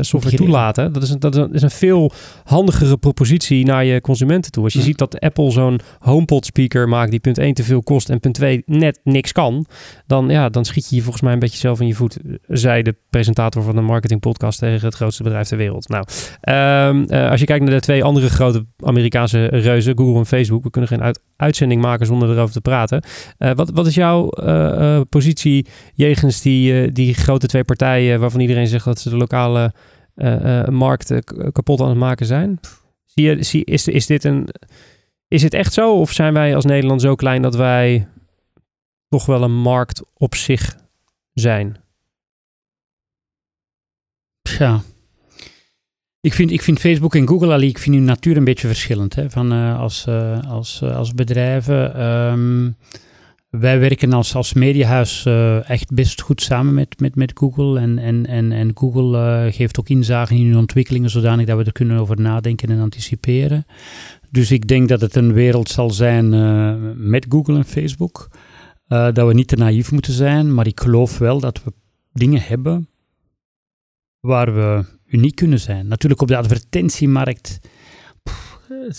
software 0.00 0.36
toelaten, 0.36 0.92
dat 0.92 1.02
is, 1.02 1.10
een, 1.10 1.20
dat 1.20 1.34
is 1.34 1.40
een, 1.40 1.52
is 1.52 1.62
een 1.62 1.70
veel 1.70 2.12
handigere 2.44 2.96
propositie 2.96 3.64
naar 3.64 3.84
je 3.84 4.00
consumenten 4.00 4.52
toe. 4.52 4.64
Als 4.64 4.72
je 4.72 4.80
ziet 4.80 4.98
dat 4.98 5.20
Apple 5.20 5.50
zo'n 5.50 5.80
HomePod 5.98 6.46
speaker 6.46 6.88
maakt 6.88 7.10
die 7.10 7.20
punt 7.20 7.38
1 7.38 7.54
te 7.54 7.62
veel 7.62 7.82
kost 7.82 8.08
en 8.08 8.20
punt 8.20 8.34
2 8.34 8.62
net 8.66 9.00
niks 9.04 9.32
kan, 9.32 9.66
dan, 10.06 10.28
ja, 10.28 10.48
dan 10.48 10.64
schiet 10.64 10.88
je 10.88 10.96
je 10.96 11.02
volgens 11.02 11.22
mij 11.22 11.32
een 11.32 11.38
beetje 11.38 11.58
zelf 11.58 11.80
in 11.80 11.86
je 11.86 11.94
voet, 11.94 12.16
zei 12.48 12.82
de 12.82 12.94
presentator 13.24 13.62
van 13.62 13.76
een 13.76 13.84
marketingpodcast 13.84 14.58
tegen 14.58 14.86
het 14.86 14.94
grootste 14.94 15.22
bedrijf 15.22 15.48
ter 15.48 15.56
wereld. 15.56 15.88
Nou, 15.88 16.04
Ehm, 16.40 17.04
eh, 17.04 17.30
als 17.30 17.40
je 17.40 17.46
kijkt 17.46 17.64
naar 17.64 17.74
de 17.74 17.80
twee 17.80 18.04
andere 18.04 18.28
grote 18.28 18.66
Amerikaanse 18.84 19.46
reuzen, 19.46 19.98
Google 19.98 20.18
en 20.18 20.26
Facebook, 20.26 20.64
we 20.64 20.70
kunnen 20.70 20.90
geen 20.90 21.02
uit- 21.02 21.20
uitzending 21.36 21.80
maken 21.82 22.06
zonder 22.06 22.30
erover 22.30 22.52
te 22.54 22.60
praten. 22.60 23.02
Eh, 23.38 23.50
wat, 23.54 23.70
wat 23.70 23.86
is 23.86 23.94
jouw 23.94 24.28
eh, 24.28 25.00
positie 25.08 25.66
jegens 25.94 26.40
die, 26.40 26.92
die 26.92 27.14
grote 27.14 27.46
twee 27.46 27.64
partijen 27.64 28.20
waarvan 28.20 28.40
iedereen 28.40 28.66
zegt 28.66 28.84
dat 28.84 28.98
ze 29.00 29.10
de 29.10 29.16
lokale 29.16 29.72
markt 30.70 31.14
kapot 31.52 31.80
aan 31.80 31.88
het 31.88 31.98
maken 31.98 32.26
zijn? 32.26 32.60
Zie 33.04 33.24
je, 33.24 33.42
zie, 33.42 33.64
is, 33.64 33.88
is, 33.88 34.06
dit 34.06 34.24
een, 34.24 34.48
is 35.28 35.42
het 35.42 35.54
echt 35.54 35.72
zo 35.72 35.94
of 35.94 36.12
zijn 36.12 36.32
wij 36.32 36.54
als 36.54 36.64
Nederland 36.64 37.00
zo 37.00 37.14
klein 37.14 37.42
dat 37.42 37.56
wij 37.56 38.06
toch 39.08 39.26
wel 39.26 39.42
een 39.42 39.56
markt 39.60 40.02
op 40.14 40.34
zich 40.34 40.76
zijn? 41.32 41.83
Ja. 44.58 44.82
Ik 46.24 46.32
vind, 46.32 46.50
ik 46.50 46.62
vind 46.62 46.78
Facebook 46.78 47.14
en 47.14 47.28
Google, 47.28 47.52
allee, 47.52 47.68
ik 47.68 47.78
vind 47.78 47.94
hun 47.94 48.04
natuur 48.04 48.36
een 48.36 48.44
beetje 48.44 48.66
verschillend 48.66 49.14
hè, 49.14 49.30
van, 49.30 49.52
eh, 49.52 49.78
als, 49.80 50.06
eh, 50.06 50.40
als, 50.48 50.80
eh, 50.82 50.96
als 50.96 51.14
bedrijven. 51.14 51.94
Ehm, 51.94 52.70
wij 53.50 53.78
werken 53.78 54.12
als, 54.12 54.34
als 54.34 54.52
mediahuis 54.52 55.26
echt 55.66 55.92
best 55.92 56.20
goed 56.20 56.42
samen 56.42 56.74
met, 56.74 57.00
met, 57.00 57.14
met 57.14 57.32
Google. 57.34 57.80
En, 57.80 57.98
en, 57.98 58.26
en, 58.26 58.52
en 58.52 58.70
Google 58.74 59.48
geeft 59.52 59.80
ook 59.80 59.88
inzage 59.88 60.34
in 60.34 60.46
hun 60.46 60.56
ontwikkelingen, 60.56 61.10
zodanig 61.10 61.46
dat 61.46 61.58
we 61.58 61.64
er 61.64 61.72
kunnen 61.72 61.98
over 61.98 62.20
nadenken 62.20 62.68
en 62.68 62.80
anticiperen. 62.80 63.66
Dus 64.30 64.50
ik 64.50 64.68
denk 64.68 64.88
dat 64.88 65.00
het 65.00 65.16
een 65.16 65.32
wereld 65.32 65.68
zal 65.68 65.90
zijn 65.90 66.28
met 67.08 67.26
Google 67.28 67.56
en 67.56 67.64
Facebook. 67.64 68.28
dat 68.88 69.26
we 69.26 69.34
niet 69.34 69.48
te 69.48 69.56
naïef 69.56 69.92
moeten 69.92 70.12
zijn, 70.12 70.54
maar 70.54 70.66
ik 70.66 70.80
geloof 70.80 71.18
wel 71.18 71.40
dat 71.40 71.62
we 71.64 71.72
dingen 72.12 72.40
hebben 72.40 72.88
waar 74.24 74.54
we 74.54 74.84
uniek 75.06 75.34
kunnen 75.34 75.60
zijn. 75.60 75.86
Natuurlijk 75.86 76.22
op 76.22 76.28
de 76.28 76.36
advertentiemarkt 76.36 77.60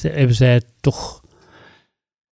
hebben 0.02 0.36
zij 0.36 0.62
toch... 0.80 1.24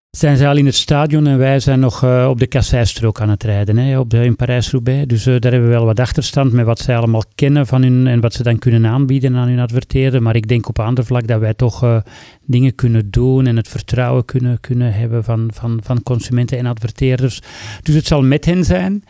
Zijn 0.10 0.38
zij 0.38 0.48
al 0.48 0.58
in 0.58 0.66
het 0.66 0.76
stadion 0.76 1.28
en 1.28 1.38
wij 1.38 1.60
zijn 1.60 1.80
nog 1.80 2.04
eh, 2.04 2.28
op 2.30 2.40
de 2.40 2.48
kasseistrook 2.48 3.22
aan 3.22 3.30
het 3.30 3.44
rijden, 3.44 3.78
hè, 3.78 4.00
op 4.00 4.10
de, 4.10 4.24
in 4.24 4.36
Parijs-Roubaix. 4.36 5.08
Dus 5.08 5.26
eh, 5.26 5.40
daar 5.40 5.52
hebben 5.52 5.70
we 5.70 5.76
wel 5.76 5.86
wat 5.86 6.00
achterstand 6.00 6.52
met 6.52 6.66
wat 6.66 6.80
zij 6.80 6.98
allemaal 6.98 7.24
kennen 7.36 7.68
van 7.68 7.82
hun 7.82 8.08
en 8.08 8.20
wat 8.20 8.34
ze 8.34 8.44
dan 8.44 8.60
kunnen 8.60 8.86
aanbieden 8.86 9.36
aan 9.36 9.48
hun 9.48 9.60
adverteerder. 9.60 10.22
Maar 10.22 10.36
ik 10.36 10.48
denk 10.48 10.68
op 10.68 10.80
ander 10.80 11.06
vlak 11.06 11.28
dat 11.28 11.40
wij 11.40 11.54
toch 11.54 11.84
eh, 11.84 11.98
dingen 12.46 12.76
kunnen 12.76 13.12
doen 13.12 13.46
en 13.48 13.56
het 13.56 13.68
vertrouwen 13.68 14.26
kunnen, 14.26 14.60
kunnen 14.60 14.94
hebben 14.94 15.24
van, 15.24 15.50
van, 15.54 15.80
van 15.84 16.04
consumenten 16.04 16.58
en 16.58 16.66
adverteerders. 16.66 17.42
Dus 17.82 17.96
het 17.96 18.08
zal 18.08 18.22
met 18.22 18.46
hen 18.46 18.64
zijn. 18.64 19.04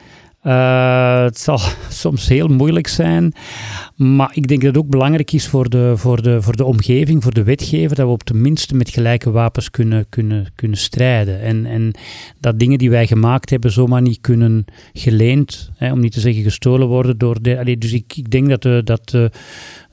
Eh, 0.43 1.23
het 1.23 1.39
zal 1.39 1.59
soms 1.89 2.27
heel 2.27 2.47
moeilijk 2.47 2.87
zijn, 2.87 3.33
maar 3.95 4.31
ik 4.33 4.47
denk 4.47 4.61
dat 4.61 4.75
het 4.75 4.83
ook 4.83 4.89
belangrijk 4.89 5.31
is 5.31 5.47
voor 5.47 5.69
de, 5.69 5.93
voor 5.95 6.21
de, 6.21 6.41
voor 6.41 6.55
de 6.55 6.65
omgeving, 6.65 7.23
voor 7.23 7.33
de 7.33 7.43
wetgever, 7.43 7.95
dat 7.95 8.05
we 8.05 8.11
op 8.11 8.23
tenminste 8.23 8.75
met 8.75 8.89
gelijke 8.89 9.31
wapens 9.31 9.69
kunnen, 9.69 10.05
kunnen, 10.09 10.51
kunnen 10.55 10.77
strijden. 10.77 11.41
En, 11.41 11.65
en 11.65 11.91
dat 12.39 12.59
dingen 12.59 12.77
die 12.77 12.89
wij 12.89 13.07
gemaakt 13.07 13.49
hebben 13.49 13.71
zomaar 13.71 14.01
niet 14.01 14.21
kunnen 14.21 14.65
geleend, 14.93 15.71
hè, 15.75 15.91
om 15.91 15.99
niet 15.99 16.13
te 16.13 16.19
zeggen 16.19 16.43
gestolen 16.43 16.87
worden 16.87 17.17
door 17.17 17.41
de... 17.41 17.75
dus 17.77 17.93
ik, 17.93 18.13
ik 18.15 18.31
denk 18.31 18.49
dat, 18.49 18.61
de, 18.61 18.81
dat 18.83 19.11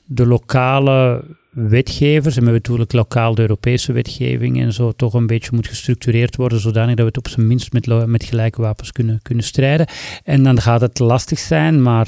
de 0.05 0.25
lokale 0.27 1.23
wetgevers, 1.51 2.35
en 2.35 2.43
we 2.43 2.49
hebben 2.49 2.61
natuurlijk 2.61 2.93
lokaal 2.93 3.35
de 3.35 3.41
Europese 3.41 3.91
wetgeving 3.93 4.61
en 4.61 4.73
zo, 4.73 4.91
toch 4.91 5.13
een 5.13 5.27
beetje 5.27 5.49
moet 5.53 5.67
gestructureerd 5.67 6.35
worden, 6.35 6.59
zodanig 6.59 6.89
dat 6.95 6.99
we 6.99 7.05
het 7.05 7.17
op 7.17 7.27
zijn 7.27 7.47
minst 7.47 7.73
met, 7.73 8.05
met 8.07 8.23
gelijke 8.23 8.61
wapens 8.61 8.91
kunnen, 8.91 9.19
kunnen 9.21 9.43
strijden. 9.43 9.87
En 10.23 10.43
dan 10.43 10.61
gaat 10.61 10.81
het 10.81 10.99
lastig 10.99 11.39
zijn, 11.39 11.81
maar 11.81 12.07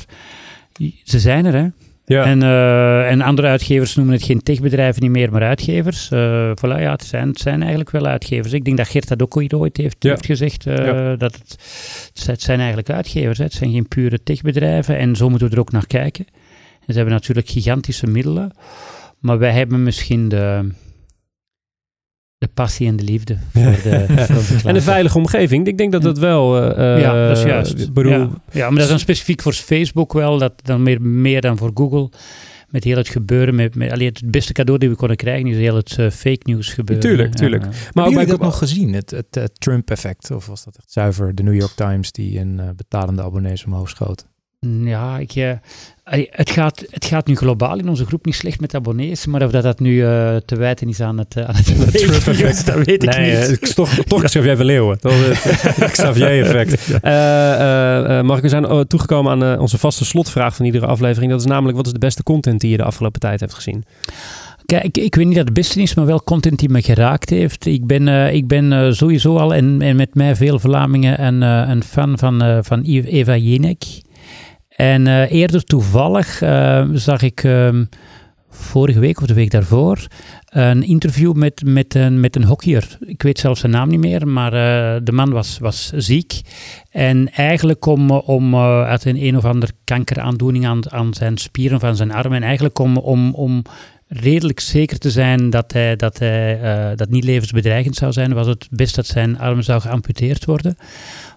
ze 1.03 1.19
zijn 1.19 1.45
er, 1.45 1.53
hè. 1.53 1.67
Ja. 2.05 2.23
En, 2.25 2.41
eh, 2.43 3.09
en 3.11 3.21
andere 3.21 3.47
uitgevers 3.47 3.95
noemen 3.95 4.13
het 4.13 4.23
geen 4.23 4.43
techbedrijven 4.43 5.01
niet 5.01 5.11
meer, 5.11 5.31
maar 5.31 5.41
uitgevers. 5.43 6.11
Eh 6.11 6.51
voilà, 6.57 6.79
ja, 6.81 6.91
het 6.91 7.03
zijn, 7.03 7.27
het 7.27 7.39
zijn 7.39 7.59
eigenlijk 7.59 7.91
wel 7.91 8.05
uitgevers. 8.05 8.53
Ik 8.53 8.65
denk 8.65 8.77
dat 8.77 8.87
Geert 8.87 9.07
dat 9.07 9.21
ook 9.21 9.37
ooit 9.37 9.77
heeft, 9.77 9.95
Ja. 9.99 10.09
heeft 10.09 10.25
gezegd. 10.25 10.65
eh, 10.65 10.75
Ja. 10.85 11.15
dat 11.15 11.33
het, 11.33 11.51
het 12.13 12.19
zijn- 12.19 12.35
het 12.35 12.41
zijn 12.41 12.57
eigenlijk 12.57 12.89
uitgevers. 12.89 13.37
Hè. 13.37 13.43
Het 13.43 13.53
zijn 13.53 13.71
geen 13.71 13.87
pure 13.87 14.23
techbedrijven. 14.23 14.97
En 14.97 15.15
zo 15.15 15.29
moeten 15.29 15.47
we 15.47 15.53
er 15.53 15.59
ook 15.59 15.71
naar 15.71 15.87
kijken. 15.87 16.25
En 16.85 16.93
ze 16.93 16.93
hebben 16.93 17.13
natuurlijk 17.13 17.49
gigantische 17.49 18.07
middelen. 18.07 18.51
Maar 19.23 19.37
wij 19.37 19.51
hebben 19.51 19.83
misschien 19.83 20.29
de, 20.29 20.69
de 22.37 22.47
passie 22.53 22.87
en 22.87 22.95
de 22.95 23.03
liefde 23.03 23.37
voor 23.53 23.61
de, 23.83 24.05
voor 24.27 24.69
En 24.69 24.75
een 24.75 24.81
veilige 24.81 25.17
omgeving. 25.17 25.67
Ik 25.67 25.77
denk 25.77 25.91
dat 25.91 26.01
dat 26.01 26.17
wel. 26.17 26.61
eh, 26.75 26.99
Ja, 27.01 27.27
dat 27.27 27.37
is 27.37 27.43
juist. 27.43 27.79
ik 27.79 27.93
bedoel, 27.93 28.11
ja. 28.11 28.29
ja, 28.51 28.65
maar 28.65 28.73
dat 28.73 28.83
is 28.83 28.87
dan 28.89 28.99
specifiek 28.99 29.41
voor 29.41 29.53
Facebook 29.53 30.13
wel, 30.13 30.37
dat 30.37 30.53
dan 30.63 30.83
meer, 30.83 31.01
meer 31.01 31.41
dan 31.41 31.57
voor 31.57 31.71
Google. 31.73 32.09
Met 32.69 32.83
heel 32.83 32.97
het 32.97 33.09
gebeuren, 33.09 33.55
met, 33.55 33.75
met, 33.75 33.91
allee, 33.91 34.07
het 34.07 34.31
beste 34.31 34.53
cadeau 34.53 34.79
dat 34.79 34.89
we 34.89 34.95
konden 34.95 35.17
krijgen 35.17 35.47
is 35.49 35.57
heel 35.57 35.75
het 35.75 35.97
eh, 35.99 36.09
fake 36.09 36.41
news 36.43 36.73
gebeuren. 36.73 37.05
Tuurlijk, 37.09 37.33
tuurlijk. 37.33 37.63
ja. 37.63 37.69
Maar 37.69 37.77
Maar 37.93 38.03
ook 38.03 38.09
ook 38.09 38.15
bij 38.15 38.25
dat 38.25 38.39
nog 38.39 38.57
gezien, 38.57 38.93
het, 38.93 39.11
het, 39.11 39.59
Trump-effect? 39.59 40.31
Of 40.31 40.45
was 40.45 40.63
dat 40.63 40.77
echt 40.77 40.91
zuiver 40.91 41.35
de 41.35 41.43
New 41.43 41.55
York 41.59 41.71
Times 41.75 42.11
die 42.11 42.39
een 42.39 42.61
betalende 42.75 43.21
abonnees 43.21 43.65
omhoog 43.65 43.89
schoot? 43.89 44.25
Ja, 44.83 45.17
ik, 45.17 45.31
eh, 45.35 45.51
het, 46.29 46.49
gaat, 46.49 46.83
het 46.89 47.05
gaat 47.05 47.27
nu 47.27 47.35
globaal 47.35 47.77
in 47.77 47.89
onze 47.89 48.05
groep 48.05 48.25
niet 48.25 48.35
slecht 48.35 48.59
met 48.59 48.75
abonnees, 48.75 49.25
maar 49.25 49.43
of 49.43 49.51
dat, 49.51 49.63
dat 49.63 49.79
nu 49.79 50.03
eh, 50.05 50.35
te 50.45 50.55
wijten 50.55 50.89
is 50.89 50.99
aan 51.01 51.17
het, 51.17 51.35
eh, 51.35 51.43
aan 51.43 51.55
het 51.55 51.77
news, 52.39 52.65
dat 52.65 52.75
weet 52.75 53.03
ik 53.03 53.15
Nee, 53.15 53.31
niet. 53.49 53.61
eh, 53.61 53.73
toch, 53.73 53.89
toch 54.07 54.23
Xavier 54.23 54.55
van 54.57 54.65
Leeuwen. 54.65 54.97
Dat 55.01 55.11
het 55.75 55.91
Xavier-effect. 55.91 57.01
Mark, 58.23 58.41
we 58.41 58.49
zijn 58.49 58.69
oh, 58.69 58.79
toegekomen 58.81 59.31
aan 59.43 59.59
onze 59.59 59.77
vaste 59.77 60.05
slotvraag 60.05 60.55
van 60.55 60.65
iedere 60.65 60.85
aflevering. 60.85 61.31
Dat 61.31 61.39
is 61.39 61.45
namelijk, 61.45 61.77
wat 61.77 61.85
is 61.85 61.93
de 61.93 61.99
beste 61.99 62.23
content 62.23 62.61
die 62.61 62.69
je 62.71 62.77
de 62.77 62.83
afgelopen 62.83 63.19
tijd 63.19 63.39
hebt 63.39 63.53
gezien? 63.53 63.83
Kijk, 64.65 64.83
ik, 64.83 64.97
ik 64.97 65.15
weet 65.15 65.25
niet 65.25 65.35
dat 65.35 65.45
het 65.45 65.53
beste 65.53 65.81
is, 65.81 65.93
maar 65.95 66.05
wel 66.05 66.23
content 66.23 66.59
die 66.59 66.69
me 66.69 66.81
geraakt 66.81 67.29
heeft. 67.29 67.65
Ik 67.65 67.85
ben, 67.87 68.33
ik 68.33 68.47
ben 68.47 68.95
sowieso 68.95 69.37
al, 69.37 69.53
en, 69.53 69.81
en 69.81 69.95
met 69.95 70.15
mij 70.15 70.35
veel 70.35 70.59
Vlamingen, 70.59 71.23
een, 71.25 71.41
een 71.41 71.83
fan 71.83 72.17
van, 72.17 72.63
van 72.63 72.81
Eva- 72.81 73.37
Jinek. 73.37 73.83
En 74.75 75.07
eh, 75.07 75.31
eerder 75.31 75.63
toevallig 75.63 76.41
eh, 76.41 76.87
zag 76.93 77.21
ik 77.21 77.43
ehm, 77.43 77.85
vorige 78.49 78.99
week 78.99 79.21
of 79.21 79.27
de 79.27 79.33
week 79.33 79.51
daarvoor 79.51 80.07
een 80.45 80.83
interview 80.83 81.33
met, 81.33 81.61
met, 81.65 81.95
een, 81.95 82.19
met 82.19 82.35
een 82.35 82.43
hockeyer. 82.43 82.97
Ik 82.99 83.21
weet 83.21 83.39
zelfs 83.39 83.59
zijn 83.59 83.71
naam 83.71 83.89
niet 83.89 83.99
meer, 83.99 84.27
maar 84.27 84.53
eh, 84.53 85.01
de 85.03 85.11
man 85.11 85.31
was, 85.31 85.57
was 85.59 85.91
ziek. 85.95 86.41
En 86.89 87.31
eigenlijk 87.31 87.85
om, 87.85 88.11
om 88.11 88.55
uit 88.55 89.05
een 89.05 89.23
een 89.23 89.37
of 89.37 89.45
ander 89.45 89.69
kankeraandoening 89.83 90.65
aan, 90.65 90.91
aan 90.91 91.13
zijn 91.13 91.37
spieren 91.37 91.79
van 91.79 91.95
zijn 91.95 92.11
arm. 92.11 92.33
En 92.33 92.43
eigenlijk 92.43 92.79
om, 92.79 92.97
om, 92.97 93.33
om 93.33 93.61
redelijk 94.07 94.59
zeker 94.59 94.97
te 94.97 95.11
zijn 95.11 95.49
dat 95.49 95.73
hij, 95.73 95.95
dat 95.95 96.19
hij 96.19 96.59
dat 96.95 97.09
niet 97.09 97.23
levensbedreigend 97.23 97.95
zou 97.95 98.11
zijn, 98.11 98.33
was 98.33 98.47
het 98.47 98.67
best 98.71 98.95
dat 98.95 99.05
zijn 99.05 99.39
arm 99.39 99.61
zou 99.61 99.81
geamputeerd 99.81 100.45
worden. 100.45 100.77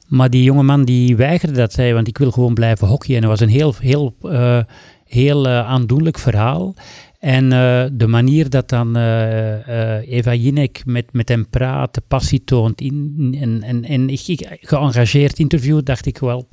Maar 0.07 0.31
die 0.31 0.43
jongeman 0.43 0.85
die 0.85 1.17
weigerde 1.17 1.55
dat, 1.55 1.73
zei, 1.73 1.93
want 1.93 2.09
ik 2.09 2.19
wil 2.19 2.31
gewoon 2.31 2.55
blijven 2.55 2.89
hockeyen. 2.89 3.23
En 3.23 3.29
dat 3.29 3.39
was 3.39 3.49
een 3.49 3.55
heel, 3.55 3.75
heel, 3.79 4.15
eh, 4.23 4.61
heel 5.05 5.47
eh, 5.47 5.67
aandoenlijk 5.67 6.19
verhaal. 6.19 6.75
En 7.19 7.53
eh, 7.53 7.85
de 7.93 8.07
manier 8.07 8.51
dat 8.51 8.69
dan 8.69 8.97
Eva 8.97 10.35
Jinek 10.35 10.83
met, 10.85 11.13
met 11.13 11.29
hem 11.29 11.49
praat, 11.49 11.95
de 11.95 12.03
passie 12.09 12.45
toont 12.45 12.81
in, 12.81 13.37
en, 13.41 13.63
en, 13.63 13.85
en 13.85 14.09
ik, 14.09 14.59
geëngageerd 14.61 15.39
interview, 15.39 15.83
dacht 15.83 16.07
ik 16.07 16.19
wel, 16.19 16.49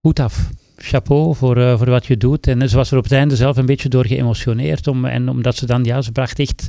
goed 0.00 0.20
af. 0.20 0.50
Chapeau 0.76 1.34
voor, 1.34 1.78
voor 1.78 1.90
wat 1.90 2.06
je 2.06 2.16
doet. 2.16 2.46
En 2.46 2.68
ze 2.68 2.76
was 2.76 2.90
er 2.90 2.98
op 2.98 3.02
het 3.02 3.12
einde 3.12 3.36
zelf 3.36 3.56
een 3.56 3.66
beetje 3.66 3.88
door 3.88 4.06
geëmotioneerd. 4.06 4.86
Om, 4.86 5.04
en 5.04 5.28
omdat 5.28 5.56
ze 5.56 5.66
dan, 5.66 5.84
ja, 5.84 6.02
ze 6.02 6.12
bracht 6.12 6.38
echt 6.38 6.68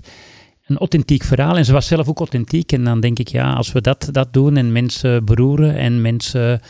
een 0.65 0.77
authentiek 0.77 1.23
verhaal. 1.23 1.57
En 1.57 1.65
ze 1.65 1.73
was 1.73 1.87
zelf 1.87 2.07
ook 2.07 2.19
authentiek. 2.19 2.71
En 2.71 2.83
dan 2.83 2.99
denk 2.99 3.19
ik, 3.19 3.27
ja, 3.27 3.53
als 3.53 3.71
we 3.71 3.81
dat, 3.81 4.09
dat 4.11 4.33
doen 4.33 4.57
en 4.57 4.71
mensen 4.71 5.25
beroeren 5.25 5.75
en 5.75 6.01
mensen 6.01 6.61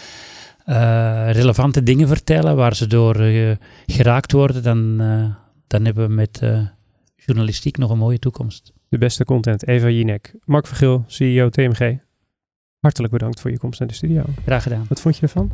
eh, 0.65 1.31
relevante 1.31 1.83
dingen 1.83 2.07
vertellen 2.07 2.55
waar 2.55 2.75
ze 2.75 2.87
door 2.87 3.15
eh, 3.15 3.51
geraakt 3.85 4.31
worden, 4.31 4.63
dan, 4.63 5.01
eh, 5.01 5.35
dan 5.67 5.85
hebben 5.85 6.07
we 6.07 6.13
met 6.13 6.41
journalistiek 7.15 7.77
nog 7.77 7.89
een 7.89 7.97
mooie 7.97 8.19
toekomst. 8.19 8.73
De 8.89 8.97
beste 8.97 9.25
content, 9.25 9.67
Eva 9.67 9.89
Jinek. 9.89 10.35
Mark 10.45 10.67
Vergil, 10.67 11.03
CEO 11.07 11.49
TMG. 11.49 11.97
Hartelijk 12.79 13.13
bedankt 13.13 13.39
voor 13.39 13.51
je 13.51 13.57
komst 13.57 13.79
naar 13.79 13.87
de 13.87 13.93
studio. 13.95 14.23
Graag 14.45 14.63
gedaan. 14.63 14.85
Wat 14.87 15.01
vond 15.01 15.15
je 15.15 15.21
ervan? 15.21 15.51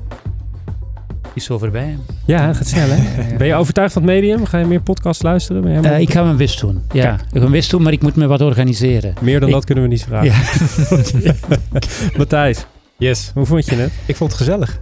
Is 1.34 1.44
zo 1.46 1.58
voorbij. 1.58 1.98
Ja, 2.26 2.48
het 2.48 2.58
gaat 2.58 2.68
snel 2.68 2.88
hè? 2.90 3.36
Ben 3.38 3.48
je 3.48 3.54
overtuigd 3.54 3.94
van 3.94 4.02
het 4.02 4.12
medium? 4.12 4.46
Ga 4.46 4.58
je 4.58 4.66
meer 4.66 4.82
podcasts 4.82 5.24
luisteren? 5.24 5.62
Ben 5.62 5.72
helemaal- 5.72 5.94
Eh, 5.94 6.00
ik 6.02 6.12
ga 6.12 6.24
mijn 6.24 6.38
best 6.38 6.60
doen. 6.60 6.82
Ja, 6.92 7.14
ik 7.14 7.20
ga 7.32 7.40
mijn 7.40 7.52
best 7.52 7.70
doen, 7.72 7.82
maar 7.82 7.92
ik 7.94 8.02
moet 8.02 8.16
me 8.16 8.28
wat 8.28 8.42
organiseren. 8.42 9.14
Meer 9.22 9.40
dan 9.40 9.50
ik- 9.50 9.56
dat 9.56 9.66
kunnen 9.66 9.84
we 9.84 9.90
niet 9.90 10.04
vragen. 10.04 10.32
Ja. 11.22 11.34
Matthijs, 12.18 12.66
Yes. 13.02 13.32
hoe 13.34 13.46
vond 13.46 13.66
je 13.66 13.76
het? 13.76 13.92
Ik 14.06 14.16
vond 14.16 14.32
het 14.32 14.40
gezellig. 14.40 14.80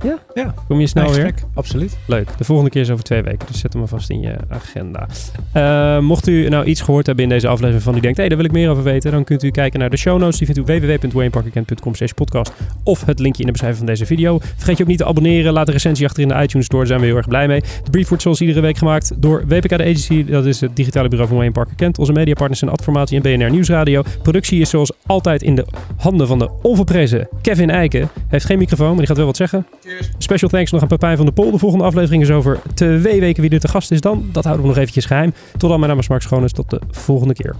Kom 0.67 0.79
je 0.79 0.87
snel 0.87 1.11
Nee, 1.11 1.21
weer? 1.21 1.33
Absoluut. 1.53 1.97
Leuk. 2.07 2.29
De 2.37 2.43
volgende 2.43 2.71
keer 2.71 2.81
is 2.81 2.89
over 2.89 3.03
twee 3.03 3.21
weken, 3.21 3.47
dus 3.47 3.59
zet 3.59 3.71
hem 3.71 3.81
maar 3.81 3.89
vast 3.89 4.09
in 4.09 4.19
je 4.19 4.35
agenda. 4.49 5.07
Eh, 5.51 5.99
mocht 5.99 6.27
u 6.27 6.49
nou 6.49 6.65
iets 6.65 6.81
gehoord 6.81 7.05
hebben 7.05 7.23
in 7.23 7.29
deze 7.29 7.47
aflevering 7.47 7.83
van 7.83 7.97
u 7.97 7.99
denkt, 7.99 8.17
hé, 8.17 8.27
daar 8.27 8.37
wil 8.37 8.45
ik 8.45 8.51
meer 8.51 8.69
over 8.69 8.83
weten, 8.83 9.11
dan 9.11 9.23
kunt 9.23 9.43
u 9.43 9.51
kijken 9.51 9.79
naar 9.79 9.89
de 9.89 9.97
show 9.97 10.19
notes. 10.19 10.37
Die 10.37 10.47
vindt 10.53 10.69
u 10.69 10.79
www.wayneparkerkent.com 10.79 11.93
podcast 12.15 12.51
of 12.83 13.05
het 13.05 13.19
linkje 13.19 13.39
in 13.39 13.45
de 13.45 13.51
beschrijving 13.51 13.85
van 13.85 13.93
deze 13.93 14.05
video. 14.05 14.39
Vergeet 14.55 14.77
je 14.77 14.83
ook 14.83 14.89
niet 14.89 14.97
te 14.97 15.05
abonneren. 15.05 15.53
Laat 15.53 15.67
een 15.67 15.73
recensie 15.73 16.05
achter 16.05 16.21
in 16.21 16.27
de 16.27 16.41
iTunes 16.41 16.65
Store, 16.65 16.81
daar 16.81 16.87
zijn 16.87 16.99
we 16.99 17.05
heel 17.05 17.17
erg 17.17 17.27
blij 17.27 17.47
mee. 17.47 17.61
De 17.83 17.89
brief 17.89 18.07
wordt 18.07 18.23
zoals 18.23 18.41
iedere 18.41 18.59
week 18.59 18.77
gemaakt 18.77 19.11
door 19.21 19.43
WPK 19.47 19.69
de 19.69 19.83
Agency. 19.83 20.25
Dat 20.25 20.45
is 20.45 20.61
het 20.61 20.75
digitale 20.75 21.07
bureau 21.07 21.29
van 21.29 21.37
Wayne 21.37 21.53
Parker 21.53 21.75
Kent. 21.75 21.97
Onze 21.97 22.11
mediapartners 22.11 22.59
zijn 22.59 22.71
Adformatie 22.71 23.21
en 23.21 23.37
BNR 23.37 23.49
Nieuwsradio. 23.49 24.03
Productie 24.23 24.61
is 24.61 24.69
zoals 24.69 24.91
altijd 25.05 25.43
in 25.43 25.55
de 25.55 25.65
handen 25.97 26.27
van 26.27 26.39
de 26.39 26.49
onverprezen 26.61 27.27
Kevin 27.41 27.69
Eiken. 27.69 28.08
Hij 28.13 28.23
heeft 28.27 28.45
geen 28.45 28.57
microfoon, 28.57 28.87
maar 28.87 28.97
die 28.97 29.07
gaat 29.07 29.17
wel 29.17 29.25
wat 29.25 29.37
zeggen. 29.37 29.67
Special 30.17 30.49
thanks 30.49 30.71
nog 30.71 30.81
aan 30.81 30.87
Pepijn 30.87 31.15
van 31.15 31.25
der 31.25 31.33
Pol. 31.33 31.51
De 31.51 31.57
volgende 31.57 31.85
aflevering 31.85 32.23
is 32.23 32.31
over 32.31 32.59
twee 32.73 33.19
weken 33.19 33.41
wie 33.41 33.51
er 33.51 33.59
te 33.59 33.67
gast 33.67 33.91
is 33.91 34.01
dan. 34.01 34.29
Dat 34.31 34.43
houden 34.43 34.65
we 34.65 34.71
nog 34.71 34.79
eventjes 34.79 35.05
geheim. 35.05 35.33
Tot 35.57 35.69
dan, 35.69 35.79
mijn 35.79 35.91
naam 35.91 35.99
is 35.99 36.07
Mark 36.07 36.21
Schoones. 36.21 36.51
Tot 36.51 36.69
de 36.69 36.79
volgende 36.91 37.33
keer. 37.33 37.55